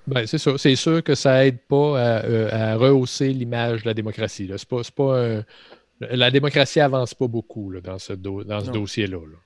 Ben, 0.07 0.25
c'est 0.25 0.37
ça. 0.39 0.57
C'est 0.57 0.75
sûr 0.75 1.03
que 1.03 1.13
ça 1.15 1.45
aide 1.45 1.59
pas 1.67 1.99
à, 1.99 2.23
euh, 2.25 2.49
à 2.51 2.75
rehausser 2.75 3.29
l'image 3.33 3.83
de 3.83 3.87
la 3.87 3.93
démocratie. 3.93 4.47
là. 4.47 4.57
C'est 4.57 4.67
pas, 4.67 4.83
c'est 4.83 4.93
pas 4.95 5.19
un- 5.23 5.43
La 6.01 6.29
démocratie 6.29 6.79
avance 6.81 7.13
pas 7.13 7.27
beaucoup 7.27 7.71
là, 7.71 7.79
dans 7.81 7.97
ce, 7.99 8.13
do- 8.13 8.43
dans 8.43 8.59
ce 8.61 8.65
Non. 8.67 8.73
dossier-là. 8.73 9.17
là. 9.17 9.37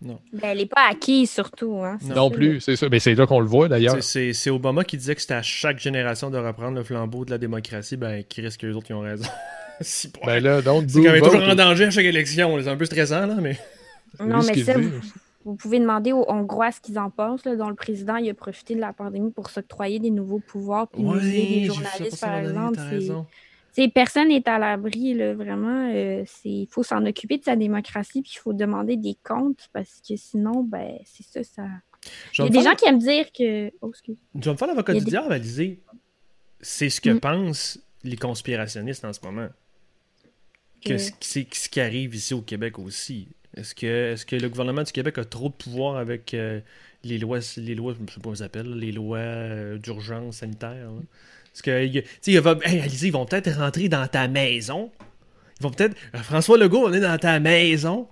Ben, 0.00 0.16
elle 0.42 0.58
n'est 0.58 0.66
pas 0.66 0.88
acquise, 0.90 1.30
surtout. 1.30 1.78
Hein, 1.82 1.98
Non 2.04 2.30
plus, 2.30 2.60
c'est 2.60 2.76
ça. 2.76 2.88
Mais 2.88 3.00
c'est 3.00 3.14
là 3.14 3.26
qu'on 3.26 3.40
le 3.40 3.46
voit 3.46 3.68
d'ailleurs. 3.68 4.02
C'est- 4.02 4.50
Obama 4.50 4.84
qui 4.84 4.96
disait 4.96 5.14
que 5.14 5.20
c'était 5.20 5.34
à 5.34 5.42
chaque 5.42 5.78
génération 5.78 6.30
de 6.30 6.38
reprendre 6.38 6.76
le 6.76 6.84
flambeau 6.84 7.24
de 7.24 7.30
la 7.30 7.38
démocratie. 7.38 7.96
Ben, 7.96 8.22
qui 8.24 8.40
risque 8.40 8.60
que 8.60 8.66
les 8.66 8.74
autres 8.74 8.86
qui 8.86 8.92
ont 8.94 9.00
raison. 9.00 9.28
Si, 9.80 10.10
Ben 10.26 10.42
là, 10.42 10.60
donc, 10.60 10.86
c'est 10.88 11.00
quand 11.00 11.12
même 11.12 11.22
toujours 11.22 11.40
en 11.48 11.54
danger 11.54 11.84
à 11.84 11.90
chaque 11.90 12.04
élection. 12.04 12.60
C'est 12.60 12.68
un 12.68 12.76
peu 12.76 12.84
stressant, 12.84 13.26
là, 13.26 13.36
mais. 13.40 13.56
Non, 14.18 14.40
mais 14.42 14.64
ça, 14.64 14.76
vous, 14.76 14.90
vous 15.44 15.54
pouvez 15.54 15.78
demander 15.78 16.10
aux 16.12 16.24
Hongrois 16.28 16.72
ce 16.72 16.80
qu'ils 16.80 16.98
en 16.98 17.10
pensent, 17.10 17.44
là, 17.44 17.54
dont 17.54 17.68
le 17.68 17.76
président 17.76 18.16
il 18.16 18.28
a 18.28 18.34
profité 18.34 18.74
de 18.74 18.80
la 18.80 18.92
pandémie 18.92 19.30
pour 19.30 19.50
s'octroyer 19.50 20.00
des 20.00 20.10
nouveaux 20.10 20.40
pouvoirs 20.40 20.88
puis 20.88 21.04
museler 21.04 21.30
les 21.60 21.64
journalistes, 21.66 22.20
par 22.20 22.34
exemple. 22.38 22.80
Personne 23.86 24.28
n'est 24.28 24.48
à 24.48 24.58
l'abri, 24.58 25.14
là, 25.14 25.34
vraiment. 25.34 25.88
euh, 25.94 26.24
Il 26.44 26.66
faut 26.68 26.82
s'en 26.82 27.06
occuper 27.06 27.38
de 27.38 27.44
sa 27.44 27.54
démocratie, 27.54 28.22
puis 28.22 28.32
il 28.34 28.38
faut 28.40 28.52
demander 28.52 28.96
des 28.96 29.16
comptes, 29.22 29.68
parce 29.72 30.00
que 30.06 30.16
sinon, 30.16 30.64
ben, 30.64 30.98
c'est 31.04 31.24
ça, 31.24 31.44
ça. 31.44 31.68
Il 32.38 32.44
y 32.44 32.46
a 32.46 32.50
des 32.50 32.62
gens 32.62 32.74
qui 32.74 32.86
aiment 32.86 32.98
dire 32.98 33.30
que. 33.32 33.70
Oh, 33.80 33.90
excuse. 33.90 34.16
Je 34.34 34.44
vais 34.44 34.50
me 34.50 34.56
faire 34.56 34.68
l'avocat 34.68 34.94
du 34.94 35.04
diable, 35.04 35.32
Alizé. 35.32 35.80
C'est 36.60 36.90
ce 36.90 37.00
que 37.00 37.10
mm. 37.10 37.20
pensent 37.20 37.80
les 38.02 38.16
conspirationnistes 38.16 39.04
en 39.04 39.12
ce 39.12 39.20
moment. 39.22 39.48
Que 40.84 40.96
c'est 40.98 41.46
ce 41.52 41.68
qui 41.68 41.80
arrive 41.80 42.14
ici 42.14 42.34
au 42.34 42.42
Québec 42.42 42.78
aussi. 42.78 43.28
Est-ce 43.56 43.74
que, 43.74 44.12
est 44.12 44.24
que 44.24 44.36
le 44.36 44.48
gouvernement 44.48 44.82
du 44.82 44.92
Québec 44.92 45.18
a 45.18 45.24
trop 45.24 45.48
de 45.48 45.54
pouvoir 45.54 45.96
avec 45.96 46.34
euh, 46.34 46.60
les 47.02 47.18
lois, 47.18 47.38
les 47.56 47.74
lois, 47.74 47.94
je 47.94 47.98
sais 47.98 48.16
pas 48.16 48.22
comment 48.22 48.34
ils 48.34 48.42
appellent, 48.42 48.74
les 48.74 48.92
lois 48.92 49.18
euh, 49.18 49.78
d'urgence 49.78 50.36
sanitaire? 50.36 50.90
Parce 51.52 51.62
que, 51.62 51.86
tu 51.86 52.02
sais, 52.20 52.32
ils 52.32 53.12
vont 53.12 53.24
peut-être 53.26 53.50
rentrer 53.58 53.88
dans 53.88 54.06
ta 54.06 54.28
maison. 54.28 54.90
Ils 55.60 55.62
vont 55.64 55.70
peut-être. 55.70 55.96
François 56.22 56.56
Legault, 56.58 56.86
on 56.86 56.92
est 56.92 57.00
dans 57.00 57.18
ta 57.18 57.40
maison. 57.40 58.08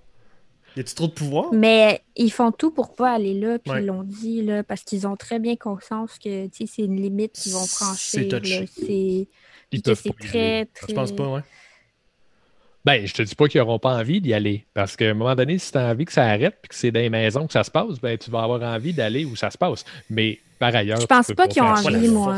Y 0.76 0.80
a-tu 0.80 0.94
trop 0.94 1.06
de 1.06 1.12
pouvoir? 1.12 1.52
Mais 1.54 2.02
ils 2.16 2.30
font 2.30 2.52
tout 2.52 2.70
pour 2.70 2.94
pas 2.94 3.14
aller 3.14 3.32
là, 3.32 3.58
puis 3.58 3.72
ils 3.78 3.86
l'ont 3.86 4.02
dit, 4.02 4.42
là, 4.42 4.62
parce 4.62 4.82
qu'ils 4.82 5.06
ont 5.06 5.16
très 5.16 5.38
bien 5.38 5.56
conscience 5.56 6.18
que 6.18 6.48
c'est 6.52 6.82
une 6.82 7.00
limite 7.00 7.32
qu'ils 7.32 7.52
vont 7.52 7.64
franchir. 7.64 8.20
C'est 8.20 9.28
C'est 9.72 10.12
très, 10.18 10.66
très. 10.66 10.86
Je 10.88 10.94
pense 10.94 11.12
pas, 11.12 11.28
ouais. 11.28 11.40
Ben, 12.86 13.04
je 13.04 13.12
te 13.12 13.22
dis 13.22 13.34
pas 13.34 13.48
qu'ils 13.48 13.60
n'auront 13.60 13.80
pas 13.80 13.96
envie 13.96 14.20
d'y 14.20 14.32
aller. 14.32 14.64
Parce 14.72 14.94
qu'à 14.94 15.06
un 15.06 15.14
moment 15.14 15.34
donné, 15.34 15.58
si 15.58 15.72
tu 15.72 15.78
as 15.78 15.88
envie 15.88 16.04
que 16.04 16.12
ça 16.12 16.24
arrête 16.24 16.56
puis 16.62 16.68
que 16.68 16.74
c'est 16.76 16.92
dans 16.92 17.00
les 17.00 17.10
maisons 17.10 17.48
que 17.48 17.52
ça 17.52 17.64
se 17.64 17.70
passe, 17.70 17.98
ben, 18.00 18.16
tu 18.16 18.30
vas 18.30 18.44
avoir 18.44 18.62
envie 18.62 18.92
d'aller 18.92 19.24
où 19.24 19.34
ça 19.34 19.50
se 19.50 19.58
passe. 19.58 19.84
Mais 20.08 20.38
par 20.60 20.72
ailleurs. 20.72 21.00
Je 21.00 21.06
pense 21.06 21.32
pas 21.32 21.48
qu'ils 21.48 21.62
ont 21.62 21.66
envie, 21.66 22.08
moi. 22.08 22.36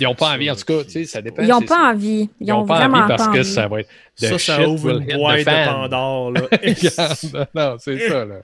Ils 0.00 0.04
n'ont 0.04 0.14
pas 0.14 0.32
envie, 0.32 0.50
en 0.50 0.56
tout 0.56 0.64
cas, 0.64 0.84
tu 0.84 0.90
sais, 0.90 1.04
ça 1.04 1.20
dépend. 1.20 1.42
Ils 1.42 1.48
n'ont 1.48 1.60
pas 1.60 1.92
envie. 1.92 2.30
Ils 2.40 2.46
n'ont 2.46 2.64
pas 2.64 2.88
envie 2.88 3.08
parce 3.08 3.28
que 3.28 3.42
ça 3.42 3.68
va 3.68 3.80
être. 3.80 3.90
Ça, 4.14 4.38
ça 4.38 4.66
ouvre 4.66 4.88
une 4.88 5.04
boîte 5.04 5.40
de 5.40 5.66
Pandore, 5.66 6.30
là. 6.32 6.40
non, 7.54 7.76
c'est 7.78 7.98
ça, 8.08 8.24
là. 8.24 8.40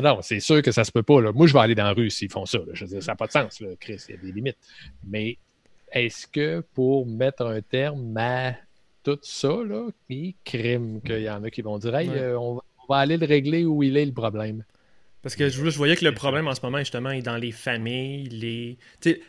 Non, 0.00 0.20
c'est 0.22 0.40
sûr 0.40 0.62
que 0.62 0.72
ça 0.72 0.84
se 0.84 0.90
peut 0.90 1.02
pas. 1.02 1.20
Là. 1.20 1.32
Moi, 1.32 1.46
je 1.46 1.52
vais 1.52 1.60
aller 1.60 1.74
dans 1.74 1.84
la 1.84 1.92
rue 1.92 2.08
s'ils 2.08 2.32
font 2.32 2.46
ça. 2.46 2.58
Je 2.72 2.86
veux 2.86 2.90
dire, 2.92 3.02
ça 3.02 3.12
n'a 3.12 3.16
pas 3.16 3.26
de 3.26 3.32
sens, 3.32 3.60
là, 3.60 3.68
Chris. 3.78 4.02
Il 4.08 4.14
y 4.14 4.18
a 4.18 4.20
des 4.22 4.32
limites. 4.32 4.56
Mais 5.06 5.36
est-ce 5.92 6.26
que 6.26 6.64
pour 6.72 7.06
mettre 7.06 7.44
un 7.44 7.60
terme 7.60 8.16
à 8.16 8.54
tout 9.04 9.18
ça, 9.22 9.48
là, 9.48 9.88
qui 10.08 10.34
crime 10.44 11.00
qu'il 11.02 11.20
y 11.20 11.30
en 11.30 11.44
a 11.44 11.50
qui 11.50 11.62
vont 11.62 11.78
dire 11.78 11.94
Hey, 11.94 12.08
euh, 12.08 12.38
on, 12.38 12.60
va 12.88 12.96
aller 12.96 13.16
le 13.16 13.26
régler 13.26 13.64
où 13.64 13.82
il 13.82 13.96
est 13.96 14.06
le 14.06 14.12
problème. 14.12 14.64
Parce 15.22 15.36
que 15.36 15.48
je, 15.48 15.70
voyais 15.70 15.96
que 15.96 16.04
le 16.04 16.12
problème 16.12 16.48
en 16.48 16.54
ce 16.54 16.60
moment, 16.62 16.78
justement, 16.78 17.10
est 17.10 17.22
dans 17.22 17.36
les 17.36 17.52
familles. 17.52 18.28
Les... 18.28 18.78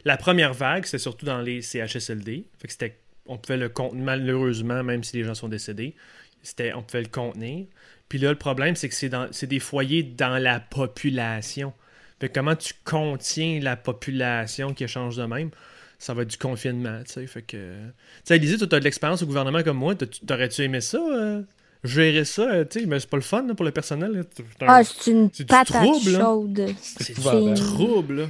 la 0.04 0.18
première 0.18 0.54
vague, 0.54 0.86
c'est 0.86 0.98
surtout 0.98 1.26
dans 1.26 1.42
les 1.42 1.62
CHSLD. 1.62 2.46
Fait 2.60 2.68
que 2.68 2.74
c'était, 2.74 3.00
on 3.28 3.38
pouvait 3.38 3.58
le 3.58 3.70
contenir, 3.70 4.04
malheureusement, 4.04 4.84
même 4.84 5.04
si 5.04 5.16
les 5.16 5.24
gens 5.24 5.36
sont 5.36 5.48
décédés, 5.48 5.96
c'était, 6.42 6.74
on 6.74 6.84
pouvait 6.84 7.04
le 7.04 7.10
contenir. 7.10 7.68
Puis 8.10 8.20
là, 8.20 8.30
le 8.30 8.38
problème, 8.38 8.76
c'est 8.76 8.90
que 8.90 8.96
c'est, 8.96 9.10
dans, 9.10 9.28
c'est 9.32 9.48
des 9.48 9.60
foyers 9.60 10.04
dans 10.04 10.38
la 10.38 10.60
population. 10.60 11.74
Fait 12.20 12.30
comment 12.30 12.56
tu 12.56 12.74
contiens 12.84 13.60
la 13.62 13.76
population 13.76 14.74
qui 14.74 14.88
change 14.88 15.18
de 15.18 15.24
même? 15.24 15.52
Ça 16.00 16.14
va 16.14 16.24
être 16.24 16.30
du 16.30 16.38
confinement, 16.38 17.02
tu 17.06 17.14
sais. 17.14 17.28
Fait 17.28 17.42
que. 17.42 17.58
Tu 17.58 17.92
sais, 18.26 18.36
Élisée, 18.36 18.58
tu 18.58 18.64
as 18.64 18.68
de 18.68 18.84
l'expérience 18.84 19.22
au 19.22 19.26
gouvernement 19.26 19.64
comme 19.64 19.78
moi. 19.78 19.96
T'aurais-tu 19.96 20.64
aimé 20.64 20.82
ça? 20.82 20.98
Euh, 20.98 21.42
gérer 21.84 22.26
ça, 22.26 22.50
euh, 22.52 22.66
tu 22.66 22.82
sais, 22.82 22.86
mais 22.86 23.00
c'est 23.00 23.10
pas 23.10 23.18
le 23.18 23.24
fun 23.24 23.48
pour 23.56 23.66
le 23.66 23.72
personnel. 23.72 24.26
Ah, 24.62 24.84
c'est 24.84 25.12
une 25.12 25.30
patate 25.30 25.68
chaude. 25.70 26.68
C'est 26.82 27.28
un 27.28 27.54
trouble, 27.54 28.30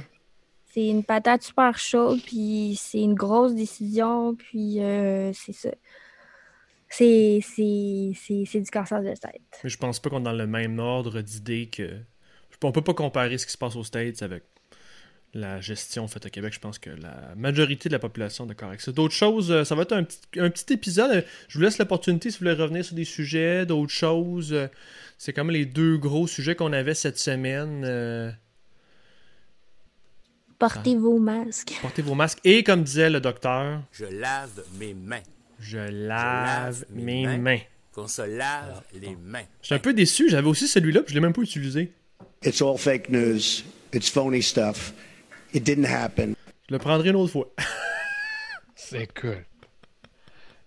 C'est 0.66 0.88
une 0.88 1.04
patate 1.04 1.42
super 1.42 1.78
chaude, 1.78 2.20
puis 2.24 2.78
c'est 2.78 3.00
une 3.00 3.14
grosse 3.14 3.54
décision, 3.54 4.34
puis 4.34 4.80
euh, 4.80 5.32
c'est 5.32 5.54
ça. 5.54 5.70
C'est 6.88 7.40
du 7.48 8.70
cancer 8.72 9.02
de 9.02 9.08
tête. 9.08 9.42
Mais 9.64 9.70
je 9.70 9.78
pense 9.78 9.98
pas 9.98 10.10
qu'on 10.10 10.20
est 10.20 10.24
dans 10.24 10.32
le 10.32 10.46
même 10.46 10.78
ordre 10.78 11.20
d'idées 11.20 11.66
que. 11.66 11.98
On 12.62 12.72
peut 12.72 12.82
pas 12.82 12.94
comparer 12.94 13.36
ce 13.36 13.44
qui 13.44 13.52
se 13.52 13.58
passe 13.58 13.76
aux 13.76 13.84
States 13.84 14.22
avec 14.22 14.42
la 15.36 15.60
gestion 15.60 16.08
faite 16.08 16.26
au 16.26 16.28
Québec, 16.30 16.52
je 16.54 16.58
pense 16.58 16.78
que 16.78 16.90
la 16.90 17.34
majorité 17.36 17.88
de 17.88 17.92
la 17.92 17.98
population 17.98 18.44
est 18.44 18.48
d'accord 18.48 18.68
avec 18.68 18.80
ça. 18.80 18.92
D'autres 18.92 19.14
choses, 19.14 19.50
euh, 19.50 19.64
ça 19.64 19.74
va 19.74 19.82
être 19.82 19.92
un 19.92 20.04
petit, 20.04 20.72
épisode. 20.72 21.24
Je 21.48 21.58
vous 21.58 21.64
laisse 21.64 21.78
l'opportunité 21.78 22.30
si 22.30 22.38
vous 22.38 22.46
voulez 22.46 22.60
revenir 22.60 22.84
sur 22.84 22.94
des 22.94 23.04
sujets, 23.04 23.66
d'autres 23.66 23.92
choses. 23.92 24.52
Euh, 24.52 24.68
c'est 25.18 25.32
comme 25.32 25.50
les 25.50 25.64
deux 25.64 25.96
gros 25.96 26.26
sujets 26.26 26.54
qu'on 26.54 26.72
avait 26.72 26.94
cette 26.94 27.18
semaine. 27.18 27.82
Euh. 27.84 28.30
Portez 30.58 30.94
ah. 30.96 31.00
vos 31.00 31.18
masques. 31.18 31.74
Portez 31.82 32.02
vos 32.02 32.14
masques. 32.14 32.40
Et 32.44 32.64
comme 32.64 32.82
disait 32.82 33.10
le 33.10 33.20
docteur, 33.20 33.82
je 33.92 34.06
lave 34.06 34.64
mes 34.78 34.94
mains. 34.94 35.22
Je 35.58 35.78
lave, 35.78 36.84
mes, 36.90 37.38
mains. 37.38 37.60
Qu'on 37.92 38.08
se 38.08 38.22
lave 38.22 38.82
les 39.00 39.16
mains. 39.16 39.44
Je 39.62 39.66
suis 39.66 39.74
un 39.74 39.78
peu 39.78 39.94
déçu. 39.94 40.28
J'avais 40.28 40.48
aussi 40.48 40.68
celui-là, 40.68 41.02
puis 41.02 41.10
je 41.10 41.14
l'ai 41.14 41.22
même 41.22 41.32
pas 41.32 41.42
utilisé. 41.42 41.92
It's 42.44 42.60
all 42.60 42.76
fake 42.76 43.08
news. 43.08 43.62
It's 43.92 44.10
phony 44.10 44.42
stuff. 44.42 44.92
It 45.56 45.64
didn't 45.64 45.86
happen. 45.86 46.36
Je 46.68 46.74
le 46.74 46.78
prendrai 46.78 47.08
une 47.08 47.16
autre 47.16 47.32
fois. 47.32 47.50
C'est 48.74 49.06
cool. 49.18 49.46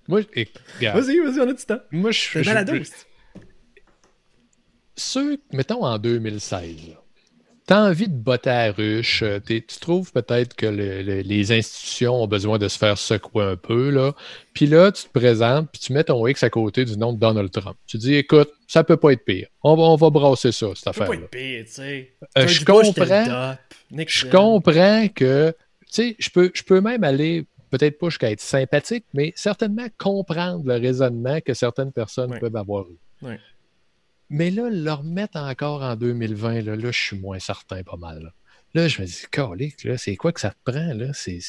Moi, 0.07 0.21
Vas-y, 0.81 1.19
vas-y, 1.19 1.39
on 1.39 1.47
a 1.49 1.53
du 1.53 1.63
temps. 1.63 1.79
Moi, 1.91 2.09
je 2.09 2.19
suis. 2.19 2.43
Ceux, 4.95 5.39
mettons 5.53 5.85
en 5.85 5.99
2016, 5.99 6.97
tu 7.69 7.75
as 7.75 7.83
envie 7.83 8.07
de 8.07 8.15
botter 8.15 8.49
à 8.49 8.71
ruche, 8.71 9.21
euh, 9.21 9.39
tu 9.45 9.61
trouves 9.79 10.11
peut-être 10.11 10.55
que 10.55 10.65
les 10.65 11.51
institutions 11.51 12.23
ont 12.23 12.27
besoin 12.27 12.57
de 12.57 12.67
se 12.67 12.79
faire 12.79 12.97
secouer 12.97 13.43
un 13.43 13.55
peu, 13.57 13.91
là. 13.91 14.13
Puis 14.53 14.65
là, 14.65 14.91
tu 14.91 15.03
te 15.03 15.09
présentes, 15.09 15.69
puis 15.71 15.79
tu 15.79 15.93
mets 15.93 16.03
ton 16.03 16.25
X 16.25 16.41
à 16.41 16.49
côté 16.49 16.83
du 16.83 16.97
nom 16.97 17.13
de 17.13 17.19
Donald 17.19 17.51
Trump. 17.51 17.77
Tu 17.85 17.99
dis, 17.99 18.15
écoute, 18.15 18.49
ça 18.67 18.83
peut 18.83 18.97
pas 18.97 19.11
être 19.11 19.23
pire. 19.23 19.49
On 19.61 19.75
va, 19.75 19.83
on 19.83 19.97
va 19.97 20.09
brasser 20.09 20.51
ça, 20.51 20.65
cette 20.73 20.87
affaire. 20.87 21.05
Ça 21.05 21.11
peut 21.11 21.17
pas 21.19 21.23
être 21.23 21.29
pire, 21.29 21.65
tu 21.65 21.71
sais. 21.71 22.11
Euh, 22.39 22.47
je 22.47 22.65
comprends. 22.65 23.55
Je 23.91 24.25
comprends 24.25 25.07
que, 25.09 25.51
tu 25.81 25.87
sais, 25.91 26.15
je 26.17 26.29
peux, 26.31 26.49
je 26.51 26.63
peux 26.63 26.81
même 26.81 27.03
aller, 27.03 27.45
peut-être 27.69 27.99
pas 27.99 28.09
jusqu'à 28.09 28.31
être 28.31 28.41
sympathique, 28.41 29.05
mais 29.13 29.31
certainement 29.35 29.85
comprendre 29.99 30.63
le 30.65 30.73
raisonnement 30.73 31.39
que 31.39 31.53
certaines 31.53 31.91
personnes 31.91 32.35
peuvent 32.39 32.55
avoir 32.55 32.85
eu. 32.89 33.29
Mais 34.29 34.51
là, 34.51 34.69
le 34.69 34.91
remettre 34.91 35.37
encore 35.37 35.81
en 35.81 35.95
2020, 35.95 36.61
là, 36.61 36.75
là, 36.75 36.91
je 36.91 36.99
suis 36.99 37.17
moins 37.17 37.39
certain 37.39 37.83
pas 37.83 37.97
mal. 37.97 38.33
Là, 38.75 38.87
je 38.87 39.01
me 39.01 39.07
dis, 39.07 39.23
calique, 39.31 39.83
là, 39.83 39.97
c'est 39.97 40.15
quoi 40.15 40.31
que 40.31 40.39
ça 40.39 40.51
te 40.51 40.71
prend, 40.71 40.93
là? 40.93 41.11
C'est, 41.13 41.39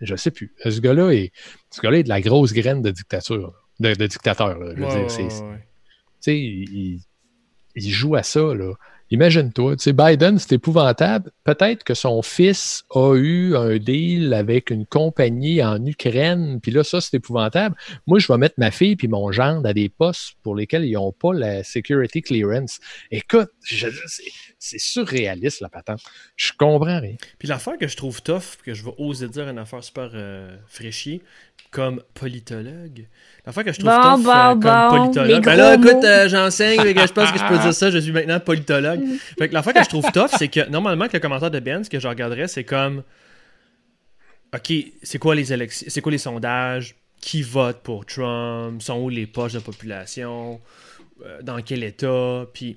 je 0.00 0.16
sais 0.16 0.30
plus. 0.30 0.54
Ce 0.64 0.80
gars-là 0.80 1.10
est, 1.10 1.32
ce 1.70 1.80
gars-là 1.80 1.98
est 1.98 2.04
de 2.04 2.08
la 2.08 2.20
grosse 2.20 2.52
graine 2.52 2.82
de 2.82 2.90
dictature, 2.90 3.52
de, 3.80 3.94
dictateur, 3.94 4.58
là. 4.58 4.72
Je 4.76 4.82
veux 4.82 4.88
dire, 4.88 5.10
c'est, 5.10 5.28
tu 5.28 5.60
sais, 6.20 6.38
il, 6.38 7.00
il, 7.74 7.90
joue 7.90 8.14
à 8.14 8.22
ça, 8.22 8.54
là. 8.54 8.74
Imagine-toi, 9.12 9.76
tu 9.76 9.82
sais, 9.82 9.92
Biden, 9.92 10.38
c'est 10.38 10.52
épouvantable. 10.54 11.32
Peut-être 11.42 11.82
que 11.82 11.94
son 11.94 12.22
fils 12.22 12.84
a 12.94 13.16
eu 13.16 13.56
un 13.56 13.76
deal 13.76 14.32
avec 14.32 14.70
une 14.70 14.86
compagnie 14.86 15.62
en 15.62 15.84
Ukraine, 15.84 16.60
puis 16.60 16.70
là, 16.70 16.84
ça, 16.84 17.00
c'est 17.00 17.16
épouvantable. 17.16 17.74
Moi, 18.06 18.20
je 18.20 18.28
vais 18.28 18.38
mettre 18.38 18.54
ma 18.58 18.70
fille 18.70 18.94
puis 18.94 19.08
mon 19.08 19.32
gendre 19.32 19.68
à 19.68 19.74
des 19.74 19.88
postes 19.88 20.34
pour 20.44 20.54
lesquels 20.54 20.84
ils 20.84 20.92
n'ont 20.92 21.10
pas 21.10 21.32
la 21.32 21.64
security 21.64 22.22
clearance. 22.22 22.78
Écoute, 23.10 23.50
c'est 24.60 24.78
surréaliste, 24.78 25.60
la 25.60 25.70
patente. 25.70 26.02
Je 26.36 26.52
comprends 26.56 27.00
rien. 27.00 27.16
Puis 27.38 27.48
l'affaire 27.48 27.78
que 27.78 27.88
je 27.88 27.96
trouve 27.96 28.22
tough, 28.22 28.58
que 28.62 28.74
je 28.74 28.84
vais 28.84 28.94
oser 28.98 29.28
dire 29.28 29.48
une 29.48 29.58
affaire 29.58 29.82
super 29.82 30.10
euh, 30.14 30.56
fraîchier, 30.68 31.22
comme 31.70 32.02
politologue. 32.14 33.06
L'affaire 33.46 33.64
que 33.64 33.72
je 33.72 33.78
trouve 33.78 33.90
tough 33.90 34.26
euh, 34.28 34.54
comme 34.54 34.90
politologue. 34.90 35.44
Ben 35.44 35.56
là, 35.56 35.74
écoute, 35.74 36.04
euh, 36.04 36.28
j'enseigne, 36.28 36.82
mais 36.82 37.06
je 37.06 37.12
pense 37.12 37.30
que 37.30 37.38
je 37.38 37.46
peux 37.46 37.58
dire 37.58 37.74
ça, 37.74 37.90
je 37.90 37.98
suis 37.98 38.12
maintenant 38.12 38.40
politologue. 38.40 39.00
fait 39.38 39.48
que 39.48 39.54
l'affaire 39.54 39.74
que 39.74 39.82
je 39.82 39.88
trouve 39.88 40.10
tough, 40.12 40.30
c'est 40.36 40.48
que 40.48 40.68
normalement, 40.68 41.06
que 41.08 41.14
le 41.14 41.20
commentaire 41.20 41.50
de 41.50 41.60
Ben, 41.60 41.84
ce 41.84 41.90
que 41.90 42.00
je 42.00 42.08
regarderais, 42.08 42.48
c'est 42.48 42.64
comme 42.64 43.02
OK, 44.54 44.72
c'est 45.02 45.18
quoi 45.18 45.34
les 45.34 45.52
élections, 45.52 45.86
c'est 45.88 46.00
quoi 46.00 46.12
les 46.12 46.18
sondages, 46.18 46.96
qui 47.20 47.42
vote 47.42 47.80
pour 47.82 48.04
Trump, 48.04 48.82
sont 48.82 48.98
où 48.98 49.08
les 49.08 49.26
poches 49.26 49.52
de 49.52 49.60
population, 49.60 50.60
euh, 51.24 51.40
dans 51.42 51.60
quel 51.62 51.84
état, 51.84 52.46
puis 52.52 52.76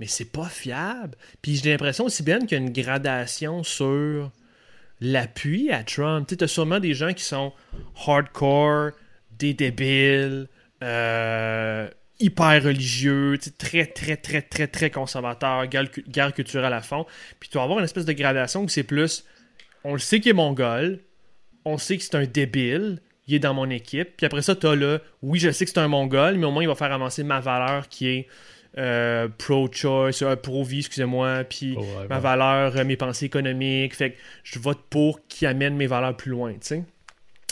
mais 0.00 0.06
c'est 0.06 0.30
pas 0.30 0.48
fiable. 0.48 1.16
Puis 1.40 1.60
j'ai 1.62 1.70
l'impression 1.70 2.04
aussi 2.04 2.22
bien 2.22 2.40
qu'il 2.40 2.52
y 2.52 2.54
a 2.54 2.58
une 2.58 2.72
gradation 2.72 3.62
sur 3.62 4.30
l'appui 5.04 5.70
à 5.70 5.84
Trump. 5.84 6.26
Tu 6.26 6.42
as 6.42 6.48
sûrement 6.48 6.80
des 6.80 6.94
gens 6.94 7.12
qui 7.12 7.22
sont 7.22 7.52
hardcore, 8.06 8.92
des 9.38 9.54
débiles, 9.54 10.48
euh, 10.82 11.88
hyper 12.18 12.62
religieux, 12.62 13.38
très, 13.58 13.86
très, 13.86 14.16
très, 14.16 14.42
très, 14.42 14.66
très 14.66 14.90
conservateurs, 14.90 15.66
guerre, 15.66 16.32
culturelle 16.32 16.72
à 16.72 16.80
fond. 16.80 17.06
Puis 17.38 17.48
tu 17.50 17.58
vas 17.58 17.64
avoir 17.64 17.78
une 17.78 17.84
espèce 17.84 18.06
de 18.06 18.12
gradation 18.12 18.62
où 18.62 18.68
c'est 18.68 18.82
plus 18.82 19.24
on 19.86 19.92
le 19.92 19.98
sait 19.98 20.18
qu'il 20.20 20.30
est 20.30 20.34
mongol, 20.34 21.00
on 21.66 21.76
sait 21.76 21.98
que 21.98 22.02
c'est 22.02 22.14
un 22.14 22.24
débile, 22.24 23.00
il 23.26 23.34
est 23.34 23.38
dans 23.38 23.52
mon 23.52 23.68
équipe. 23.68 24.16
Puis 24.16 24.24
après 24.24 24.40
ça, 24.40 24.56
tu 24.56 24.66
as 24.66 24.74
le 24.74 25.02
oui, 25.22 25.38
je 25.38 25.50
sais 25.50 25.66
que 25.66 25.70
c'est 25.70 25.80
un 25.80 25.88
mongol, 25.88 26.38
mais 26.38 26.46
au 26.46 26.50
moins 26.50 26.62
il 26.62 26.68
va 26.68 26.74
faire 26.74 26.92
avancer 26.92 27.22
ma 27.22 27.40
valeur 27.40 27.88
qui 27.88 28.08
est 28.08 28.28
euh, 28.78 29.28
pro-choice, 29.38 30.22
euh, 30.22 30.36
pro-vie, 30.36 30.78
excusez-moi, 30.80 31.44
puis 31.44 31.74
oh, 31.78 31.84
ma 32.08 32.18
valeur, 32.18 32.76
euh, 32.76 32.84
mes 32.84 32.96
pensées 32.96 33.26
économiques. 33.26 33.94
Fait 33.94 34.10
que 34.12 34.16
je 34.42 34.58
vote 34.58 34.80
pour 34.90 35.26
qui 35.28 35.46
amène 35.46 35.76
mes 35.76 35.86
valeurs 35.86 36.16
plus 36.16 36.30
loin, 36.30 36.52
tu 36.52 36.58
sais. 36.62 36.82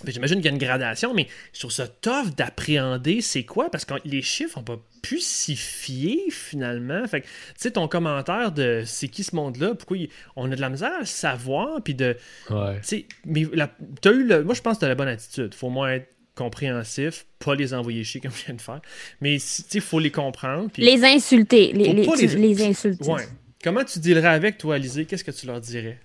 J'imagine 0.05 0.39
qu'il 0.39 0.47
y 0.47 0.49
a 0.49 0.51
une 0.53 0.59
gradation, 0.59 1.15
mais 1.15 1.29
trouve 1.61 1.71
ça 1.71 1.87
tough 1.87 2.35
d'appréhender 2.37 3.21
c'est 3.21 3.45
quoi, 3.45 3.71
parce 3.71 3.85
que 3.85 3.95
les 4.05 4.21
chiffres 4.21 4.59
n'ont 4.59 4.65
pas 4.65 4.79
pu 5.01 5.21
s'y 5.21 5.55
fier 5.55 6.19
finalement. 6.31 7.07
Fait 7.07 7.21
que, 7.21 7.27
tu 7.27 7.33
sais, 7.59 7.71
ton 7.71 7.87
commentaire 7.87 8.51
de 8.51 8.83
c'est 8.85 9.07
qui 9.07 9.23
ce 9.23 9.37
monde-là, 9.37 9.77
pourquoi 9.77 9.99
il- 9.99 10.09
on 10.35 10.51
a 10.51 10.57
de 10.57 10.61
la 10.61 10.71
misère 10.71 10.93
à 10.97 11.01
le 11.01 11.07
savoir, 11.07 11.81
puis 11.85 11.95
de. 11.95 12.17
Ouais. 12.51 12.77
Tu 12.79 12.83
sais, 12.83 13.07
mais 13.27 13.47
la- 13.53 13.71
t'as 14.01 14.11
eu 14.11 14.25
le. 14.27 14.43
Moi, 14.43 14.55
je 14.55 14.61
pense 14.61 14.79
que 14.79 14.81
t'as 14.81 14.89
la 14.89 14.97
bonne 14.97 15.07
attitude. 15.07 15.55
Faut 15.55 15.69
au 15.69 15.71
moins 15.71 15.93
être 15.93 16.09
compréhensif, 16.35 17.27
pas 17.39 17.55
les 17.55 17.75
envoyer 17.75 18.05
chier 18.05 18.21
comme 18.21 18.31
je 18.33 18.45
viens 18.47 18.55
de 18.55 18.61
faire. 18.61 18.81
Mais, 19.21 19.39
sais, 19.39 19.81
faut 19.81 19.99
les 19.99 20.11
comprendre. 20.11 20.71
Puis, 20.73 20.83
Les 20.83 21.05
insulter. 21.05 21.73
Les, 21.73 21.93
les, 21.93 22.07
tu- 22.07 22.27
les- 22.27 22.37
les 22.37 22.63
insulter. 22.63 23.11
Ouais. 23.11 23.25
Comment 23.63 23.85
tu 23.85 23.99
dealerais 24.01 24.29
avec, 24.29 24.59
toi, 24.59 24.75
Alizé 24.77 25.05
Qu'est-ce 25.05 25.25
que 25.25 25.31
tu 25.31 25.47
leur 25.47 25.61
dirais? 25.61 25.99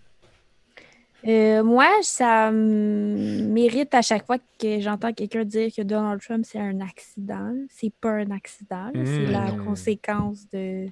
Euh, 1.28 1.63
moi, 1.63 1.89
ça 2.03 2.51
me 2.51 3.41
mérite 3.41 3.93
à 3.95 4.01
chaque 4.03 4.25
fois 4.25 4.38
que 4.59 4.80
j'entends 4.80 5.11
quelqu'un 5.11 5.43
dire 5.43 5.69
que 5.75 5.82
Donald 5.82 6.21
Trump, 6.21 6.45
c'est 6.47 6.59
un 6.59 6.80
accident. 6.80 7.53
C'est 7.69 7.91
pas 7.99 8.11
un 8.11 8.30
accident, 8.32 8.91
c'est 8.93 9.01
Mmh. 9.01 9.32
la 9.32 9.51
conséquence 9.65 10.47
de. 10.53 10.88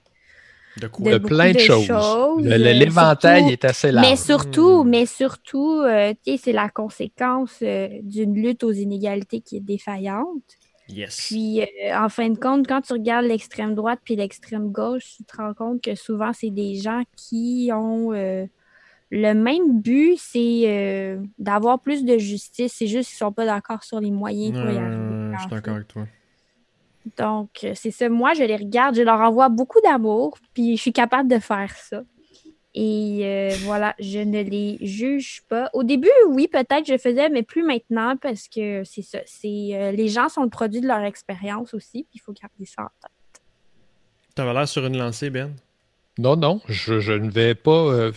De 0.78 0.88
quoi? 0.88 1.06
De 1.06 1.12
De 1.14 1.18
beaucoup 1.20 1.28
plein 1.36 1.52
de 1.54 1.58
choses. 1.60 1.90
euh, 1.90 2.58
le- 2.58 2.74
L'éventail 2.74 3.52
est 3.52 3.64
assez 3.66 3.92
large. 3.92 4.08
Mais 4.10 4.16
surtout, 4.18 4.84
Hmm. 4.84 4.90
mais 4.90 5.06
surtout, 5.06 5.80
euh, 5.82 6.14
tu 6.26 6.34
sais, 6.34 6.38
c'est 6.38 6.52
la 6.52 6.70
conséquence 6.70 7.60
euh, 7.62 7.88
d'une 8.04 8.34
lutte 8.36 8.64
aux 8.64 8.72
inégalités 8.74 9.42
qui 9.42 9.58
est 9.58 9.62
défaillante. 9.62 10.44
Yes. 10.90 11.28
Puis, 11.30 11.62
euh, 11.62 11.66
en 11.98 12.10
fin 12.10 12.30
de 12.30 12.38
compte, 12.38 12.68
quand 12.68 12.82
tu 12.82 12.94
regardes 12.94 13.26
l'extrême 13.26 13.74
droite 13.74 14.00
puis 14.04 14.16
l'extrême 14.16 14.70
gauche, 14.72 15.16
tu 15.18 15.24
te 15.24 15.38
rends 15.38 15.54
compte 15.54 15.82
que 15.82 15.96
souvent, 15.96 16.32
c'est 16.34 16.52
des 16.52 16.76
gens 16.76 17.02
qui 17.16 17.70
ont 17.74 18.14
euh, 18.14 18.46
le 19.12 19.34
même 19.34 19.82
but, 19.82 20.18
c'est 20.20 20.64
euh, 20.66 21.22
d'avoir 21.40 21.80
plus 21.80 22.04
de 22.04 22.18
justice. 22.18 22.74
C'est 22.76 22.88
juste 22.88 23.10
qu'ils 23.10 23.18
sont 23.18 23.32
pas 23.32 23.46
d'accord 23.46 23.84
sur 23.84 24.00
les 24.02 24.12
moyens 24.12 24.54
pour 24.60 24.70
y 24.70 24.74
Ouais, 24.74 24.80
arriver. 24.80 25.34
je 25.36 25.40
suis 25.40 25.50
d'accord 25.50 25.76
avec 25.76 25.88
toi. 25.88 26.06
Donc, 27.18 27.64
euh, 27.64 27.74
c'est 27.76 27.92
ça. 27.92 28.10
Moi, 28.10 28.34
je 28.34 28.44
les 28.44 28.56
regarde, 28.56 28.96
je 28.96 29.02
leur 29.02 29.20
envoie 29.20 29.50
beaucoup 29.50 29.80
d'amour, 29.82 30.38
puis 30.54 30.76
je 30.76 30.82
suis 30.82 30.94
capable 30.94 31.30
de 31.30 31.40
faire 31.40 31.76
ça. 31.76 32.04
Et 32.78 33.22
euh, 33.24 33.56
voilà, 33.64 33.96
je 34.00 34.20
ne 34.20 34.42
les 34.42 34.78
juge 34.82 35.44
pas. 35.48 35.70
Au 35.74 35.84
début, 35.84 36.10
oui, 36.28 36.50
peut-être 36.50 36.86
je 36.86 36.98
faisais, 36.98 37.30
mais 37.30 37.42
plus 37.42 37.64
maintenant 37.64 38.18
parce 38.18 38.50
que 38.50 38.84
c'est 38.84 39.02
ça. 39.02 39.20
C'est 39.26 39.70
euh, 39.72 39.92
les 39.92 40.10
gens 40.10 40.28
sont 40.28 40.44
le 40.44 40.50
produit 40.50 40.82
de 40.82 40.88
leur 40.88 41.00
expérience 41.00 41.74
aussi, 41.74 42.04
puis 42.04 42.16
il 42.16 42.20
faut 42.20 42.34
garder 42.34 42.66
ça 42.66 42.82
en 42.84 42.90
tête. 43.02 44.46
L'air 44.54 44.68
sur 44.68 44.86
une 44.86 44.98
lancée, 44.98 45.30
Ben. 45.30 45.56
Non, 46.18 46.38
non, 46.38 46.62
je, 46.70 47.02
je 47.02 47.12
ne 47.12 47.30
vais 47.30 47.56
pas 47.56 47.72
euh, 47.72 48.12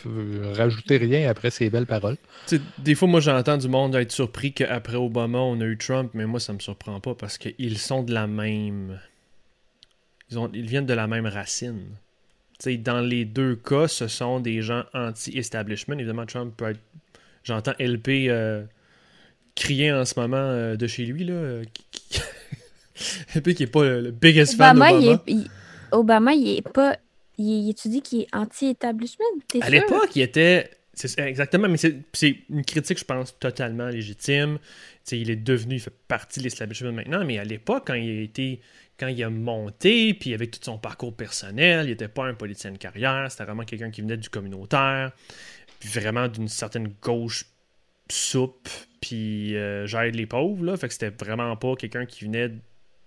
rajouter 0.56 0.98
rien 0.98 1.28
après 1.28 1.50
ces 1.50 1.68
belles 1.68 1.86
paroles. 1.86 2.16
Tu 2.46 2.56
sais, 2.56 2.62
des 2.78 2.94
fois, 2.94 3.08
moi, 3.08 3.18
j'entends 3.18 3.56
du 3.56 3.68
monde 3.68 3.96
être 3.96 4.12
surpris 4.12 4.52
qu'après 4.52 4.94
Obama, 4.96 5.38
on 5.38 5.60
a 5.60 5.64
eu 5.64 5.76
Trump, 5.76 6.12
mais 6.14 6.24
moi, 6.24 6.38
ça 6.38 6.52
me 6.52 6.60
surprend 6.60 7.00
pas 7.00 7.16
parce 7.16 7.38
qu'ils 7.38 7.78
sont 7.78 8.04
de 8.04 8.14
la 8.14 8.28
même. 8.28 9.00
Ils, 10.30 10.38
ont... 10.38 10.48
ils 10.54 10.66
viennent 10.66 10.86
de 10.86 10.94
la 10.94 11.08
même 11.08 11.26
racine. 11.26 11.80
Tu 12.60 12.70
sais, 12.70 12.76
dans 12.76 13.00
les 13.00 13.24
deux 13.24 13.56
cas, 13.56 13.88
ce 13.88 14.06
sont 14.06 14.38
des 14.38 14.62
gens 14.62 14.84
anti-establishment. 14.94 15.94
Évidemment, 15.94 16.26
Trump 16.26 16.54
peut 16.56 16.70
être. 16.70 16.80
J'entends 17.42 17.72
LP 17.80 18.08
euh, 18.28 18.62
crier 19.56 19.92
en 19.92 20.04
ce 20.04 20.18
moment 20.20 20.36
euh, 20.36 20.76
de 20.76 20.86
chez 20.86 21.04
lui, 21.04 21.24
là. 21.24 21.34
euh, 21.34 21.64
LP 23.34 23.48
qui 23.56 23.62
est 23.64 23.66
pas 23.66 23.84
le, 23.84 24.10
biggest 24.12 24.56
fan 24.56 24.76
Obama, 24.76 24.92
d'Obama. 24.92 25.22
il 25.26 25.32
est, 25.32 25.36
il- 25.44 25.50
Obama, 25.90 26.32
il 26.34 26.58
est 26.58 26.62
pas. 26.72 26.96
Il, 27.38 27.72
tu 27.74 27.88
dis 27.88 28.02
qu'il 28.02 28.22
est 28.22 28.34
anti-établissement, 28.34 29.24
À 29.60 29.70
l'époque, 29.70 30.14
il 30.14 30.22
était. 30.22 30.70
Exactement, 31.16 31.68
mais 31.68 31.76
c'est 31.76 32.36
une 32.50 32.64
critique, 32.64 32.98
je 32.98 33.04
pense, 33.04 33.38
totalement 33.38 33.88
légitime. 33.88 34.58
Il 35.12 35.30
est 35.30 35.36
devenu, 35.36 35.76
il 35.76 35.80
fait 35.80 35.92
partie 36.08 36.40
de 36.40 36.44
l'establishment 36.44 36.92
maintenant, 36.92 37.24
mais 37.24 37.38
à 37.38 37.44
l'époque, 37.44 37.84
quand 37.86 37.94
il 37.94 38.18
a 38.18 38.22
été. 38.22 38.60
Quand 38.98 39.06
il 39.06 39.22
a 39.22 39.30
monté, 39.30 40.12
puis 40.12 40.34
avec 40.34 40.50
tout 40.50 40.58
son 40.60 40.76
parcours 40.76 41.14
personnel, 41.14 41.86
il 41.86 41.90
n'était 41.90 42.08
pas 42.08 42.26
un 42.26 42.34
politicien 42.34 42.72
de 42.72 42.78
carrière, 42.78 43.30
c'était 43.30 43.44
vraiment 43.44 43.62
quelqu'un 43.62 43.92
qui 43.92 44.00
venait 44.00 44.16
du 44.16 44.28
communautaire, 44.28 45.12
puis 45.78 45.88
vraiment 45.88 46.26
d'une 46.26 46.48
certaine 46.48 46.92
gauche 47.00 47.46
soupe, 48.10 48.68
puis 49.00 49.56
euh, 49.56 49.86
j'aide 49.86 50.16
les 50.16 50.26
pauvres, 50.26 50.64
là. 50.64 50.76
Fait 50.76 50.88
que 50.88 50.94
c'était 50.94 51.10
vraiment 51.10 51.54
pas 51.56 51.76
quelqu'un 51.76 52.06
qui 52.06 52.24
venait 52.24 52.50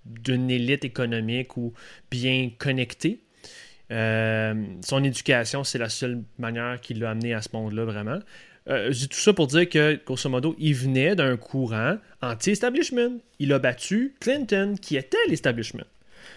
d'une 0.06 0.50
élite 0.50 0.86
économique 0.86 1.58
ou 1.58 1.74
bien 2.10 2.52
connectée. 2.58 3.20
Euh, 3.92 4.54
son 4.84 5.04
éducation, 5.04 5.64
c'est 5.64 5.78
la 5.78 5.90
seule 5.90 6.24
manière 6.40 6.80
qui 6.82 6.94
l'a 6.94 7.12
amené 7.12 7.34
à 7.34 7.42
ce 7.42 7.50
monde-là, 7.54 7.86
vraiment. 7.86 8.20
Euh, 8.70 8.94
tout 8.94 9.20
ça 9.20 9.34
pour 9.34 9.48
dire 9.48 9.68
que, 9.68 10.00
grosso 10.06 10.30
modo, 10.30 10.56
il 10.60 10.76
venait 10.76 11.16
d'un 11.16 11.36
courant 11.36 11.98
anti-establishment. 12.22 13.20
Il 13.40 13.52
a 13.54 13.60
battu 13.60 14.16
Clinton, 14.20 14.76
qui 14.80 14.98
était 14.98 15.18
l'establishment. 15.28 15.86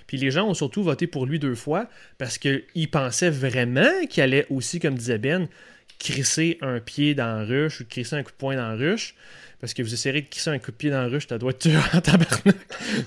Puis 0.06 0.16
les 0.16 0.30
gens 0.30 0.48
ont 0.48 0.54
surtout 0.54 0.82
voté 0.82 1.06
pour 1.06 1.26
lui 1.26 1.38
deux 1.38 1.54
fois 1.54 1.88
parce 2.18 2.38
qu'ils 2.38 2.90
pensaient 2.90 3.30
vraiment 3.30 4.06
qu'il 4.08 4.22
allait 4.22 4.46
aussi, 4.50 4.80
comme 4.80 4.94
disait 4.94 5.18
Ben, 5.18 5.48
crisser 5.98 6.58
un 6.60 6.80
pied 6.80 7.14
dans 7.14 7.38
la 7.38 7.44
ruche 7.44 7.80
ou 7.80 7.84
crisser 7.84 8.16
un 8.16 8.22
coup 8.22 8.32
de 8.32 8.36
poing 8.36 8.56
dans 8.56 8.68
la 8.68 8.74
ruche. 8.74 9.14
Parce 9.64 9.72
que 9.72 9.82
vous 9.82 9.94
essayerez 9.94 10.20
de 10.20 10.28
crisser 10.28 10.50
un 10.50 10.58
coup 10.58 10.72
de 10.72 10.76
pied 10.76 10.90
dans 10.90 11.00
la 11.00 11.08
ruche, 11.08 11.26
ça 11.26 11.38
doit 11.38 11.52
être 11.52 11.66
dur 11.66 11.80
en 11.94 12.00
tabarnak. 12.02 12.54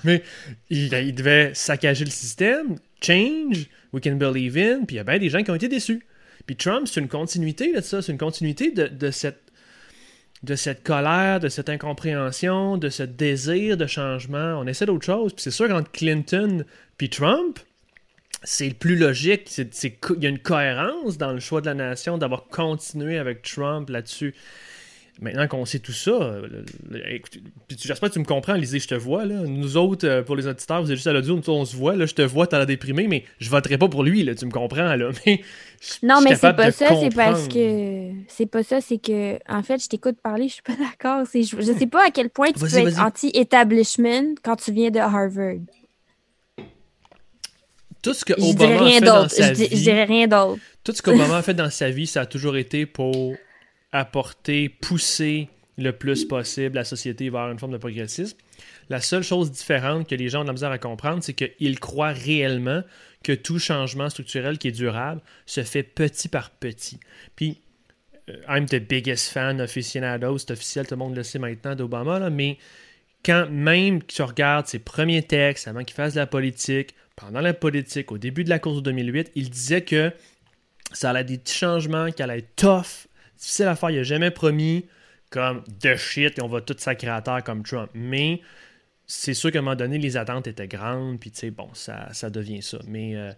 Mais 0.03 0.24
il, 0.72 0.89
devait 1.14 1.51
saccager 1.53 2.03
le 2.03 2.10
système, 2.10 2.78
change, 2.99 3.68
we 3.93 4.03
can 4.03 4.16
believe 4.16 4.58
in, 4.58 4.84
puis 4.84 4.95
il 4.95 4.97
y 4.97 4.99
a 4.99 5.03
bien 5.03 5.20
des 5.20 5.30
gens 5.30 5.43
qui 5.43 5.51
ont 5.51 5.55
été 5.55 5.68
déçus. 5.68 6.03
Puis 6.47 6.55
Trump, 6.55 6.88
c'est 6.88 6.99
une 6.99 7.10
continuité 7.10 7.72
de 7.74 7.82
ça, 7.82 8.01
c'est 8.01 8.12
une 8.12 8.18
continuité 8.18 8.72
de, 8.72 8.88
de 8.88 9.12
cette 9.12 9.38
de 10.41 10.55
cette 10.55 10.82
colère, 10.82 11.39
de 11.39 11.47
cette 11.47 11.70
incompréhension, 11.70 12.78
de 12.78 12.89
ce 12.89 13.03
désir 13.03 13.78
de 13.78 13.86
changement. 13.86 14.60
On 14.60 14.66
essaie 14.66 14.88
d'autre 14.88 15.05
chose. 15.05 15.34
Puis 15.34 15.43
c'est 15.43 15.51
sûr 15.51 15.68
qu'entre 15.68 15.91
Clinton 15.91 16.66
puis 16.97 17.12
Trump, 17.12 17.60
c'est 18.41 18.68
le 18.68 18.74
plus 18.74 18.97
logique. 18.97 19.43
C'est, 19.45 19.70
il 19.84 20.24
y 20.24 20.26
a 20.26 20.30
une 20.30 20.39
cohérence 20.39 21.20
dans 21.20 21.34
le 21.34 21.39
choix 21.39 21.62
de 21.62 21.68
la 21.68 21.76
nation 21.76 22.18
d'avoir 22.18 22.47
continué 22.47 23.20
avec 23.20 23.43
Trump 23.43 23.91
là-dessus. 23.91 24.34
Maintenant 25.20 25.47
qu'on 25.47 25.65
sait 25.65 25.80
tout 25.80 25.93
ça, 25.93 26.11
euh, 26.11 26.63
écoute, 27.09 27.39
j'espère 27.70 28.09
que 28.09 28.13
tu 28.13 28.20
me 28.20 28.26
comprends, 28.26 28.53
Lisée, 28.53 28.80
je 28.80 28.88
te 28.88 28.93
vois. 28.93 29.26
Là. 29.26 29.41
Nous 29.47 29.76
autres, 29.76 30.07
euh, 30.07 30.22
pour 30.22 30.36
les 30.36 30.45
auditeurs, 30.45 30.84
vous 30.84 30.91
êtes 30.91 30.97
juste 30.97 31.07
à 31.07 31.13
l'audio, 31.13 31.36
nous 31.36 31.53
on 31.53 31.65
se 31.65 31.76
voit. 31.76 31.95
Là, 31.95 32.05
je 32.05 32.13
te 32.13 32.22
vois, 32.22 32.45
t'as 32.45 32.57
l'air 32.57 32.68
déprimé, 32.68 33.07
mais 33.07 33.24
je 33.39 33.49
voterai 33.49 33.80
pas 33.80 33.88
pour 33.88 34.03
lui, 34.03 34.24
là, 34.24 34.36
tu 34.36 34.45
me 34.45 34.51
comprends. 34.51 34.95
Là. 34.95 35.09
Mais 35.26 35.41
Non, 36.03 36.22
mais 36.22 36.36
c'est 36.36 36.53
pas 36.53 36.72
ça, 36.72 36.89
c'est 36.99 37.15
parce 37.15 37.47
que. 37.47 38.11
C'est 38.28 38.45
pas 38.45 38.63
ça, 38.63 38.80
c'est 38.80 38.99
que. 38.99 39.38
En 39.51 39.63
fait, 39.63 39.82
je 39.84 39.88
t'écoute 39.88 40.18
parler, 40.22 40.47
je 40.47 40.53
suis 40.53 40.63
pas 40.63 40.76
d'accord. 40.76 41.26
Je, 41.34 41.41
je 41.41 41.78
sais 41.78 41.88
pas 41.88 42.07
à 42.07 42.11
quel 42.11 42.30
point 42.30 42.51
tu 42.51 42.59
peux 42.59 42.65
être 42.65 42.89
vas-y. 42.89 42.99
anti-établissement 42.99 44.36
quand 44.43 44.55
tu 44.57 44.72
viens 44.72 44.91
de 44.91 44.99
Harvard. 44.99 45.57
Tout 48.03 48.13
ce 48.13 48.24
que 48.24 48.34
Je 48.38 48.53
dirais 48.53 48.76
Obama 48.76 48.86
rien 48.86 49.01
d'autre. 49.01 49.36
Je, 49.36 49.76
dirais 49.76 50.03
rien 50.03 50.28
d'autre. 50.28 50.61
tout 50.84 50.93
ce 50.93 51.01
qu'Obama 51.01 51.38
a 51.38 51.41
fait 51.41 51.55
dans 51.55 51.70
sa 51.70 51.89
vie, 51.89 52.07
ça 52.07 52.22
a 52.22 52.26
toujours 52.26 52.55
été 52.55 52.86
pour 52.86 53.36
apporter, 53.92 54.70
pousser 54.70 55.50
le 55.78 55.92
plus 55.92 56.26
possible 56.26 56.76
la 56.76 56.84
société 56.84 57.30
vers 57.30 57.52
une 57.52 57.60
forme 57.60 57.74
de 57.74 57.78
progressisme. 57.78 58.38
La 58.90 59.02
seule 59.02 59.24
chose 59.24 59.52
différente 59.52 60.10
que 60.10 60.16
les 60.16 60.30
gens 60.30 60.40
ont 60.40 60.44
de 60.44 60.48
la 60.48 60.54
misère 60.54 60.72
à 60.72 60.80
comprendre, 60.80 61.24
c'est 61.24 61.34
qu'ils 61.34 61.80
croient 61.80 62.12
réellement 62.12 62.84
que 63.24 63.34
tout 63.34 63.60
changement 63.60 64.10
structurel 64.10 64.58
qui 64.58 64.70
est 64.70 64.72
durable 64.72 65.22
se 65.46 65.64
fait 65.64 65.84
petit 65.84 66.30
par 66.30 66.50
petit. 66.50 67.00
Puis, 67.36 67.62
euh, 68.30 68.36
I'm 68.48 68.66
the 68.66 68.76
biggest 68.76 69.32
fan 69.32 69.62
aficionado, 69.62 70.38
c'est 70.38 70.52
officiel, 70.52 70.88
tout 70.88 70.96
le 70.96 71.00
monde 71.00 71.16
le 71.16 71.24
sait 71.24 71.40
maintenant 71.40 71.76
d'Obama, 71.76 72.30
mais 72.30 72.58
quand 73.24 73.48
même 73.50 74.04
tu 74.04 74.22
regardes 74.22 74.68
ses 74.68 74.80
premiers 74.80 75.24
textes 75.24 75.68
avant 75.68 75.84
qu'il 75.84 75.96
fasse 75.96 76.14
de 76.14 76.20
la 76.20 76.28
politique, 76.28 76.96
pendant 77.16 77.42
la 77.42 77.54
politique, 77.54 78.12
au 78.12 78.18
début 78.18 78.44
de 78.44 78.50
la 78.50 78.60
course 78.60 78.78
de 78.78 78.82
2008, 78.82 79.32
il 79.36 79.50
disait 79.50 79.82
que 79.82 80.12
ça 80.94 81.10
allait 81.10 81.22
être 81.22 81.28
des 81.28 81.38
petits 81.38 81.58
changements, 81.58 82.12
qu'il 82.12 82.24
allait 82.24 82.40
être 82.40 82.56
tough, 82.56 83.08
difficile 83.38 83.68
à 83.68 83.76
faire. 83.76 83.90
Il 83.90 83.98
n'a 83.98 84.04
jamais 84.04 84.32
promis 84.32 84.86
comme 85.30 85.64
de 85.82 85.96
shit 85.96 86.38
et 86.40 86.42
on 86.42 86.48
va 86.48 86.62
tout 86.62 86.76
sacrer 86.78 87.10
à 87.10 87.22
terre 87.22 87.44
comme 87.44 87.64
Trump. 87.64 87.90
Mais 87.94 88.42
c'est 89.06 89.34
sûr 89.34 89.52
qu'à 89.52 89.60
un 89.60 89.62
moment 89.62 89.76
donné, 89.76 89.98
les 89.98 90.18
attentes 90.18 90.48
étaient 90.48 90.68
grandes, 90.68 91.20
puis 91.20 91.32
tu 91.32 91.40
sais, 91.40 91.52
bon, 91.52 91.70
ça, 91.74 92.10
ça 92.14 92.30
devient 92.30 92.62
ça. 92.62 92.80
Mais 92.86 93.16
euh, 93.16 93.32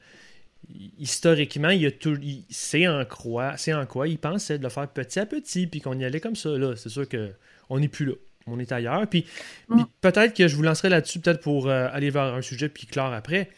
historiquement, 0.97 1.69
il 1.69 1.81
y 1.81 1.85
a 1.85 1.91
tout, 1.91 2.17
c'est 2.49 2.87
en 2.87 3.05
quoi, 3.05 3.57
c'est 3.57 3.73
en 3.73 3.85
quoi 3.85 4.07
il 4.07 4.17
pensait 4.17 4.57
de 4.57 4.63
le 4.63 4.69
faire 4.69 4.87
petit 4.87 5.19
à 5.19 5.25
petit, 5.25 5.67
puis 5.67 5.81
qu'on 5.81 5.97
y 5.97 6.05
allait 6.05 6.19
comme 6.19 6.35
ça. 6.35 6.49
Là, 6.49 6.75
c'est 6.75 6.89
sûr 6.89 7.07
que 7.07 7.31
on 7.69 7.79
n'est 7.79 7.87
plus 7.87 8.05
là. 8.05 8.13
On 8.47 8.59
est 8.59 8.71
ailleurs. 8.71 9.07
Puis, 9.07 9.27
puis 9.69 9.85
peut-être 10.01 10.35
que 10.35 10.47
je 10.47 10.55
vous 10.55 10.63
lancerai 10.63 10.89
là-dessus, 10.89 11.19
peut-être 11.19 11.41
pour 11.41 11.69
euh, 11.69 11.87
aller 11.91 12.09
vers 12.09 12.33
un 12.33 12.41
sujet 12.41 12.67
puis 12.67 12.87
clore 12.87 13.13
après. 13.13 13.49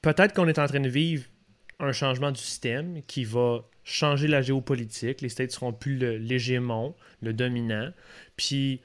Peut-être 0.00 0.32
qu'on 0.32 0.46
est 0.46 0.60
en 0.60 0.66
train 0.66 0.78
de 0.78 0.88
vivre 0.88 1.24
un 1.80 1.90
changement 1.90 2.30
du 2.30 2.40
système 2.40 3.02
qui 3.08 3.24
va 3.24 3.64
changer 3.86 4.26
la 4.26 4.42
géopolitique. 4.42 5.20
Les 5.22 5.28
States 5.28 5.52
seront 5.52 5.72
plus 5.72 5.96
le- 5.96 6.16
l'hégémon, 6.18 6.94
le 7.22 7.32
dominant. 7.32 7.88
Puis 8.36 8.80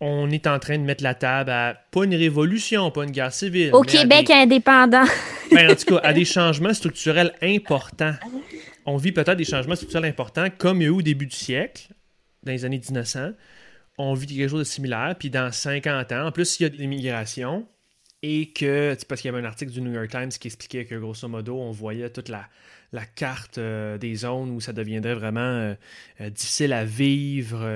on 0.00 0.30
est 0.30 0.46
en 0.46 0.58
train 0.58 0.78
de 0.78 0.82
mettre 0.82 1.04
la 1.04 1.14
table 1.14 1.50
à 1.50 1.74
pas 1.90 2.04
une 2.04 2.14
révolution, 2.14 2.90
pas 2.90 3.04
une 3.04 3.10
guerre 3.10 3.32
civile. 3.32 3.70
Au 3.74 3.82
Québec 3.82 4.26
des- 4.28 4.32
indépendant. 4.32 5.04
ben, 5.52 5.70
en 5.70 5.74
tout 5.74 5.94
cas, 5.94 6.00
à 6.02 6.12
des 6.12 6.24
changements 6.36 6.74
structurels 6.74 7.32
importants. 7.42 8.14
On 8.86 8.96
vit 8.96 9.12
peut-être 9.12 9.36
des 9.36 9.44
changements 9.44 9.74
structurels 9.76 10.06
importants 10.08 10.48
comme 10.56 10.80
il 10.80 10.84
y 10.84 10.86
a 10.86 10.88
eu 10.88 10.92
au 10.94 11.02
début 11.02 11.26
du 11.26 11.36
siècle, 11.36 11.88
dans 12.42 12.52
les 12.52 12.64
années 12.64 12.78
1900. 12.78 13.32
on 13.98 14.14
vit 14.14 14.26
quelque 14.26 14.48
chose 14.48 14.60
de 14.60 14.64
similaire, 14.64 15.14
puis 15.18 15.28
dans 15.30 15.50
50 15.52 16.12
ans, 16.12 16.26
en 16.26 16.32
plus, 16.32 16.44
s'il 16.46 16.64
y 16.64 16.66
a 16.66 16.70
de 16.70 16.76
l'immigration, 16.76 17.66
et 18.22 18.52
que, 18.52 18.94
c'est 18.98 19.06
parce 19.06 19.20
qu'il 19.20 19.30
y 19.30 19.34
avait 19.34 19.42
un 19.42 19.48
article 19.48 19.72
du 19.72 19.80
New 19.80 19.92
York 19.92 20.08
Times 20.10 20.28
qui 20.30 20.48
expliquait 20.48 20.84
que, 20.84 20.94
grosso 20.94 21.26
modo, 21.28 21.58
on 21.58 21.70
voyait 21.72 22.08
toute 22.10 22.28
la, 22.28 22.46
la 22.92 23.04
carte 23.04 23.58
euh, 23.58 23.98
des 23.98 24.14
zones 24.14 24.50
où 24.50 24.60
ça 24.60 24.72
deviendrait 24.72 25.14
vraiment 25.14 25.40
euh, 25.40 25.74
euh, 26.20 26.30
difficile 26.30 26.72
à 26.72 26.84
vivre 26.84 27.66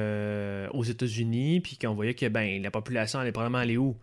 aux 0.73 0.85
États-Unis, 0.85 1.61
puis 1.61 1.77
qu'on 1.77 1.95
voyait 1.95 2.15
que 2.15 2.27
ben, 2.27 2.63
la 2.63 2.71
population 2.71 3.19
allait 3.19 3.33
probablement 3.33 3.59
aller 3.59 3.77
où? 3.77 3.97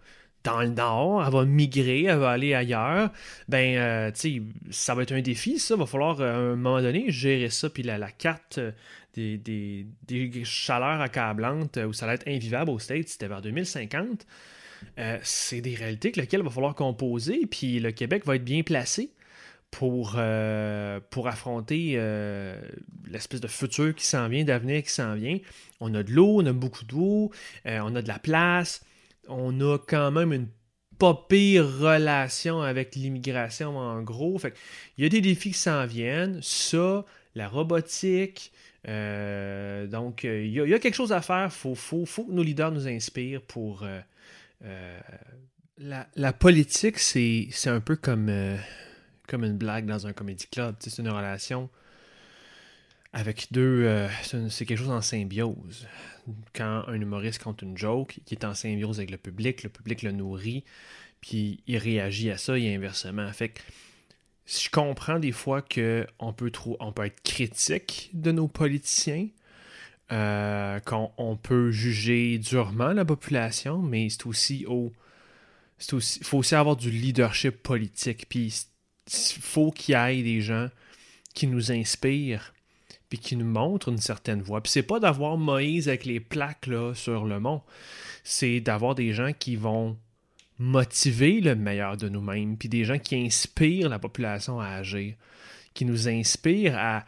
Dans 0.43 0.61
le 0.61 0.69
nord, 0.69 1.23
elle 1.25 1.33
va 1.33 1.43
migrer, 1.43 2.03
elle 2.03 2.19
va 2.19 2.29
aller 2.29 2.53
ailleurs. 2.53 3.11
Ben, 3.49 4.13
tu 4.13 4.43
ça 4.69 4.95
va 4.95 5.03
être 5.03 5.11
un 5.11 5.21
défi, 5.21 5.59
ça. 5.59 5.75
Va 5.75 5.85
falloir, 5.85 6.21
à 6.21 6.35
un 6.35 6.55
moment 6.55 6.81
donné, 6.81 7.11
gérer 7.11 7.49
ça. 7.49 7.69
Puis 7.69 7.83
la, 7.83 7.99
carte 8.11 8.59
des, 9.13 9.37
des, 9.37 9.85
des 10.07 10.45
chaleurs 10.45 11.01
accablantes 11.01 11.77
où 11.77 11.91
ça 11.91 12.05
allait 12.05 12.15
être 12.15 12.27
invivable 12.29 12.69
aux 12.69 12.79
States, 12.79 13.09
c'était 13.09 13.27
vers 13.27 13.41
2050. 13.41 14.25
Euh, 14.99 15.17
c'est 15.23 15.61
des 15.61 15.75
réalités 15.75 16.07
avec 16.07 16.17
lesquelles 16.17 16.41
il 16.41 16.45
va 16.45 16.49
falloir 16.49 16.75
composer, 16.75 17.45
puis 17.45 17.79
le 17.79 17.91
Québec 17.91 18.25
va 18.25 18.35
être 18.35 18.43
bien 18.43 18.63
placé 18.63 19.11
pour, 19.71 20.15
euh, 20.17 20.99
pour 21.09 21.27
affronter 21.27 21.93
euh, 21.95 22.59
l'espèce 23.09 23.41
de 23.41 23.47
futur 23.47 23.93
qui 23.93 24.05
s'en 24.05 24.27
vient, 24.27 24.43
d'avenir 24.43 24.83
qui 24.83 24.89
s'en 24.91 25.15
vient. 25.15 25.37
On 25.79 25.93
a 25.93 26.03
de 26.03 26.11
l'eau, 26.11 26.41
on 26.41 26.45
a 26.45 26.53
beaucoup 26.53 26.85
d'eau, 26.85 27.31
euh, 27.65 27.79
on 27.83 27.95
a 27.95 28.01
de 28.01 28.07
la 28.07 28.19
place, 28.19 28.83
on 29.27 29.59
a 29.61 29.77
quand 29.77 30.11
même 30.11 30.33
une 30.33 30.47
pas 30.97 31.27
pire 31.29 31.63
relation 31.79 32.61
avec 32.61 32.95
l'immigration 32.95 33.77
en 33.77 34.01
gros. 34.01 34.39
Fait 34.39 34.55
il 34.97 35.03
y 35.03 35.05
a 35.05 35.09
des 35.09 35.21
défis 35.21 35.51
qui 35.51 35.59
s'en 35.59 35.85
viennent. 35.85 36.39
Ça, 36.41 37.05
la 37.35 37.47
robotique. 37.47 38.51
donc, 38.83 40.23
il 40.23 40.47
y, 40.49 40.73
a- 40.73 40.79
quelque 40.79 40.95
chose 40.95 41.11
à 41.13 41.21
faire. 41.21 41.45
Il 41.45 41.51
faut, 41.51 41.75
faut, 41.75 42.05
faut 42.07 42.23
que 42.23 42.31
nos 42.31 42.41
leaders 42.41 42.71
nous 42.71 42.87
inspirent 42.87 43.43
pour. 43.43 43.85
la, 45.77 46.07
la 46.15 46.33
politique, 46.33 46.97
c'est 46.97 47.49
un 47.67 47.79
peu 47.79 47.95
comme, 47.95 48.31
comme 49.27 49.43
une 49.43 49.57
blague 49.57 49.85
dans 49.85 50.07
un 50.07 50.13
comedy 50.13 50.47
club. 50.47 50.75
C'est 50.79 50.97
une 50.97 51.09
relation 51.09 51.69
avec 53.13 53.47
deux. 53.51 53.83
euh, 53.85 54.07
c'est 54.49 54.65
quelque 54.65 54.77
chose 54.77 54.89
en 54.89 55.01
symbiose. 55.01 55.87
Quand 56.53 56.83
un 56.87 56.99
humoriste 56.99 57.41
compte 57.41 57.61
une 57.61 57.77
joke 57.77 58.19
qui 58.25 58.35
est 58.35 58.45
en 58.45 58.53
symbiose 58.53 58.99
avec 58.99 59.11
le 59.11 59.17
public, 59.17 59.63
le 59.63 59.69
public 59.69 60.01
le 60.01 60.11
nourrit, 60.11 60.63
puis 61.21 61.61
il 61.67 61.77
réagit 61.77 62.31
à 62.31 62.37
ça 62.37 62.57
et 62.57 62.73
inversement. 62.73 63.31
Fait 63.33 63.49
que 63.49 63.61
je 64.45 64.69
comprends 64.69 65.19
des 65.19 65.31
fois 65.31 65.61
qu'on 65.61 66.33
peut, 66.33 66.51
on 66.79 66.91
peut 66.91 67.05
être 67.05 67.21
critique 67.21 68.09
de 68.13 68.31
nos 68.31 68.47
politiciens, 68.47 69.27
euh, 70.11 70.79
qu'on 70.81 71.11
on 71.17 71.35
peut 71.35 71.71
juger 71.71 72.37
durement 72.37 72.93
la 72.93 73.03
population, 73.03 73.81
mais 73.81 74.09
c'est 74.09 74.25
aussi 74.25 74.65
au. 74.65 74.93
c'est 75.77 75.93
aussi, 75.93 76.23
faut 76.23 76.37
aussi 76.37 76.55
avoir 76.55 76.75
du 76.75 76.91
leadership 76.91 77.61
politique. 77.61 78.27
Puis 78.29 78.67
faut 79.41 79.71
qu'il 79.71 79.95
y 79.95 79.97
ait 79.97 80.23
des 80.23 80.41
gens 80.41 80.69
qui 81.33 81.47
nous 81.47 81.71
inspirent 81.71 82.53
puis 83.09 83.19
qui 83.19 83.35
nous 83.35 83.45
montrent 83.45 83.89
une 83.89 83.99
certaine 83.99 84.41
voie. 84.41 84.61
Puis 84.61 84.71
c'est 84.71 84.83
pas 84.83 84.99
d'avoir 84.99 85.37
Moïse 85.37 85.87
avec 85.87 86.05
les 86.05 86.19
plaques 86.19 86.67
là, 86.67 86.93
sur 86.93 87.25
le 87.25 87.39
mont. 87.39 87.61
C'est 88.23 88.59
d'avoir 88.59 88.95
des 88.95 89.13
gens 89.13 89.31
qui 89.37 89.55
vont 89.55 89.97
motiver 90.59 91.39
le 91.39 91.55
meilleur 91.55 91.97
de 91.97 92.09
nous-mêmes, 92.09 92.57
puis 92.57 92.67
des 92.67 92.83
gens 92.83 92.97
qui 92.97 93.15
inspirent 93.15 93.89
la 93.89 93.99
population 93.99 94.59
à 94.59 94.69
agir, 94.69 95.13
qui 95.73 95.85
nous 95.85 96.09
inspirent 96.09 96.77
à, 96.77 97.05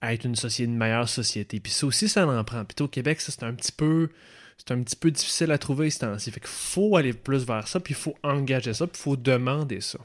à 0.00 0.12
être 0.12 0.24
une 0.24 0.36
société, 0.36 0.70
une 0.70 0.76
meilleure 0.76 1.08
société. 1.08 1.60
Puis 1.60 1.72
ça 1.72 1.86
aussi, 1.86 2.08
ça 2.08 2.26
en 2.26 2.44
prend. 2.44 2.64
Puis 2.64 2.82
au 2.84 2.88
Québec, 2.88 3.20
ça, 3.20 3.32
c'est 3.32 3.44
un 3.44 3.54
petit 3.54 3.72
peu. 3.72 4.10
C'est 4.58 4.72
un 4.72 4.82
petit 4.82 4.96
peu 4.96 5.10
difficile 5.10 5.52
à 5.52 5.58
trouver 5.58 5.88
ce 5.88 6.00
temps-ci. 6.00 6.30
Fait 6.30 6.40
qu'il 6.40 6.50
faut 6.50 6.94
aller 6.96 7.14
plus 7.14 7.46
vers 7.46 7.66
ça, 7.66 7.80
puis 7.80 7.94
il 7.94 7.96
faut 7.96 8.14
engager 8.22 8.74
ça, 8.74 8.86
puis 8.86 9.00
il 9.00 9.02
faut 9.02 9.16
demander 9.16 9.80
ça. 9.80 9.98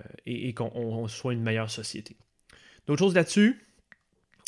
Euh, 0.00 0.08
et, 0.26 0.52
qu'on 0.54 0.70
on 0.74 1.08
soit 1.08 1.32
une 1.32 1.42
meilleure 1.42 1.70
société. 1.70 2.16
D'autres 2.86 3.00
choses 3.00 3.14
là-dessus? 3.14 3.64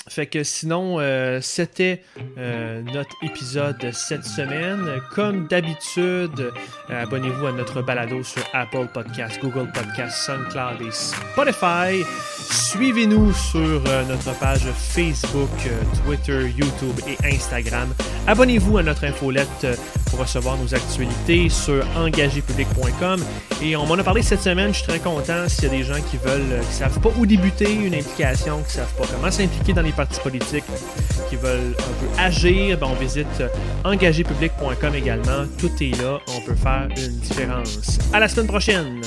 Fait 0.08 0.26
que 0.26 0.44
sinon, 0.44 0.98
euh, 1.00 1.40
c'était 1.42 2.00
euh, 2.38 2.80
notre 2.94 3.16
épisode 3.22 3.76
de 3.78 3.90
cette 3.90 4.24
semaine. 4.24 5.00
Comme 5.12 5.48
d'habitude, 5.48 6.52
euh, 6.90 7.02
abonnez-vous 7.02 7.46
à 7.46 7.52
notre 7.52 7.82
balado 7.82 8.22
sur 8.22 8.42
Apple 8.52 8.86
Podcasts, 8.94 9.40
Google 9.40 9.70
Podcasts, 9.72 10.24
SoundCloud 10.26 10.80
et 10.86 10.92
Spotify. 10.92 12.08
Suivez-nous 12.38 13.32
sur 13.32 13.82
notre 14.08 14.38
page 14.38 14.66
Facebook, 14.74 15.50
Twitter, 16.04 16.50
YouTube 16.56 16.94
et 17.08 17.34
Instagram. 17.34 17.92
Abonnez-vous 18.28 18.78
à 18.78 18.82
notre 18.84 19.04
infolette 19.04 19.66
pour 20.10 20.20
recevoir 20.20 20.56
nos 20.56 20.72
actualités 20.72 21.48
sur 21.48 21.84
engagépublic.com. 21.96 23.24
Et 23.62 23.74
on 23.74 23.86
m'en 23.86 23.94
a 23.94 24.04
parlé 24.04 24.22
cette 24.22 24.42
semaine, 24.42 24.68
je 24.68 24.78
suis 24.78 24.86
très 24.86 25.00
content 25.00 25.48
s'il 25.48 25.64
y 25.64 25.66
a 25.66 25.70
des 25.70 25.82
gens 25.82 26.00
qui 26.10 26.16
veulent, 26.18 26.60
qui 26.68 26.74
savent 26.74 27.00
pas 27.00 27.10
où 27.18 27.26
débuter 27.26 27.72
une 27.72 27.94
implication, 27.94 28.62
qui 28.62 28.74
savent 28.74 28.94
pas 28.94 29.04
comment 29.10 29.30
s'impliquer 29.30 29.72
dans 29.72 29.82
les 29.82 29.92
partis 29.96 30.20
politiques, 30.20 30.64
qui 31.28 31.36
veulent 31.36 31.74
un 31.78 32.04
peu 32.04 32.20
agir, 32.20 32.78
ben 32.78 32.88
on 32.90 32.94
visite 32.94 33.26
euh, 33.40 33.48
engagépublic.com 33.84 34.94
également. 34.94 35.46
Tout 35.58 35.72
est 35.80 36.00
là, 36.00 36.18
on 36.28 36.40
peut 36.42 36.54
faire 36.54 36.88
une 36.96 37.18
différence. 37.18 37.98
À 38.12 38.20
la 38.20 38.28
semaine 38.28 38.46
prochaine! 38.46 39.00